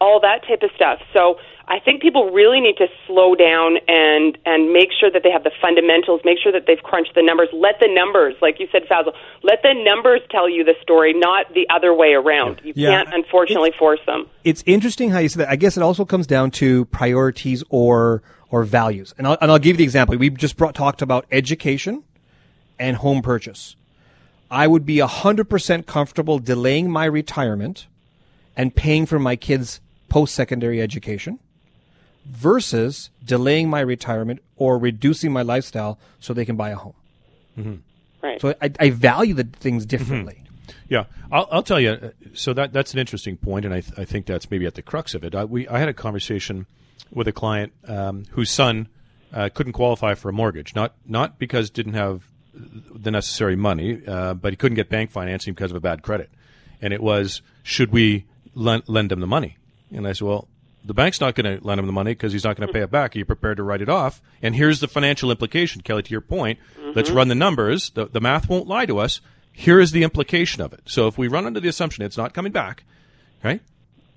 all 0.00 0.20
that 0.20 0.46
type 0.46 0.62
of 0.62 0.70
stuff? 0.74 1.00
So 1.12 1.38
I 1.68 1.80
think 1.80 2.00
people 2.00 2.30
really 2.30 2.60
need 2.60 2.76
to 2.76 2.86
slow 3.06 3.34
down 3.34 3.78
and 3.88 4.38
and 4.46 4.72
make 4.72 4.90
sure 4.98 5.10
that 5.10 5.22
they 5.22 5.30
have 5.30 5.42
the 5.44 5.50
fundamentals, 5.60 6.20
make 6.24 6.38
sure 6.42 6.52
that 6.52 6.64
they've 6.66 6.82
crunched 6.82 7.14
the 7.14 7.22
numbers. 7.22 7.48
Let 7.52 7.80
the 7.80 7.88
numbers, 7.92 8.34
like 8.40 8.60
you 8.60 8.68
said, 8.70 8.82
Faisal, 8.90 9.12
let 9.42 9.62
the 9.62 9.74
numbers 9.74 10.20
tell 10.30 10.48
you 10.48 10.62
the 10.64 10.74
story, 10.80 11.12
not 11.14 11.52
the 11.54 11.66
other 11.68 11.92
way 11.92 12.12
around. 12.14 12.60
You 12.62 12.72
Yeah. 12.76 12.90
can't 12.90 13.14
unfortunately 13.14 13.72
force 13.78 14.00
them. 14.06 14.26
It's 14.44 14.62
interesting 14.66 15.10
how 15.10 15.18
you 15.18 15.28
said 15.28 15.40
that. 15.40 15.48
I 15.50 15.56
guess 15.56 15.76
it 15.76 15.82
also 15.82 16.04
comes 16.04 16.26
down 16.26 16.50
to 16.52 16.84
priorities 16.86 17.64
or 17.68 18.22
or 18.48 18.62
values. 18.62 19.12
And 19.18 19.26
I'll, 19.26 19.36
and 19.40 19.50
I'll 19.50 19.58
give 19.58 19.74
you 19.74 19.78
the 19.78 19.84
example. 19.84 20.16
We 20.16 20.30
just 20.30 20.56
brought, 20.56 20.76
talked 20.76 21.02
about 21.02 21.26
education 21.32 22.04
and 22.78 22.96
home 22.96 23.20
purchase. 23.22 23.74
I 24.48 24.68
would 24.68 24.86
be 24.86 24.98
100% 24.98 25.86
comfortable 25.86 26.38
delaying 26.38 26.88
my 26.88 27.06
retirement 27.06 27.88
and 28.56 28.72
paying 28.72 29.04
for 29.04 29.18
my 29.18 29.34
kids' 29.34 29.80
post 30.16 30.34
secondary 30.34 30.80
education 30.80 31.38
versus 32.24 33.10
delaying 33.24 33.68
my 33.68 33.80
retirement 33.80 34.40
or 34.56 34.78
reducing 34.78 35.30
my 35.30 35.42
lifestyle 35.42 35.98
so 36.20 36.32
they 36.32 36.46
can 36.46 36.56
buy 36.56 36.70
a 36.70 36.76
home. 36.76 37.82
Right. 38.22 38.40
So 38.40 38.54
I, 38.62 38.70
I 38.80 38.90
value 38.90 39.34
the 39.34 39.44
things 39.44 39.84
differently. 39.84 40.42
Yeah, 40.88 41.04
I'll, 41.30 41.46
I'll 41.52 41.62
tell 41.62 41.78
you. 41.80 41.90
uh, 41.90 42.10
So 42.34 42.52
that 42.54 42.72
that's 42.72 42.92
an 42.94 42.98
interesting 42.98 43.36
point, 43.36 43.64
and 43.66 43.74
I, 43.74 43.80
th- 43.82 43.98
I 43.98 44.04
think 44.06 44.26
that's 44.26 44.50
maybe 44.50 44.64
at 44.66 44.74
the 44.74 44.82
crux 44.82 45.14
of 45.14 45.22
it. 45.22 45.34
I, 45.34 45.44
we 45.44 45.68
I 45.68 45.78
had 45.78 45.88
a 45.88 45.94
conversation 45.94 46.66
with 47.12 47.28
a 47.28 47.32
client 47.32 47.72
um, 47.86 48.24
whose 48.30 48.50
son 48.50 48.88
uh, 49.32 49.48
couldn't 49.52 49.74
qualify 49.74 50.14
for 50.14 50.28
a 50.28 50.32
mortgage, 50.32 50.74
not 50.74 50.94
not 51.06 51.38
because 51.38 51.70
didn't 51.70 51.94
have 51.94 52.22
the 52.54 53.10
necessary 53.10 53.54
money, 53.56 54.00
uh, 54.06 54.32
but 54.34 54.52
he 54.52 54.56
couldn't 54.56 54.76
get 54.76 54.88
bank 54.88 55.10
financing 55.10 55.52
because 55.54 55.70
of 55.70 55.76
a 55.76 55.80
bad 55.80 56.02
credit, 56.02 56.30
and 56.80 56.92
it 56.92 57.02
was 57.02 57.42
should 57.62 57.90
we 57.92 58.24
lend, 58.54 58.82
lend 58.86 59.12
him 59.12 59.20
the 59.20 59.26
money? 59.26 59.58
And 59.92 60.06
I 60.06 60.12
said, 60.12 60.26
well, 60.26 60.48
the 60.84 60.94
bank's 60.94 61.20
not 61.20 61.34
going 61.34 61.58
to 61.58 61.64
lend 61.66 61.78
him 61.80 61.86
the 61.86 61.92
money 61.92 62.12
because 62.12 62.32
he's 62.32 62.44
not 62.44 62.56
going 62.56 62.66
to 62.66 62.72
pay 62.72 62.80
it 62.82 62.90
back. 62.90 63.14
Are 63.14 63.18
you 63.18 63.24
prepared 63.24 63.56
to 63.56 63.62
write 63.62 63.82
it 63.82 63.88
off? 63.88 64.20
And 64.42 64.54
here's 64.54 64.80
the 64.80 64.88
financial 64.88 65.30
implication, 65.30 65.82
Kelly. 65.82 66.02
To 66.02 66.10
your 66.10 66.20
point, 66.20 66.58
let's 66.94 67.10
run 67.10 67.28
the 67.28 67.34
numbers. 67.34 67.90
The, 67.90 68.06
the 68.06 68.20
math 68.20 68.48
won't 68.48 68.66
lie 68.68 68.86
to 68.86 68.98
us. 68.98 69.20
Here 69.52 69.80
is 69.80 69.90
the 69.92 70.02
implication 70.02 70.62
of 70.62 70.72
it. 70.72 70.80
So 70.86 71.06
if 71.08 71.16
we 71.18 71.28
run 71.28 71.46
under 71.46 71.60
the 71.60 71.68
assumption 71.68 72.04
it's 72.04 72.16
not 72.16 72.34
coming 72.34 72.52
back, 72.52 72.84
right? 73.42 73.60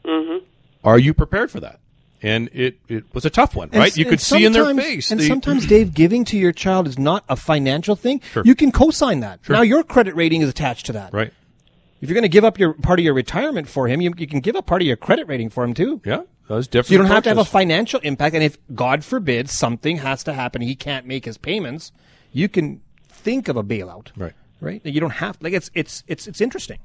Mm-hmm. 0.05 0.45
Are 0.83 0.99
you 0.99 1.13
prepared 1.13 1.49
for 1.51 1.59
that? 1.61 1.79
And 2.21 2.49
it, 2.51 2.77
it 2.89 3.05
was 3.13 3.23
a 3.25 3.29
tough 3.29 3.55
one, 3.55 3.69
right? 3.71 3.87
s- 3.91 3.97
You 3.97 4.03
could 4.05 4.19
see 4.19 4.43
in 4.43 4.51
their 4.51 4.75
face. 4.75 5.09
And 5.11 5.19
the- 5.21 5.27
sometimes, 5.27 5.65
Dave, 5.65 5.93
giving 5.93 6.25
to 6.25 6.37
your 6.37 6.51
child 6.51 6.85
is 6.87 6.99
not 6.99 7.23
a 7.29 7.37
financial 7.37 7.95
thing. 7.95 8.19
Sure. 8.33 8.43
You 8.45 8.55
can 8.55 8.73
co-sign 8.73 9.21
that. 9.21 9.39
Now 9.47 9.61
your 9.61 9.83
credit 9.83 10.15
rating 10.15 10.41
is 10.41 10.49
attached 10.49 10.87
to 10.87 10.93
that. 10.93 11.13
right? 11.13 11.31
If 12.01 12.09
you're 12.09 12.15
going 12.15 12.23
to 12.23 12.29
give 12.29 12.45
up 12.45 12.57
your 12.57 12.73
part 12.73 12.99
of 12.99 13.05
your 13.05 13.13
retirement 13.13 13.67
for 13.67 13.87
him, 13.87 14.01
you, 14.01 14.13
you 14.17 14.27
can 14.27 14.39
give 14.39 14.55
up 14.55 14.65
part 14.65 14.81
of 14.81 14.87
your 14.87 14.95
credit 14.95 15.27
rating 15.27 15.49
for 15.49 15.63
him 15.63 15.73
too. 15.73 16.01
Yeah, 16.05 16.21
those 16.47 16.67
different. 16.67 16.87
So 16.87 16.93
you 16.93 16.97
don't 16.99 17.07
have 17.07 17.23
to 17.23 17.29
have 17.29 17.37
a 17.37 17.45
financial 17.45 17.99
impact. 18.01 18.35
And 18.35 18.43
if 18.43 18.57
God 18.73 19.03
forbid 19.03 19.49
something 19.49 19.97
has 19.97 20.23
to 20.23 20.33
happen, 20.33 20.61
he 20.61 20.75
can't 20.75 21.05
make 21.05 21.25
his 21.25 21.37
payments, 21.37 21.91
you 22.31 22.47
can 22.47 22.81
think 23.09 23.47
of 23.47 23.57
a 23.57 23.63
bailout. 23.63 24.09
Right. 24.15 24.33
Right. 24.61 24.85
You 24.85 24.99
don't 24.99 25.11
have 25.11 25.37
like 25.41 25.53
it's 25.53 25.71
it's 25.73 26.03
it's 26.07 26.27
it's 26.27 26.41
interesting. 26.41 26.79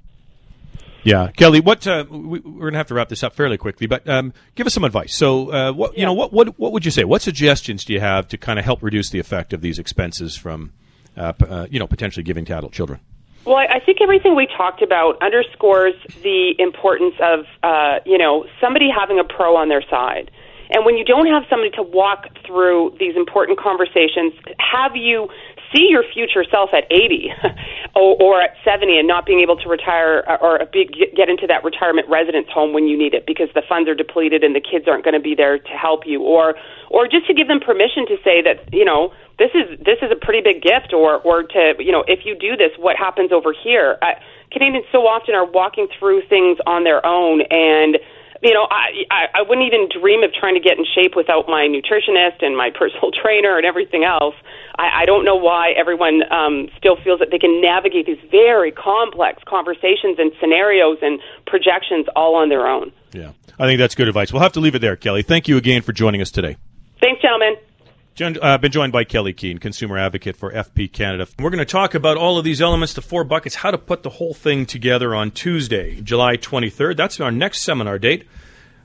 Yeah, 1.05 1.31
Kelly. 1.37 1.61
What 1.61 1.87
uh, 1.87 2.07
we, 2.09 2.41
we're 2.41 2.61
going 2.61 2.73
to 2.73 2.79
have 2.79 2.87
to 2.87 2.95
wrap 2.95 3.11
this 3.11 3.23
up 3.23 3.35
fairly 3.35 3.59
quickly, 3.59 3.87
but 3.87 4.09
um, 4.09 4.33
give 4.55 4.67
us 4.67 4.73
some 4.73 4.85
advice. 4.85 5.15
So, 5.15 5.53
uh, 5.53 5.73
what 5.73 5.97
you 5.99 6.05
know, 6.05 6.15
what 6.15 6.33
what 6.33 6.59
what 6.59 6.73
would 6.73 6.85
you 6.85 6.91
say? 6.91 7.05
What 7.05 7.21
suggestions 7.21 7.85
do 7.85 7.93
you 7.93 8.01
have 8.01 8.27
to 8.29 8.39
kind 8.39 8.59
of 8.59 8.65
help 8.65 8.83
reduce 8.83 9.11
the 9.11 9.19
effect 9.19 9.53
of 9.53 9.61
these 9.61 9.79
expenses 9.79 10.35
from, 10.35 10.73
uh, 11.17 11.33
p- 11.33 11.47
uh, 11.47 11.67
you 11.71 11.79
know, 11.79 11.87
potentially 11.87 12.23
giving 12.23 12.47
to 12.47 12.57
adult 12.57 12.73
children? 12.73 13.01
Well, 13.47 13.57
I 13.57 13.79
think 13.79 14.01
everything 14.01 14.35
we 14.35 14.47
talked 14.47 14.81
about 14.81 15.21
underscores 15.21 15.95
the 16.23 16.55
importance 16.59 17.15
of, 17.21 17.45
uh, 17.63 18.01
you 18.07 18.17
know, 18.17 18.47
somebody 18.59 18.89
having 18.89 19.19
a 19.19 19.25
pro 19.25 19.55
on 19.57 19.69
their 19.69 19.83
side. 19.83 20.31
And 20.71 20.87
when 20.87 20.97
you 20.97 21.05
don't 21.05 21.27
have 21.27 21.45
somebody 21.51 21.71
to 21.77 21.83
walk 21.83 22.27
through 22.47 22.97
these 22.99 23.17
important 23.17 23.59
conversations, 23.59 24.33
have 24.59 24.97
you 24.97 25.29
see 25.75 25.89
your 25.91 26.05
future 26.13 26.45
self 26.51 26.71
at 26.73 26.85
80 26.91 27.33
or, 27.97 28.17
or 28.23 28.43
at 28.43 28.57
70 28.65 28.99
and 28.99 29.09
not 29.09 29.27
being 29.27 29.41
able 29.41 29.57
to 29.57 29.69
retire 29.69 30.25
uh, 30.29 30.37
or 30.41 30.65
be, 30.73 30.89
get 31.15 31.29
into 31.29 31.47
that 31.47 31.65
retirement 31.65 32.09
residence 32.09 32.49
home 32.49 32.73
when 32.73 32.87
you 32.87 32.97
need 32.97 33.13
it 33.13 33.27
because 33.27 33.49
the 33.55 33.63
funds 33.69 33.89
are 33.89 33.95
depleted 33.95 34.45
and 34.45 34.55
the 34.55 34.61
kids 34.61 34.87
aren't 34.87 35.05
going 35.05 35.15
to 35.15 35.21
be 35.21 35.35
there 35.35 35.59
to 35.59 35.75
help 35.75 36.07
you 36.07 36.23
or 36.23 36.55
or 36.91 37.09
just 37.09 37.27
to 37.27 37.35
give 37.35 37.49
them 37.49 37.61
permission 37.61 38.07
to 38.07 38.17
say 38.23 38.41
that 38.41 38.73
you 38.73 38.85
know 38.85 39.13
this 39.39 39.51
is 39.55 39.79
this 39.79 39.99
is 40.03 40.11
a 40.11 40.17
pretty 40.17 40.41
big 40.41 40.63
gift 40.63 40.93
or 40.93 41.19
or 41.21 41.43
to 41.43 41.75
you 41.79 41.93
know 41.93 42.05
if 42.07 42.25
you 42.25 42.35
do 42.35 42.57
this 42.57 42.71
what 42.79 42.97
happens 42.97 43.33
over 43.33 43.53
here 43.53 43.99
uh, 44.03 44.15
Canadians 44.53 44.87
so 44.93 45.07
often 45.07 45.35
are 45.35 45.47
walking 45.47 45.89
through 45.99 46.23
things 46.29 46.59
on 46.67 46.85
their 46.85 47.05
own 47.05 47.43
and 47.51 47.99
you 48.45 48.53
know, 48.53 48.69
I, 48.71 49.09
I 49.11 49.41
I 49.41 49.43
wouldn't 49.43 49.67
even 49.67 49.89
dream 49.89 50.23
of 50.23 50.31
trying 50.33 50.55
to 50.55 50.61
get 50.61 50.77
in 50.77 50.85
shape 50.85 51.17
without 51.17 51.49
my 51.49 51.67
nutritionist 51.67 52.45
and 52.45 52.55
my 52.55 52.71
personal 52.79 53.11
trainer 53.11 53.57
and 53.57 53.65
everything 53.65 54.05
else. 54.05 54.35
I, 54.77 55.03
I 55.03 55.05
don't 55.07 55.25
know 55.25 55.37
why 55.37 55.73
everyone 55.73 56.23
um, 56.31 56.69
still 56.77 56.97
feels 57.03 57.21
that 57.21 57.31
they 57.31 57.39
can 57.39 57.63
navigate 57.63 58.05
these 58.07 58.21
very 58.31 58.71
complex 58.71 59.43
conversations 59.49 60.19
and 60.19 60.31
scenarios 60.41 60.99
and 61.01 61.21
projections 61.47 62.07
all 62.15 62.35
on 62.37 62.51
their 62.51 62.67
own. 62.69 62.93
Yeah, 63.13 63.33
I 63.59 63.67
think 63.67 63.79
that's 63.79 63.95
good 63.95 64.09
advice. 64.09 64.31
We'll 64.31 64.43
have 64.43 64.53
to 64.53 64.61
leave 64.61 64.75
it 64.75 64.81
there, 64.81 64.97
Kelly. 64.97 65.23
Thank 65.23 65.49
you 65.49 65.57
again 65.57 65.81
for 65.81 65.93
joining 65.93 66.21
us 66.21 66.31
today. 66.31 66.59
Thanks, 67.01 67.23
gentlemen. 67.23 67.57
John, 68.15 68.39
uh, 68.41 68.57
been 68.59 68.71
joined 68.71 68.93
by 68.93 69.03
Kelly 69.03 69.35
Keehn, 69.35 69.61
consumer 69.61 69.99
advocate 69.99 70.37
for 70.37 70.53
FP 70.53 70.93
Canada. 70.93 71.27
We're 71.37 71.51
going 71.51 71.59
to 71.59 71.65
talk 71.65 71.97
about 71.97 72.17
all 72.17 72.39
of 72.39 72.45
these 72.45 72.63
elements, 72.63 72.95
the 72.95 73.03
four 73.03 73.25
buckets, 73.25 73.57
how 73.57 73.73
to 73.73 73.79
put 73.79 74.05
the 74.05 74.11
whole 74.11 74.35
thing 74.35 74.67
together 74.67 75.17
on 75.17 75.33
Tuesday, 75.33 76.01
July 76.01 76.37
23rd. 76.37 76.97
That's 76.97 77.19
our 77.19 77.33
next 77.33 77.63
seminar 77.63 77.99
date. 77.99 78.29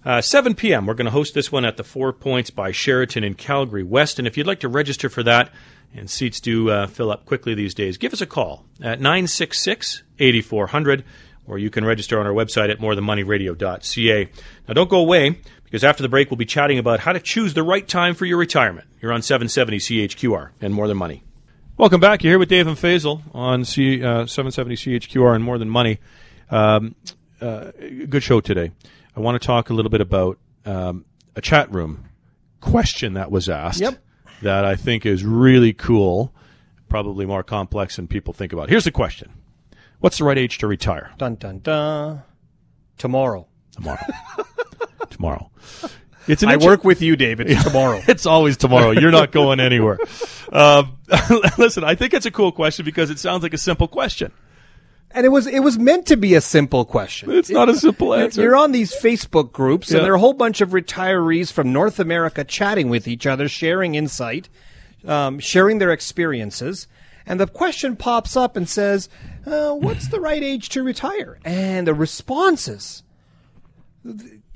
Uh, 0.03 0.19
7 0.19 0.55
p.m. 0.55 0.87
We're 0.87 0.95
going 0.95 1.05
to 1.05 1.11
host 1.11 1.35
this 1.35 1.51
one 1.51 1.63
at 1.63 1.77
the 1.77 1.83
Four 1.83 2.11
Points 2.11 2.49
by 2.49 2.71
Sheraton 2.71 3.23
in 3.23 3.35
Calgary 3.35 3.83
West. 3.83 4.17
And 4.17 4.27
if 4.27 4.35
you'd 4.35 4.47
like 4.47 4.61
to 4.61 4.67
register 4.67 5.09
for 5.09 5.21
that, 5.21 5.51
and 5.93 6.09
seats 6.09 6.39
do 6.39 6.71
uh, 6.71 6.87
fill 6.87 7.11
up 7.11 7.27
quickly 7.27 7.53
these 7.53 7.75
days, 7.75 7.97
give 7.97 8.13
us 8.13 8.21
a 8.21 8.25
call 8.25 8.65
at 8.81 8.99
966 8.99 10.01
8400, 10.17 11.03
or 11.45 11.59
you 11.59 11.69
can 11.69 11.85
register 11.85 12.19
on 12.19 12.25
our 12.25 12.33
website 12.33 12.71
at 12.71 12.79
morethanmoneyradio.ca. 12.79 14.29
Now, 14.67 14.73
don't 14.73 14.89
go 14.89 14.99
away, 14.99 15.39
because 15.69 15.83
after 15.83 16.01
the 16.01 16.09
break, 16.09 16.31
we'll 16.31 16.37
be 16.37 16.45
chatting 16.45 16.79
about 16.79 16.99
how 17.01 17.13
to 17.13 17.19
choose 17.19 17.53
the 17.53 17.61
right 17.63 17.87
time 17.87 18.15
for 18.15 18.25
your 18.25 18.37
retirement. 18.37 18.87
You're 19.01 19.13
on 19.13 19.21
770 19.21 19.77
CHQR 19.77 20.49
and 20.61 20.73
More 20.73 20.87
Than 20.87 20.97
Money. 20.97 21.23
Welcome 21.77 22.01
back. 22.01 22.23
You're 22.23 22.31
here 22.31 22.39
with 22.39 22.49
Dave 22.49 22.65
and 22.67 22.75
Faisal 22.75 23.21
on 23.33 23.65
C, 23.65 24.03
uh, 24.03 24.25
770 24.25 24.75
CHQR 24.75 25.35
and 25.35 25.43
More 25.43 25.57
Than 25.59 25.69
Money. 25.69 25.99
Um, 26.49 26.95
uh, 27.39 27.71
good 28.09 28.23
show 28.23 28.41
today. 28.41 28.71
I 29.15 29.19
want 29.19 29.39
to 29.39 29.45
talk 29.45 29.69
a 29.69 29.73
little 29.73 29.91
bit 29.91 30.01
about 30.01 30.39
um, 30.65 31.05
a 31.35 31.41
chat 31.41 31.71
room 31.71 32.05
question 32.61 33.13
that 33.13 33.29
was 33.31 33.47
asked 33.47 33.79
Yep. 33.81 33.99
that 34.41 34.65
I 34.65 34.75
think 34.75 35.05
is 35.05 35.23
really 35.23 35.71
cool, 35.71 36.33
probably 36.89 37.25
more 37.27 37.43
complex 37.43 37.95
than 37.95 38.07
people 38.07 38.33
think 38.33 38.53
about. 38.53 38.69
Here's 38.69 38.85
the 38.85 38.91
question 38.91 39.31
What's 39.99 40.17
the 40.17 40.23
right 40.23 40.37
age 40.37 40.57
to 40.57 40.67
retire? 40.67 41.11
Dun 41.17 41.35
dun 41.35 41.59
dun. 41.59 42.23
Tomorrow. 42.97 43.47
Tomorrow. 43.71 43.99
tomorrow. 45.09 45.49
It's 46.27 46.43
an 46.43 46.49
I 46.49 46.53
inter- 46.55 46.67
work 46.67 46.83
with 46.83 47.01
you, 47.01 47.15
David. 47.15 47.47
Tomorrow. 47.63 48.01
It's 48.07 48.27
always 48.27 48.55
tomorrow. 48.55 48.91
You're 48.91 49.09
not 49.09 49.31
going 49.31 49.59
anywhere. 49.59 49.97
Um, 50.51 50.97
listen, 51.59 51.83
I 51.83 51.93
think 51.93 52.15
it's 52.15 52.25
a 52.25 52.31
cool 52.31 52.51
question 52.51 52.83
because 52.83 53.11
it 53.11 53.19
sounds 53.19 53.43
like 53.43 53.53
a 53.53 53.57
simple 53.59 53.87
question. 53.87 54.31
and 55.11 55.23
it 55.23 55.29
was 55.29 55.45
it 55.45 55.59
was 55.59 55.77
meant 55.77 56.07
to 56.07 56.17
be 56.17 56.33
a 56.33 56.41
simple 56.41 56.85
question. 56.85 57.29
It's 57.31 57.51
not 57.51 57.69
a 57.69 57.75
simple 57.75 58.15
answer. 58.15 58.41
You're 58.41 58.55
on 58.55 58.71
these 58.71 58.91
Facebook 58.95 59.51
groups, 59.51 59.89
Yeah. 59.91 59.97
and 59.97 60.05
there 60.05 60.13
are 60.13 60.15
a 60.15 60.19
whole 60.19 60.33
bunch 60.33 60.61
of 60.61 60.69
retirees 60.71 61.51
from 61.51 61.71
North 61.71 61.99
America 61.99 62.43
chatting 62.43 62.89
with 62.89 63.07
each 63.07 63.27
other, 63.27 63.47
sharing 63.47 63.93
insight, 63.93 64.49
um, 65.05 65.37
sharing 65.39 65.77
their 65.77 65.91
experiences. 65.91 66.87
And 67.27 67.39
the 67.39 67.45
question 67.45 67.95
pops 67.95 68.35
up 68.35 68.55
and 68.57 68.67
says, 68.67 69.07
uh, 69.45 69.73
"What's 69.73 70.07
the 70.07 70.19
right 70.19 70.41
age 70.41 70.69
to 70.69 70.81
retire?" 70.81 71.37
And 71.45 71.85
the 71.87 71.93
responses 71.93 73.03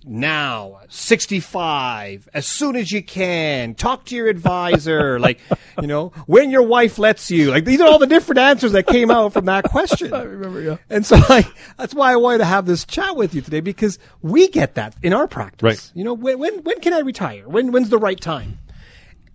now 0.05 0.79
65 0.89 2.29
as 2.33 2.45
soon 2.45 2.75
as 2.75 2.91
you 2.91 3.01
can 3.01 3.73
talk 3.75 4.05
to 4.05 4.15
your 4.15 4.27
advisor 4.27 5.19
like 5.21 5.39
you 5.81 5.87
know 5.87 6.09
when 6.25 6.49
your 6.51 6.63
wife 6.63 6.99
lets 6.99 7.31
you 7.31 7.51
like 7.51 7.65
these 7.65 7.79
are 7.79 7.87
all 7.87 7.99
the 7.99 8.07
different 8.07 8.39
answers 8.39 8.73
that 8.73 8.87
came 8.87 9.09
out 9.09 9.33
from 9.33 9.45
that 9.45 9.65
question. 9.65 10.13
I 10.13 10.23
remember 10.23 10.61
yeah. 10.61 10.77
And 10.89 11.05
so 11.05 11.15
I, 11.17 11.47
that's 11.77 11.93
why 11.93 12.11
i 12.11 12.15
wanted 12.15 12.39
to 12.39 12.45
have 12.45 12.65
this 12.65 12.85
chat 12.85 13.15
with 13.15 13.33
you 13.33 13.41
today 13.41 13.61
because 13.61 13.99
we 14.21 14.47
get 14.47 14.75
that 14.75 14.95
in 15.01 15.13
our 15.13 15.27
practice. 15.27 15.63
Right. 15.63 15.91
you 15.93 16.03
know 16.03 16.13
when, 16.13 16.39
when 16.39 16.63
when 16.63 16.79
can 16.79 16.93
i 16.93 16.99
retire? 16.99 17.47
When 17.47 17.71
when's 17.71 17.89
the 17.89 17.97
right 17.97 18.19
time? 18.19 18.59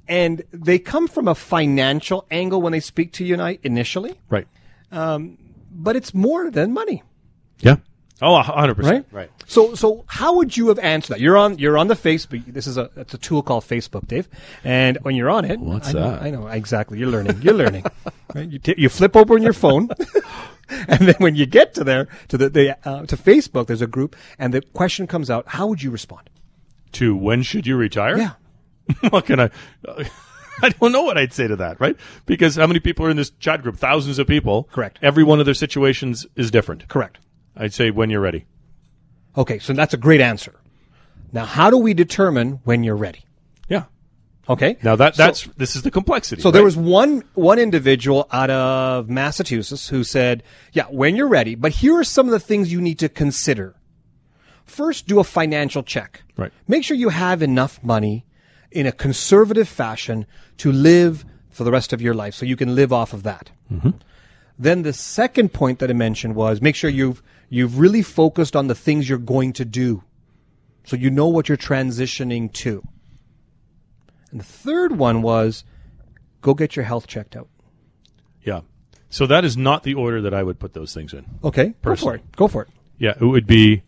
And 0.07 0.43
they 0.53 0.79
come 0.79 1.07
from 1.07 1.29
a 1.29 1.35
financial 1.35 2.27
angle 2.31 2.63
when 2.63 2.73
they 2.73 2.81
speak 2.81 3.13
to 3.15 3.25
you 3.25 3.35
and 3.35 3.43
I 3.43 3.59
initially. 3.63 4.19
Right. 4.31 4.49
Um, 4.91 5.37
but 5.71 5.97
it's 5.97 6.15
more 6.15 6.51
than 6.51 6.73
money. 6.73 7.03
Yeah. 7.61 7.77
Oh, 8.21 8.43
100%. 8.43 8.83
right? 8.83 9.05
Right. 9.13 9.31
So, 9.47 9.75
so 9.75 10.05
how 10.09 10.35
would 10.37 10.57
you 10.57 10.69
have 10.69 10.79
answered 10.81 11.15
that? 11.15 11.21
You're 11.21 11.37
on, 11.37 11.59
you're 11.59 11.79
on 11.79 11.87
the 11.87 11.95
Facebook. 11.95 12.45
This 12.47 12.67
is 12.67 12.77
a, 12.77 12.91
it's 12.97 13.15
a 13.15 13.19
tool 13.19 13.43
called 13.43 13.65
Facebook, 13.65 14.09
Dave. 14.09 14.29
And 14.65 14.99
when 15.03 15.15
you're 15.15 15.31
on 15.31 15.45
it, 15.45 15.61
What's 15.61 15.91
I 15.91 15.93
know, 15.93 16.11
that? 16.11 16.23
I 16.23 16.31
know 16.31 16.47
exactly. 16.49 16.99
You're 16.99 17.11
learning. 17.11 17.41
You're 17.43 17.55
learning. 17.55 17.85
right? 18.35 18.49
You, 18.49 18.59
t- 18.59 18.75
you 18.77 18.89
flip 18.89 19.15
open 19.17 19.43
your 19.43 19.53
phone, 19.53 19.89
and 20.69 21.09
then 21.09 21.15
when 21.19 21.35
you 21.37 21.47
get 21.47 21.75
to 21.75 21.85
there 21.85 22.09
to 22.29 22.37
the, 22.37 22.51
the 22.51 22.89
uh, 22.89 23.07
to 23.07 23.17
Facebook, 23.17 23.67
there's 23.69 23.83
a 23.83 23.87
group, 23.87 24.17
and 24.39 24.53
the 24.53 24.63
question 24.63 25.07
comes 25.07 25.31
out. 25.31 25.47
How 25.49 25.67
would 25.69 25.83
you 25.83 25.91
respond? 25.91 26.29
To 26.93 27.15
when 27.15 27.43
should 27.43 27.67
you 27.67 27.77
retire? 27.77 28.17
Yeah. 28.17 28.33
what 29.11 29.27
can 29.27 29.41
I? 29.41 29.51
I 30.63 30.71
don't 30.71 30.91
know 30.91 31.03
what 31.03 31.17
I'd 31.17 31.33
say 31.33 31.47
to 31.47 31.57
that, 31.57 31.81
right? 31.81 31.97
Because 32.27 32.57
how 32.57 32.67
many 32.67 32.81
people 32.81 33.07
are 33.07 33.11
in 33.11 33.17
this 33.17 33.31
chat 33.39 33.63
group? 33.63 33.77
Thousands 33.77 34.19
of 34.19 34.27
people. 34.27 34.65
Correct. 34.73 34.99
Every 35.03 35.23
one 35.23 35.39
of 35.39 35.45
their 35.45 35.55
situations 35.55 36.27
is 36.35 36.51
different. 36.51 36.89
Correct. 36.89 37.19
I'd 37.59 37.75
say 37.75 37.91
when 37.91 38.09
you're 38.11 38.21
ready. 38.21 38.47
Okay, 39.37 39.59
so 39.59 39.73
that's 39.73 39.95
a 39.95 39.99
great 39.99 40.21
answer. 40.21 40.55
Now, 41.33 41.45
how 41.45 41.71
do 41.71 41.77
we 41.77 41.93
determine 41.95 42.61
when 42.65 42.85
you're 42.85 42.97
ready? 42.97 43.25
Yeah. 43.69 43.85
Okay. 44.49 44.79
Now 44.83 44.97
that 44.97 45.17
So- 45.17 45.23
that's 45.23 45.45
this 45.59 45.77
is 45.77 45.83
the 45.83 45.91
complexity. 45.91 46.41
So 46.41 46.51
there 46.51 46.65
was 46.65 46.77
one 46.77 47.23
one 47.35 47.59
individual 47.59 48.27
out 48.33 48.49
of 48.51 49.09
Massachusetts 49.11 49.89
who 49.89 50.03
said, 50.05 50.43
"Yeah, 50.73 50.85
when 50.85 51.17
you're 51.17 51.29
ready, 51.29 51.55
but 51.55 51.73
here 51.73 51.97
are 51.99 52.05
some 52.05 52.27
of 52.27 52.33
the 52.33 52.41
things 52.41 52.73
you 52.73 52.81
need 52.81 52.99
to 53.01 53.09
consider. 53.09 53.75
First, 54.65 55.07
do 55.07 55.19
a 55.19 55.25
financial 55.25 55.83
check. 55.83 56.23
Right. 56.37 56.53
Make 56.67 56.85
sure 56.85 56.97
you 56.97 57.09
have 57.11 57.43
enough 57.43 57.81
money 57.83 58.25
in 58.71 58.87
a 58.87 58.93
conservative 58.93 59.69
fashion 59.69 60.27
to 60.59 60.71
live 60.73 61.25
for 61.51 61.65
the 61.65 61.71
rest 61.73 61.93
of 61.93 62.01
your 62.01 62.15
life, 62.15 62.35
so 62.35 62.47
you 62.47 62.57
can 62.57 62.75
live 62.75 62.93
off 62.93 63.13
of 63.13 63.23
that. 63.25 63.51
Mm-hmm. 63.73 63.91
Then 64.59 64.83
the 64.83 64.93
second 64.93 65.53
point 65.53 65.79
that 65.79 65.91
I 65.91 65.93
mentioned 65.93 66.35
was 66.35 66.61
make 66.61 66.75
sure 66.75 66.91
you've 66.91 67.23
you've 67.49 67.79
really 67.79 68.03
focused 68.03 68.57
on 68.57 68.67
the 68.67 68.75
things 68.75 69.09
you're 69.09 69.19
going 69.19 69.53
to 69.55 69.65
do, 69.65 70.03
so 70.85 70.97
you 70.97 71.11
know 71.11 71.29
what 71.29 71.49
you're 71.49 71.57
transitioning 71.59 72.53
to. 72.55 72.83
And 74.31 74.41
the 74.41 74.45
third 74.45 74.99
one 74.99 75.23
was 75.23 75.65
go 76.41 76.55
get 76.55 76.77
your 76.77 76.85
health 76.85 77.07
checked 77.07 77.37
out. 77.37 77.49
yeah. 78.43 78.61
So 79.11 79.27
that 79.27 79.43
is 79.43 79.57
not 79.57 79.85
the 79.85 79.95
order 79.95 80.21
that 80.21 80.35
I 80.35 80.43
would 80.43 80.59
put 80.59 80.75
those 80.75 80.93
things 80.93 81.15
in. 81.15 81.25
Okay, 81.43 81.73
go 81.83 81.97
for 81.97 82.15
it. 82.17 82.33
Go 82.37 82.47
for 82.47 82.63
it. 82.63 82.69
Yeah, 82.99 83.15
it 83.19 83.25
would 83.25 83.47
be 83.47 83.83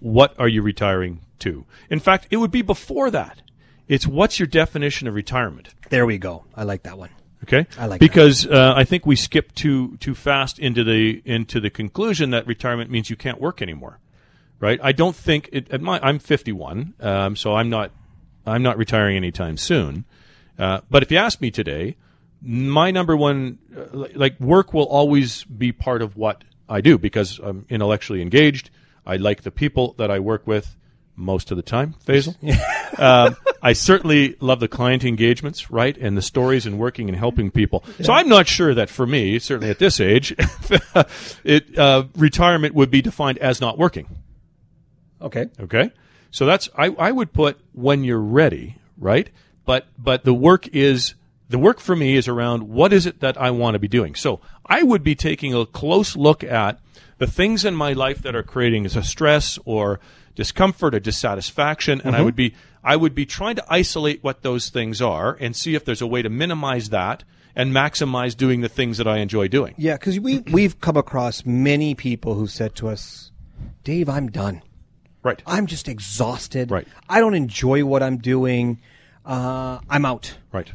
what 0.00 0.34
are 0.40 0.48
you 0.48 0.60
retiring 0.60 1.20
to. 1.40 1.64
In 1.88 2.00
fact, 2.00 2.26
it 2.30 2.38
would 2.38 2.50
be 2.50 2.62
before 2.62 3.10
that. 3.12 3.42
It's 3.86 4.08
what's 4.08 4.40
your 4.40 4.48
definition 4.48 5.06
of 5.06 5.14
retirement? 5.14 5.68
There 5.90 6.04
we 6.04 6.18
go. 6.18 6.46
I 6.56 6.64
like 6.64 6.82
that 6.82 6.98
one. 6.98 7.10
Okay, 7.44 7.66
I 7.78 7.86
like 7.86 8.00
because 8.00 8.46
uh, 8.46 8.72
I 8.76 8.84
think 8.84 9.06
we 9.06 9.14
skip 9.14 9.54
too 9.54 9.96
too 9.98 10.14
fast 10.14 10.58
into 10.58 10.82
the 10.82 11.22
into 11.24 11.60
the 11.60 11.70
conclusion 11.70 12.30
that 12.30 12.46
retirement 12.46 12.90
means 12.90 13.10
you 13.10 13.16
can't 13.16 13.40
work 13.40 13.62
anymore, 13.62 13.98
right? 14.58 14.80
I 14.82 14.92
don't 14.92 15.14
think 15.14 15.50
it. 15.52 15.70
At 15.70 15.80
my, 15.80 16.00
I'm 16.02 16.18
51, 16.18 16.94
um, 17.00 17.36
so 17.36 17.54
I'm 17.54 17.68
not 17.68 17.92
I'm 18.46 18.62
not 18.62 18.78
retiring 18.78 19.16
anytime 19.16 19.56
soon. 19.56 20.04
Uh, 20.58 20.80
but 20.88 21.02
if 21.02 21.10
you 21.10 21.18
ask 21.18 21.40
me 21.40 21.50
today, 21.50 21.96
my 22.40 22.90
number 22.90 23.16
one 23.16 23.58
uh, 23.76 24.08
like 24.14 24.40
work 24.40 24.72
will 24.72 24.86
always 24.86 25.44
be 25.44 25.72
part 25.72 26.02
of 26.02 26.16
what 26.16 26.42
I 26.68 26.80
do 26.80 26.98
because 26.98 27.38
I'm 27.38 27.66
intellectually 27.68 28.22
engaged. 28.22 28.70
I 29.04 29.16
like 29.16 29.42
the 29.42 29.50
people 29.50 29.94
that 29.98 30.10
I 30.10 30.18
work 30.20 30.46
with 30.46 30.76
most 31.16 31.50
of 31.50 31.56
the 31.56 31.62
time, 31.62 31.94
Faisal. 32.06 32.36
uh, 32.98 33.32
I 33.62 33.72
certainly 33.72 34.36
love 34.40 34.60
the 34.60 34.68
client 34.68 35.04
engagements, 35.04 35.70
right, 35.70 35.96
and 35.96 36.16
the 36.16 36.22
stories 36.22 36.66
and 36.66 36.78
working 36.78 37.08
and 37.08 37.16
helping 37.16 37.50
people. 37.50 37.84
So 38.02 38.12
I'm 38.12 38.28
not 38.28 38.46
sure 38.46 38.74
that 38.74 38.90
for 38.90 39.06
me, 39.06 39.38
certainly 39.38 39.70
at 39.70 39.78
this 39.78 40.00
age, 40.00 40.34
it 41.44 41.78
uh, 41.78 42.04
retirement 42.16 42.74
would 42.74 42.90
be 42.90 43.02
defined 43.02 43.38
as 43.38 43.60
not 43.60 43.78
working. 43.78 44.08
Okay. 45.20 45.46
Okay, 45.58 45.90
so 46.30 46.44
that's 46.46 46.68
I, 46.76 46.88
I 46.90 47.10
would 47.10 47.32
put 47.32 47.58
when 47.72 48.04
you're 48.04 48.20
ready, 48.20 48.76
right? 48.98 49.30
But 49.64 49.86
but 49.98 50.24
the 50.24 50.34
work 50.34 50.68
is 50.68 51.14
the 51.48 51.58
work 51.58 51.80
for 51.80 51.96
me 51.96 52.16
is 52.16 52.28
around 52.28 52.64
what 52.64 52.92
is 52.92 53.06
it 53.06 53.20
that 53.20 53.40
I 53.40 53.50
want 53.50 53.74
to 53.74 53.78
be 53.78 53.88
doing. 53.88 54.14
So 54.14 54.40
I 54.64 54.82
would 54.82 55.02
be 55.02 55.14
taking 55.14 55.54
a 55.54 55.64
close 55.64 56.16
look 56.16 56.42
at 56.42 56.80
the 57.18 57.26
things 57.26 57.64
in 57.64 57.74
my 57.74 57.92
life 57.92 58.22
that 58.22 58.34
are 58.34 58.42
creating 58.42 58.86
a 58.86 59.02
stress 59.02 59.58
or 59.64 60.00
discomfort 60.36 60.94
or 60.94 61.00
dissatisfaction, 61.00 62.00
and 62.04 62.14
I 62.14 62.22
would 62.22 62.36
be 62.36 62.54
I 62.84 62.94
would 62.94 63.16
be 63.16 63.26
trying 63.26 63.56
to 63.56 63.64
isolate 63.68 64.22
what 64.22 64.42
those 64.42 64.68
things 64.68 65.02
are 65.02 65.36
and 65.40 65.56
see 65.56 65.74
if 65.74 65.84
there's 65.84 66.02
a 66.02 66.06
way 66.06 66.22
to 66.22 66.28
minimize 66.28 66.90
that 66.90 67.24
and 67.56 67.72
maximize 67.72 68.36
doing 68.36 68.60
the 68.60 68.68
things 68.68 68.98
that 68.98 69.08
I 69.08 69.18
enjoy 69.18 69.48
doing. 69.48 69.74
Yeah, 69.76 69.94
because 69.94 70.20
we 70.20 70.38
we've 70.38 70.80
come 70.80 70.96
across 70.96 71.44
many 71.44 71.96
people 71.96 72.34
who 72.34 72.46
said 72.46 72.76
to 72.76 72.88
us, 72.88 73.32
"Dave, 73.82 74.08
I'm 74.08 74.28
done. 74.30 74.62
Right. 75.24 75.42
I'm 75.44 75.66
just 75.66 75.88
exhausted. 75.88 76.70
Right. 76.70 76.86
I 77.08 77.18
don't 77.18 77.34
enjoy 77.34 77.84
what 77.84 78.02
I'm 78.02 78.18
doing. 78.18 78.80
Uh, 79.24 79.80
I'm 79.90 80.04
out. 80.04 80.36
Right. 80.52 80.70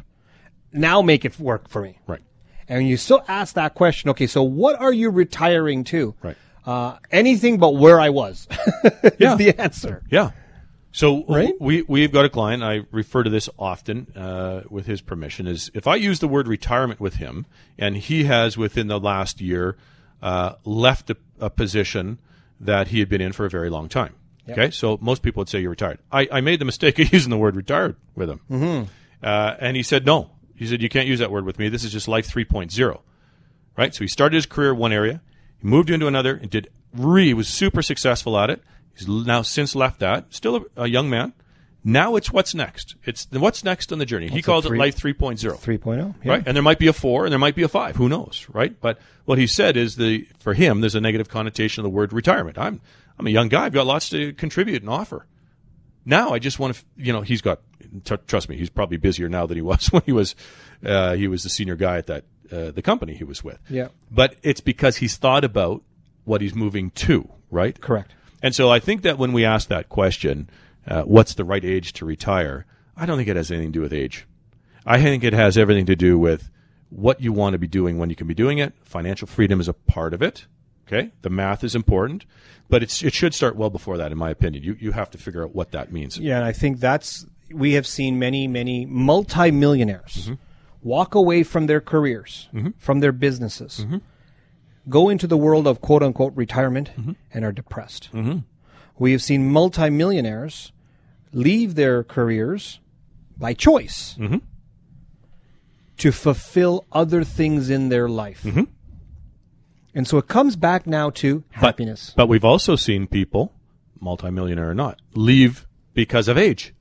Now 0.72 1.00
make 1.00 1.24
it 1.24 1.38
work 1.38 1.70
for 1.70 1.80
me." 1.80 1.98
Right. 2.06 2.20
And 2.68 2.86
you 2.86 2.96
still 2.96 3.24
ask 3.28 3.54
that 3.54 3.74
question. 3.74 4.10
Okay, 4.10 4.26
so 4.26 4.42
what 4.42 4.78
are 4.80 4.92
you 4.92 5.10
retiring 5.10 5.84
to? 5.84 6.14
Right. 6.22 6.36
Uh, 6.64 6.96
anything 7.10 7.58
but 7.58 7.74
where 7.74 8.00
I 8.00 8.10
was. 8.10 8.46
Yeah. 9.18 9.32
is 9.32 9.38
the 9.38 9.60
answer. 9.60 10.02
Yeah. 10.10 10.30
So 10.92 11.24
Right? 11.24 11.54
we 11.60 11.82
we've 11.82 12.12
got 12.12 12.24
a 12.24 12.28
client. 12.28 12.62
I 12.62 12.82
refer 12.90 13.22
to 13.22 13.30
this 13.30 13.48
often, 13.58 14.08
uh, 14.14 14.62
with 14.68 14.86
his 14.86 15.00
permission. 15.00 15.46
Is 15.46 15.70
if 15.74 15.86
I 15.86 15.96
use 15.96 16.18
the 16.18 16.28
word 16.28 16.46
retirement 16.46 17.00
with 17.00 17.14
him, 17.14 17.46
and 17.78 17.96
he 17.96 18.24
has 18.24 18.56
within 18.56 18.88
the 18.88 19.00
last 19.00 19.40
year 19.40 19.76
uh, 20.20 20.54
left 20.64 21.10
a, 21.10 21.16
a 21.40 21.50
position 21.50 22.18
that 22.60 22.88
he 22.88 22.98
had 23.00 23.08
been 23.08 23.20
in 23.20 23.32
for 23.32 23.46
a 23.46 23.50
very 23.50 23.70
long 23.70 23.88
time. 23.88 24.14
Okay, 24.48 24.70
so 24.70 24.98
most 25.00 25.22
people 25.22 25.40
would 25.40 25.48
say 25.48 25.60
you're 25.60 25.70
retired. 25.70 25.98
I, 26.10 26.28
I 26.30 26.40
made 26.40 26.58
the 26.60 26.64
mistake 26.64 26.98
of 26.98 27.12
using 27.12 27.30
the 27.30 27.38
word 27.38 27.56
retired 27.56 27.96
with 28.14 28.28
him, 28.28 28.40
mm-hmm. 28.50 28.84
uh, 29.22 29.54
and 29.60 29.76
he 29.76 29.82
said 29.82 30.04
no. 30.04 30.30
He 30.56 30.66
said 30.66 30.82
you 30.82 30.88
can't 30.88 31.08
use 31.08 31.20
that 31.20 31.30
word 31.30 31.44
with 31.44 31.58
me. 31.58 31.68
This 31.68 31.84
is 31.84 31.92
just 31.92 32.08
life 32.08 32.28
3.0 32.28 33.00
right? 33.76 33.94
So 33.94 34.04
he 34.04 34.08
started 34.08 34.36
his 34.36 34.46
career 34.46 34.74
one 34.74 34.92
area, 34.92 35.22
he 35.62 35.68
moved 35.68 35.88
into 35.90 36.06
another, 36.06 36.34
and 36.34 36.50
did 36.50 36.68
really 36.92 37.32
was 37.32 37.48
super 37.48 37.80
successful 37.82 38.38
at 38.38 38.50
it. 38.50 38.62
He's 38.94 39.08
now 39.08 39.42
since 39.42 39.74
left 39.74 40.00
that, 40.00 40.34
still 40.34 40.56
a, 40.76 40.82
a 40.82 40.88
young 40.88 41.08
man. 41.08 41.32
Now 41.84 42.14
it's 42.14 42.30
what's 42.30 42.54
next. 42.54 42.94
It's 43.04 43.24
the 43.24 43.40
what's 43.40 43.64
next 43.64 43.92
on 43.92 43.98
the 43.98 44.06
journey. 44.06 44.28
he 44.28 44.42
calls 44.42 44.66
three- 44.66 44.78
it 44.78 44.80
life 44.80 44.96
3.0. 44.96 45.38
3.0. 45.38 46.14
Yeah. 46.22 46.30
Right, 46.30 46.42
and 46.46 46.54
there 46.54 46.62
might 46.62 46.78
be 46.78 46.86
a 46.86 46.92
four, 46.92 47.24
and 47.24 47.32
there 47.32 47.38
might 47.40 47.56
be 47.56 47.62
a 47.62 47.68
five. 47.68 47.96
Who 47.96 48.08
knows, 48.08 48.46
right? 48.52 48.78
But 48.80 48.98
what 49.24 49.38
he 49.38 49.46
said 49.46 49.76
is 49.76 49.96
the 49.96 50.28
for 50.38 50.54
him, 50.54 50.80
there's 50.80 50.94
a 50.94 51.00
negative 51.00 51.28
connotation 51.28 51.80
of 51.80 51.84
the 51.84 51.90
word 51.90 52.12
retirement. 52.12 52.58
I'm 52.58 52.80
I'm 53.18 53.26
a 53.26 53.30
young 53.30 53.48
guy. 53.48 53.64
I've 53.64 53.72
got 53.72 53.86
lots 53.86 54.08
to 54.10 54.32
contribute 54.34 54.82
and 54.82 54.90
offer. 54.90 55.26
Now 56.04 56.30
I 56.30 56.38
just 56.38 56.58
want 56.58 56.74
to, 56.76 56.84
you 56.96 57.12
know, 57.12 57.22
he's 57.22 57.40
got. 57.42 57.60
T- 58.04 58.16
trust 58.26 58.48
me, 58.48 58.56
he's 58.56 58.70
probably 58.70 58.96
busier 58.96 59.28
now 59.28 59.46
than 59.46 59.56
he 59.56 59.62
was 59.62 59.86
when 59.92 60.02
he 60.06 60.12
was 60.12 60.34
uh, 60.84 61.14
he 61.14 61.26
was 61.26 61.42
the 61.42 61.48
senior 61.48 61.76
guy 61.76 61.98
at 61.98 62.06
that 62.06 62.24
uh, 62.50 62.70
the 62.70 62.82
company 62.82 63.14
he 63.14 63.24
was 63.24 63.44
with. 63.44 63.58
Yeah. 63.68 63.88
But 64.10 64.36
it's 64.42 64.60
because 64.60 64.96
he's 64.98 65.16
thought 65.16 65.44
about 65.44 65.82
what 66.24 66.40
he's 66.40 66.54
moving 66.54 66.90
to, 66.90 67.28
right? 67.50 67.80
Correct. 67.80 68.12
And 68.42 68.54
so 68.54 68.70
I 68.70 68.80
think 68.80 69.02
that 69.02 69.18
when 69.18 69.32
we 69.32 69.44
ask 69.44 69.68
that 69.68 69.88
question, 69.88 70.50
uh, 70.86 71.02
what's 71.02 71.34
the 71.34 71.44
right 71.44 71.64
age 71.64 71.92
to 71.94 72.04
retire? 72.04 72.66
I 72.96 73.06
don't 73.06 73.16
think 73.16 73.28
it 73.28 73.36
has 73.36 73.50
anything 73.50 73.72
to 73.72 73.78
do 73.78 73.82
with 73.82 73.92
age. 73.92 74.26
I 74.84 75.00
think 75.00 75.22
it 75.22 75.32
has 75.32 75.56
everything 75.56 75.86
to 75.86 75.96
do 75.96 76.18
with 76.18 76.50
what 76.90 77.20
you 77.20 77.32
want 77.32 77.54
to 77.54 77.58
be 77.58 77.68
doing 77.68 77.98
when 77.98 78.10
you 78.10 78.16
can 78.16 78.26
be 78.26 78.34
doing 78.34 78.58
it. 78.58 78.74
Financial 78.82 79.26
freedom 79.28 79.60
is 79.60 79.68
a 79.68 79.72
part 79.72 80.12
of 80.12 80.22
it. 80.22 80.46
Okay, 80.88 81.12
the 81.22 81.30
math 81.30 81.62
is 81.64 81.74
important, 81.74 82.26
but 82.68 82.82
it's, 82.82 83.02
it 83.02 83.14
should 83.14 83.32
start 83.32 83.56
well 83.56 83.70
before 83.70 83.96
that, 83.96 84.12
in 84.12 84.18
my 84.18 84.30
opinion. 84.30 84.64
You 84.64 84.76
you 84.78 84.92
have 84.92 85.10
to 85.12 85.18
figure 85.18 85.44
out 85.44 85.54
what 85.54 85.70
that 85.70 85.92
means. 85.92 86.18
Yeah, 86.18 86.36
and 86.36 86.44
I 86.44 86.52
think 86.52 86.80
that's 86.80 87.24
we 87.50 87.74
have 87.74 87.86
seen 87.86 88.18
many, 88.18 88.48
many 88.48 88.84
multimillionaires 88.86 90.26
Mm-hmm. 90.26 90.34
Walk 90.82 91.14
away 91.14 91.42
from 91.42 91.66
their 91.66 91.80
careers, 91.80 92.48
from 92.78 93.00
their 93.00 93.12
businesses, 93.12 93.80
Mm-hmm. 93.84 93.98
go 94.88 95.08
into 95.08 95.26
the 95.26 95.36
world 95.36 95.66
of 95.66 95.80
quote 95.80 96.02
unquote 96.02 96.34
retirement, 96.36 96.90
Mm-hmm. 96.98 97.12
and 97.32 97.44
are 97.44 97.52
depressed. 97.52 98.10
We 98.98 99.12
have 99.12 99.22
seen 99.22 99.50
multimillionaires 99.50 100.72
leave 101.32 101.74
their 101.76 102.02
careers 102.04 102.80
by 103.38 103.54
choice 103.54 104.16
Mm-hmm. 104.18 104.38
to 105.98 106.12
fulfill 106.12 106.84
other 106.92 107.24
things 107.24 107.70
in 107.70 107.88
their 107.88 108.08
life. 108.08 108.42
Mm-hmm. 108.42 108.64
And 109.94 110.08
so 110.08 110.18
it 110.18 110.26
comes 110.26 110.56
back 110.56 110.86
now 110.86 111.10
to 111.10 111.44
happiness. 111.50 112.12
But 112.16 112.26
we've 112.28 112.44
also 112.44 112.76
seen 112.76 113.06
people, 113.06 113.52
multimillionaire 114.00 114.70
or 114.70 114.74
not, 114.74 115.00
leave 115.14 115.66
because 115.94 116.28
of 116.28 116.38
age, 116.38 116.74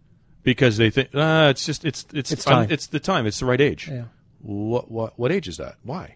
because 0.44 0.78
they 0.78 0.90
think 0.90 1.10
ah, 1.14 1.50
it's 1.50 1.66
just 1.66 1.86
it's 1.86 2.06
it's 2.14 2.32
It's 2.32 2.44
time. 2.44 2.68
it's 2.70 2.88
the 2.88 3.00
time, 3.00 3.26
it's 3.26 3.40
the 3.40 3.46
right 3.46 3.62
age. 3.62 3.88
Yeah. 3.92 4.06
What 4.42 4.90
what 4.92 5.18
what 5.20 5.32
age 5.32 5.48
is 5.48 5.58
that? 5.58 5.76
Why? 5.84 6.16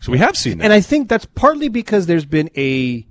So 0.00 0.12
we 0.12 0.18
have 0.18 0.36
seen 0.36 0.58
that. 0.58 0.64
And 0.64 0.72
I 0.72 0.80
think 0.80 1.08
that's 1.08 1.24
partly 1.24 1.68
because 1.68 2.06
there's 2.06 2.26
been 2.26 2.50
a 2.56 3.06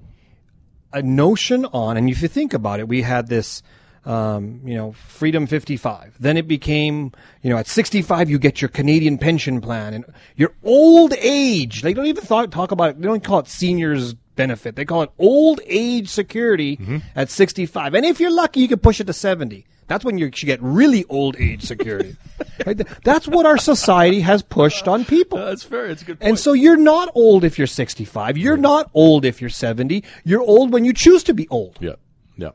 a 0.93 1.01
notion 1.01 1.65
on, 1.65 1.97
and 1.97 2.09
if 2.09 2.21
you 2.21 2.27
think 2.27 2.53
about 2.53 2.79
it, 2.79 2.87
we 2.87 3.01
had 3.01 3.27
this, 3.27 3.61
um, 4.05 4.61
you 4.63 4.75
know, 4.75 4.93
Freedom 4.93 5.45
55. 5.45 6.15
Then 6.19 6.37
it 6.37 6.47
became, 6.47 7.11
you 7.41 7.49
know, 7.49 7.57
at 7.57 7.67
65 7.67 8.29
you 8.29 8.39
get 8.39 8.61
your 8.61 8.69
Canadian 8.69 9.17
pension 9.17 9.59
plan, 9.59 9.93
and 9.93 10.05
your 10.37 10.53
old 10.63 11.13
age. 11.17 11.81
They 11.81 11.93
don't 11.93 12.05
even 12.05 12.23
thought, 12.23 12.49
talk 12.51 12.71
about 12.71 12.91
it. 12.91 13.01
They 13.01 13.07
don't 13.07 13.23
call 13.23 13.39
it 13.39 13.47
seniors 13.47 14.15
benefit. 14.35 14.75
They 14.75 14.85
call 14.85 15.01
it 15.03 15.11
old 15.17 15.61
age 15.65 16.09
security 16.09 16.77
mm-hmm. 16.77 16.97
at 17.15 17.29
65. 17.29 17.93
And 17.93 18.05
if 18.05 18.19
you're 18.19 18.31
lucky, 18.31 18.61
you 18.61 18.67
can 18.67 18.79
push 18.79 18.99
it 18.99 19.07
to 19.07 19.13
70. 19.13 19.65
That's 19.87 20.03
when 20.03 20.17
you 20.17 20.31
should 20.33 20.47
get 20.47 20.61
really 20.61 21.05
old 21.09 21.35
age 21.37 21.63
security. 21.63 22.15
Right? 22.65 22.81
That's 23.03 23.27
what 23.27 23.45
our 23.45 23.57
society 23.57 24.21
has 24.21 24.41
pushed 24.41 24.87
on 24.87 25.03
people. 25.05 25.37
that's 25.37 25.63
fair. 25.63 25.87
It's 25.87 26.03
good 26.03 26.19
point. 26.19 26.29
And 26.29 26.39
so 26.39 26.53
you're 26.53 26.77
not 26.77 27.11
old 27.13 27.43
if 27.43 27.57
you're 27.57 27.67
65. 27.67 28.37
You're 28.37 28.57
not 28.57 28.89
old 28.93 29.25
if 29.25 29.41
you're 29.41 29.49
70. 29.49 30.03
You're 30.23 30.41
old 30.41 30.71
when 30.71 30.85
you 30.85 30.93
choose 30.93 31.21
to 31.25 31.33
be 31.33 31.47
old. 31.49 31.77
yeah, 31.81 31.95
yeah, 32.37 32.51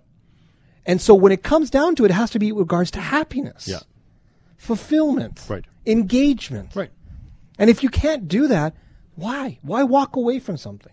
And 0.86 1.00
so 1.00 1.14
when 1.14 1.32
it 1.32 1.42
comes 1.42 1.70
down 1.70 1.96
to 1.96 2.04
it, 2.04 2.10
it 2.10 2.14
has 2.14 2.30
to 2.30 2.38
be 2.38 2.50
with 2.50 2.62
regards 2.62 2.90
to 2.92 3.00
happiness, 3.00 3.68
yeah. 3.68 3.80
fulfillment, 4.56 5.44
Right. 5.48 5.64
engagement. 5.86 6.74
Right. 6.74 6.90
And 7.58 7.68
if 7.70 7.82
you 7.82 7.90
can't 7.90 8.26
do 8.26 8.48
that, 8.48 8.74
why? 9.16 9.58
Why 9.62 9.82
walk 9.82 10.16
away 10.16 10.38
from 10.38 10.56
something? 10.56 10.92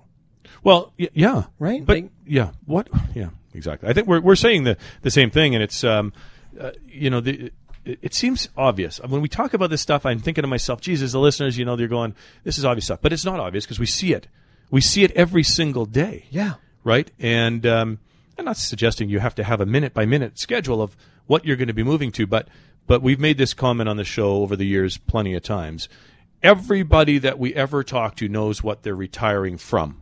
Well, 0.64 0.94
y- 1.00 1.10
yeah, 1.14 1.44
Right? 1.60 1.86
But 1.86 1.96
Like- 1.98 2.12
yeah, 2.26 2.52
what? 2.66 2.88
Yeah, 3.16 3.30
exactly. 3.54 3.90
I 3.90 3.94
think 3.94 4.08
we're 4.08 4.22
we're 4.22 4.36
saying 4.36 4.64
the 4.64 4.78
the 5.02 5.12
same 5.12 5.30
thing, 5.30 5.54
and 5.56 5.64
it's 5.64 5.84
um, 5.84 6.14
uh, 6.60 6.72
you 6.88 7.10
know, 7.10 7.20
the, 7.22 7.52
it, 7.86 8.00
it 8.02 8.14
seems 8.14 8.50
obvious 8.58 9.00
when 9.00 9.22
we 9.22 9.30
talk 9.30 9.54
about 9.54 9.70
this 9.70 9.82
stuff. 9.82 10.06
I'm 10.06 10.20
thinking 10.20 10.42
to 10.42 10.48
myself, 10.48 10.82
Jesus, 10.82 11.12
the 11.12 11.20
listeners, 11.20 11.58
you 11.58 11.66
know, 11.66 11.76
they're 11.76 11.88
going, 11.88 12.16
this 12.44 12.58
is 12.58 12.66
obvious 12.66 12.86
stuff, 12.86 13.00
but 13.02 13.14
it's 13.14 13.26
not 13.26 13.40
obvious 13.40 13.66
because 13.66 13.80
we 13.80 13.86
see 13.86 14.14
it. 14.14 14.28
We 14.72 14.82
see 14.82 15.04
it 15.04 15.12
every 15.12 15.44
single 15.44 15.86
day. 15.86 16.26
Yeah. 16.30 16.56
Right. 16.84 17.10
And 17.20 17.66
um, 17.66 18.00
I'm 18.38 18.46
not 18.46 18.58
suggesting 18.58 19.10
you 19.10 19.20
have 19.20 19.36
to 19.36 19.44
have 19.44 19.62
a 19.62 19.66
minute 19.66 19.94
by 19.94 20.06
minute 20.06 20.38
schedule 20.40 20.82
of 20.82 20.96
what 21.28 21.46
you're 21.46 21.56
going 21.56 21.68
to 21.70 21.74
be 21.74 21.84
moving 21.84 22.12
to, 22.14 22.28
but 22.28 22.48
but 22.88 23.02
we've 23.02 23.20
made 23.20 23.38
this 23.38 23.54
comment 23.54 23.88
on 23.90 23.98
the 23.98 24.04
show 24.06 24.38
over 24.38 24.56
the 24.56 24.66
years 24.66 24.98
plenty 24.98 25.34
of 25.36 25.44
times. 25.44 25.88
Everybody 26.44 27.18
that 27.18 27.40
we 27.40 27.54
ever 27.56 27.84
talk 27.84 28.16
to 28.18 28.30
knows 28.30 28.62
what 28.64 28.84
they're 28.84 28.96
retiring 28.96 29.58
from. 29.58 29.98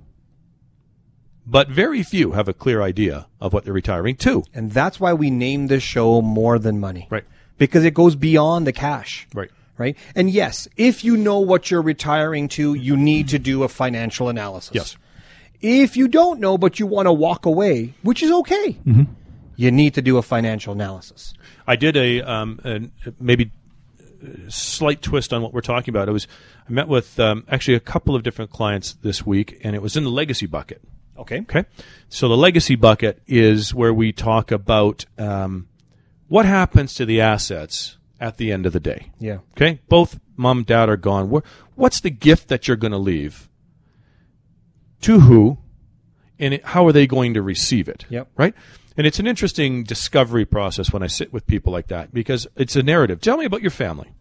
But 1.47 1.69
very 1.69 2.01
few 2.03 2.31
have 2.31 2.47
a 2.47 2.53
clear 2.53 2.81
idea 2.81 3.27
of 3.39 3.53
what 3.53 3.65
they're 3.65 3.73
retiring 3.73 4.15
to. 4.17 4.43
And 4.53 4.71
that's 4.71 4.99
why 4.99 5.13
we 5.13 5.29
name 5.29 5.67
this 5.67 5.83
show 5.83 6.21
More 6.21 6.57
Than 6.57 6.79
Money. 6.79 7.07
Right. 7.09 7.23
Because 7.57 7.85
it 7.85 7.93
goes 7.93 8.15
beyond 8.15 8.65
the 8.65 8.73
cash. 8.73 9.27
Right. 9.33 9.51
Right. 9.77 9.97
And 10.15 10.29
yes, 10.29 10.67
if 10.77 11.03
you 11.03 11.17
know 11.17 11.39
what 11.39 11.69
you're 11.69 11.81
retiring 11.81 12.47
to, 12.49 12.73
you 12.73 12.95
need 12.95 13.27
to 13.29 13.39
do 13.39 13.63
a 13.63 13.67
financial 13.67 14.29
analysis. 14.29 14.73
Yes. 14.73 14.97
If 15.61 15.97
you 15.97 16.07
don't 16.07 16.39
know, 16.39 16.57
but 16.57 16.79
you 16.79 16.87
want 16.87 17.07
to 17.07 17.13
walk 17.13 17.45
away, 17.45 17.93
which 18.01 18.23
is 18.23 18.31
okay, 18.31 18.77
you 19.55 19.71
need 19.71 19.93
to 19.95 20.01
do 20.01 20.17
a 20.17 20.21
financial 20.21 20.73
analysis. 20.73 21.33
I 21.67 21.75
did 21.75 21.97
a, 21.97 22.21
um, 22.21 22.91
maybe 23.19 23.51
slight 24.47 25.01
twist 25.01 25.33
on 25.33 25.41
what 25.41 25.53
we're 25.53 25.61
talking 25.61 25.91
about. 25.91 26.09
I 26.09 26.11
was 26.11 26.27
I 26.67 26.71
met 26.71 26.87
with 26.87 27.19
um, 27.19 27.45
actually 27.49 27.75
a 27.75 27.79
couple 27.79 28.15
of 28.15 28.23
different 28.23 28.51
clients 28.51 28.93
this 29.01 29.25
week, 29.25 29.59
and 29.63 29.75
it 29.75 29.81
was 29.81 29.95
in 29.95 30.03
the 30.03 30.09
legacy 30.09 30.45
bucket. 30.45 30.81
Okay. 31.17 31.41
Okay. 31.41 31.65
So 32.09 32.27
the 32.27 32.37
legacy 32.37 32.75
bucket 32.75 33.21
is 33.27 33.73
where 33.73 33.93
we 33.93 34.11
talk 34.11 34.51
about 34.51 35.05
um, 35.17 35.67
what 36.27 36.45
happens 36.45 36.93
to 36.95 37.05
the 37.05 37.21
assets 37.21 37.97
at 38.19 38.37
the 38.37 38.51
end 38.51 38.65
of 38.65 38.73
the 38.73 38.79
day. 38.79 39.11
Yeah. 39.19 39.39
Okay. 39.51 39.79
Both 39.87 40.19
mom 40.35 40.59
and 40.59 40.65
dad 40.65 40.89
are 40.89 40.97
gone. 40.97 41.29
What's 41.75 42.01
the 42.01 42.09
gift 42.09 42.47
that 42.49 42.67
you're 42.67 42.77
going 42.77 42.91
to 42.91 42.97
leave? 42.97 43.49
To 45.01 45.21
who? 45.21 45.57
And 46.37 46.59
how 46.63 46.85
are 46.87 46.91
they 46.91 47.07
going 47.07 47.33
to 47.35 47.41
receive 47.41 47.87
it? 47.87 48.05
Yep. 48.09 48.29
Right. 48.35 48.53
And 48.97 49.05
it's 49.05 49.19
an 49.19 49.27
interesting 49.27 49.83
discovery 49.83 50.45
process 50.45 50.91
when 50.91 51.03
I 51.03 51.07
sit 51.07 51.31
with 51.33 51.47
people 51.47 51.71
like 51.71 51.87
that 51.87 52.13
because 52.13 52.47
it's 52.55 52.75
a 52.75 52.83
narrative. 52.83 53.21
Tell 53.21 53.37
me 53.37 53.45
about 53.45 53.61
your 53.61 53.71
family. 53.71 54.13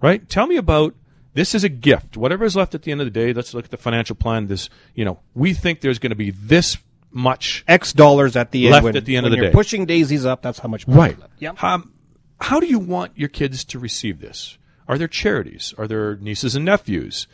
Right? 0.00 0.28
Tell 0.28 0.46
me 0.46 0.56
about 0.56 0.94
this 1.34 1.54
is 1.54 1.64
a 1.64 1.68
gift. 1.68 2.16
Whatever 2.16 2.44
is 2.44 2.56
left 2.56 2.74
at 2.74 2.82
the 2.82 2.92
end 2.92 3.00
of 3.00 3.06
the 3.06 3.10
day, 3.10 3.32
let's 3.32 3.54
look 3.54 3.64
at 3.64 3.70
the 3.70 3.76
financial 3.76 4.16
plan. 4.16 4.46
This, 4.46 4.68
you 4.94 5.04
know, 5.04 5.20
we 5.34 5.54
think 5.54 5.80
there's 5.80 5.98
going 5.98 6.10
to 6.10 6.16
be 6.16 6.30
this 6.30 6.76
much 7.12 7.64
X 7.68 7.92
dollars 7.92 8.36
at 8.36 8.50
the 8.52 8.66
end. 8.66 8.72
Left 8.72 8.84
when, 8.84 8.96
at 8.96 9.04
the 9.04 9.16
end 9.16 9.26
of 9.26 9.32
the 9.32 9.36
you're 9.36 9.46
day. 9.46 9.52
pushing 9.52 9.84
daisies 9.86 10.24
up, 10.26 10.42
that's 10.42 10.58
how 10.58 10.68
much 10.68 10.86
money 10.86 11.00
Right. 11.00 11.18
left. 11.20 11.32
Yep. 11.38 11.62
Um, 11.62 11.92
how 12.40 12.60
do 12.60 12.66
you 12.66 12.78
want 12.78 13.12
your 13.16 13.28
kids 13.28 13.64
to 13.66 13.78
receive 13.78 14.20
this? 14.20 14.58
Are 14.88 14.98
there 14.98 15.08
charities? 15.08 15.74
Are 15.78 15.86
there 15.86 16.16
nieces 16.16 16.56
and 16.56 16.64
nephews? 16.64 17.26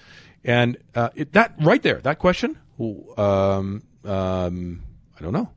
And 0.44 0.76
uh, 0.94 1.10
it, 1.14 1.32
that 1.32 1.54
right 1.60 1.82
there, 1.82 2.00
that 2.02 2.18
question, 2.18 2.58
um, 2.78 3.82
um, 4.04 4.82
I 5.18 5.22
don't 5.22 5.32
know. 5.32 5.50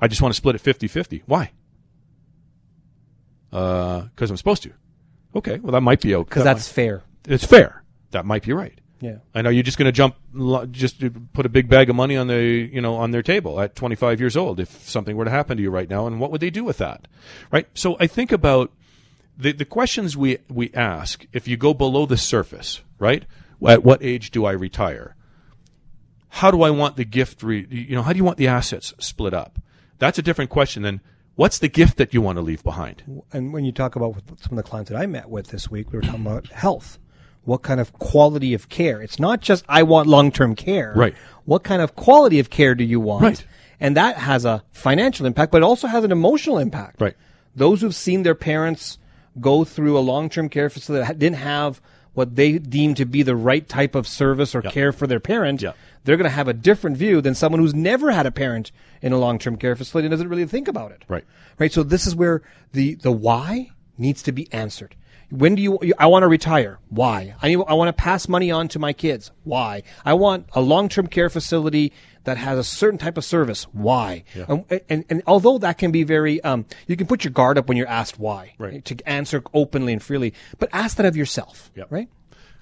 I 0.00 0.08
just 0.08 0.22
want 0.22 0.32
to 0.32 0.36
split 0.36 0.54
it 0.54 0.60
50 0.60 0.88
50. 0.88 1.22
Why? 1.26 1.50
Because 3.50 4.30
I'm 4.30 4.36
supposed 4.36 4.62
to. 4.64 4.72
Okay, 5.34 5.58
well, 5.58 5.72
that 5.72 5.80
might 5.80 6.00
be 6.00 6.14
okay. 6.14 6.28
Because 6.28 6.44
that's 6.44 6.68
fair. 6.68 7.02
It's 7.26 7.44
fair. 7.44 7.82
That 8.10 8.24
might 8.24 8.42
be 8.42 8.52
right. 8.52 8.80
Yeah. 9.00 9.18
I 9.34 9.42
know 9.42 9.50
you're 9.50 9.62
just 9.62 9.76
going 9.76 9.86
to 9.86 9.92
jump, 9.92 10.16
just 10.72 11.02
put 11.34 11.44
a 11.44 11.50
big 11.50 11.68
bag 11.68 11.90
of 11.90 11.96
money 11.96 12.16
on 12.16 12.28
the, 12.28 12.70
you 12.72 12.80
know, 12.80 12.96
on 12.96 13.10
their 13.10 13.22
table 13.22 13.60
at 13.60 13.76
25 13.76 14.20
years 14.20 14.36
old. 14.36 14.58
If 14.58 14.88
something 14.88 15.16
were 15.16 15.26
to 15.26 15.30
happen 15.30 15.58
to 15.58 15.62
you 15.62 15.70
right 15.70 15.88
now, 15.88 16.06
and 16.06 16.18
what 16.18 16.30
would 16.30 16.40
they 16.40 16.50
do 16.50 16.64
with 16.64 16.78
that, 16.78 17.06
right? 17.50 17.68
So 17.74 17.96
I 18.00 18.06
think 18.06 18.32
about 18.32 18.72
the 19.36 19.52
the 19.52 19.64
questions 19.64 20.16
we 20.16 20.38
we 20.48 20.72
ask. 20.72 21.26
If 21.32 21.46
you 21.46 21.56
go 21.56 21.74
below 21.74 22.06
the 22.06 22.16
surface, 22.16 22.80
right? 22.98 23.24
At 23.66 23.84
what 23.84 24.02
age 24.02 24.30
do 24.30 24.44
I 24.44 24.52
retire? 24.52 25.14
How 26.28 26.50
do 26.50 26.62
I 26.62 26.70
want 26.70 26.96
the 26.96 27.04
gift? 27.04 27.42
Re- 27.42 27.66
you 27.70 27.94
know, 27.94 28.02
how 28.02 28.12
do 28.12 28.18
you 28.18 28.24
want 28.24 28.38
the 28.38 28.48
assets 28.48 28.94
split 28.98 29.34
up? 29.34 29.58
That's 29.98 30.18
a 30.18 30.22
different 30.22 30.50
question 30.50 30.82
than 30.82 31.00
what's 31.34 31.58
the 31.58 31.68
gift 31.68 31.96
that 31.98 32.12
you 32.12 32.20
want 32.20 32.36
to 32.36 32.42
leave 32.42 32.62
behind. 32.62 33.22
And 33.32 33.52
when 33.52 33.64
you 33.64 33.72
talk 33.72 33.96
about 33.96 34.16
some 34.40 34.58
of 34.58 34.64
the 34.64 34.68
clients 34.68 34.90
that 34.90 34.98
I 34.98 35.06
met 35.06 35.30
with 35.30 35.48
this 35.48 35.70
week, 35.70 35.92
we 35.92 35.98
were 35.98 36.02
talking 36.02 36.26
about 36.26 36.48
health. 36.48 36.98
What 37.46 37.62
kind 37.62 37.80
of 37.80 37.92
quality 37.94 38.52
of 38.54 38.68
care? 38.68 39.00
It's 39.00 39.18
not 39.18 39.40
just 39.40 39.64
I 39.68 39.82
want 39.84 40.06
long 40.08 40.30
term 40.30 40.54
care. 40.54 40.92
Right. 40.94 41.14
What 41.46 41.62
kind 41.64 41.80
of 41.80 41.96
quality 41.96 42.38
of 42.40 42.50
care 42.50 42.74
do 42.74 42.84
you 42.84 43.00
want? 43.00 43.22
Right. 43.22 43.46
And 43.80 43.96
that 43.96 44.16
has 44.18 44.44
a 44.44 44.62
financial 44.72 45.26
impact, 45.26 45.52
but 45.52 45.58
it 45.58 45.64
also 45.64 45.86
has 45.86 46.02
an 46.04 46.12
emotional 46.12 46.58
impact. 46.58 47.00
Right. 47.00 47.14
Those 47.54 47.80
who've 47.80 47.94
seen 47.94 48.22
their 48.22 48.34
parents 48.34 48.98
go 49.40 49.64
through 49.64 49.96
a 49.98 50.00
long 50.00 50.28
term 50.28 50.48
care 50.48 50.68
facility 50.68 51.06
that 51.06 51.18
didn't 51.18 51.36
have 51.38 51.80
what 52.14 52.34
they 52.34 52.58
deem 52.58 52.94
to 52.96 53.04
be 53.04 53.22
the 53.22 53.36
right 53.36 53.68
type 53.68 53.94
of 53.94 54.06
service 54.08 54.54
or 54.54 54.62
Yeah. 54.64 54.70
care 54.70 54.90
for 54.92 55.06
their 55.06 55.20
parent, 55.20 55.60
Yeah. 55.62 55.72
they're 56.04 56.16
going 56.16 56.24
to 56.24 56.30
have 56.30 56.48
a 56.48 56.54
different 56.54 56.96
view 56.96 57.20
than 57.20 57.34
someone 57.34 57.60
who's 57.60 57.74
never 57.74 58.10
had 58.10 58.24
a 58.24 58.30
parent 58.30 58.72
in 59.02 59.12
a 59.12 59.18
long 59.18 59.38
term 59.38 59.56
care 59.56 59.76
facility 59.76 60.06
and 60.06 60.10
doesn't 60.12 60.28
really 60.28 60.46
think 60.46 60.66
about 60.66 60.90
it. 60.92 61.04
Right. 61.08 61.24
Right. 61.58 61.72
So 61.72 61.82
this 61.82 62.06
is 62.06 62.16
where 62.16 62.42
the 62.72 62.94
the 62.96 63.12
why 63.12 63.68
needs 63.98 64.22
to 64.24 64.32
be 64.32 64.48
answered. 64.52 64.94
When 65.30 65.54
do 65.56 65.62
you? 65.62 65.78
I 65.98 66.06
want 66.06 66.22
to 66.22 66.28
retire. 66.28 66.78
Why? 66.88 67.34
I 67.42 67.48
need, 67.48 67.58
I 67.66 67.74
want 67.74 67.88
to 67.88 67.92
pass 67.92 68.28
money 68.28 68.50
on 68.50 68.68
to 68.68 68.78
my 68.78 68.92
kids. 68.92 69.32
Why? 69.44 69.82
I 70.04 70.14
want 70.14 70.48
a 70.52 70.60
long 70.60 70.88
term 70.88 71.06
care 71.08 71.28
facility 71.28 71.92
that 72.24 72.36
has 72.36 72.58
a 72.58 72.64
certain 72.64 72.98
type 72.98 73.16
of 73.18 73.24
service. 73.24 73.64
Why? 73.72 74.24
And, 74.48 74.64
and, 74.88 75.04
and 75.08 75.22
although 75.26 75.58
that 75.58 75.78
can 75.78 75.90
be 75.92 76.02
very, 76.04 76.40
um, 76.42 76.64
you 76.86 76.96
can 76.96 77.06
put 77.06 77.24
your 77.24 77.32
guard 77.32 77.58
up 77.58 77.68
when 77.68 77.76
you're 77.76 77.88
asked 77.88 78.18
why 78.18 78.54
Right. 78.58 78.84
to 78.84 78.96
answer 79.08 79.42
openly 79.54 79.92
and 79.92 80.02
freely, 80.02 80.34
but 80.58 80.68
ask 80.72 80.96
that 80.96 81.06
of 81.06 81.16
yourself. 81.16 81.70
Yep. 81.76 81.86
Right. 81.90 82.08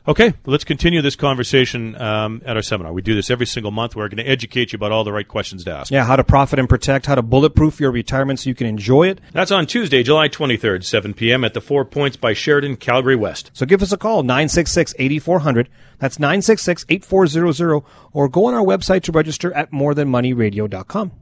Okay, 0.07 0.35
let's 0.45 0.65
continue 0.65 1.01
this 1.01 1.17
conversation 1.17 1.99
um, 1.99 2.43
at 2.45 2.57
our 2.57 2.63
seminar. 2.63 2.93
We 2.93 3.01
do 3.01 3.15
this 3.15 3.31
every 3.31 3.47
single 3.47 3.71
month. 3.71 3.97
We're 3.97 4.09
going 4.09 4.23
to 4.23 4.31
educate 4.31 4.73
you 4.73 4.77
about 4.77 4.93
all 4.93 5.03
the 5.03 5.13
right 5.13 5.27
questions 5.27 5.65
to 5.65 5.75
ask. 5.75 5.91
Yeah. 5.91 6.05
How 6.05 6.17
to 6.17 6.25
profit 6.25 6.59
and 6.59 6.69
protect. 6.69 7.07
How 7.07 7.15
to 7.15 7.23
bulletproof 7.23 7.81
your 7.81 7.91
retirement 7.91 8.39
so 8.39 8.51
you 8.51 8.55
can 8.55 8.67
enjoy 8.67 9.09
it. 9.09 9.21
That's 9.33 9.51
on 9.51 9.67
Tuesday, 9.67 10.03
July 10.03 10.29
23rd, 10.29 10.85
7 10.85 11.15
p.m. 11.15 11.43
at 11.43 11.55
the 11.55 11.63
Four 11.63 11.87
Points 11.87 12.19
by 12.19 12.35
Sheraton, 12.35 12.77
Calgary 12.77 13.17
West. 13.17 13.51
So 13.55 13.65
give 13.65 13.83
us 13.83 13.93
a 13.93 13.97
call, 13.97 14.23
966-8400. 14.25 15.69
That's 15.99 16.19
966-8400. 16.19 17.83
Or 18.13 18.29
go 18.29 18.45
on 18.45 18.53
our 18.53 18.65
website 18.65 19.05
to 19.05 19.13
register 19.13 19.55
at 19.55 19.73
morethanmoneyradio.com. 19.73 21.13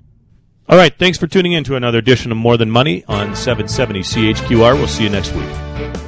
All 0.68 0.76
right, 0.76 0.96
thanks 0.98 1.18
for 1.18 1.28
tuning 1.28 1.52
in 1.52 1.62
to 1.64 1.76
another 1.76 1.98
edition 1.98 2.32
of 2.32 2.38
More 2.38 2.56
Than 2.56 2.70
Money 2.70 3.04
on 3.06 3.36
770 3.36 4.00
CHQR. 4.00 4.74
We'll 4.74 4.88
see 4.88 5.04
you 5.04 5.10
next 5.10 5.32
week. 5.34 5.81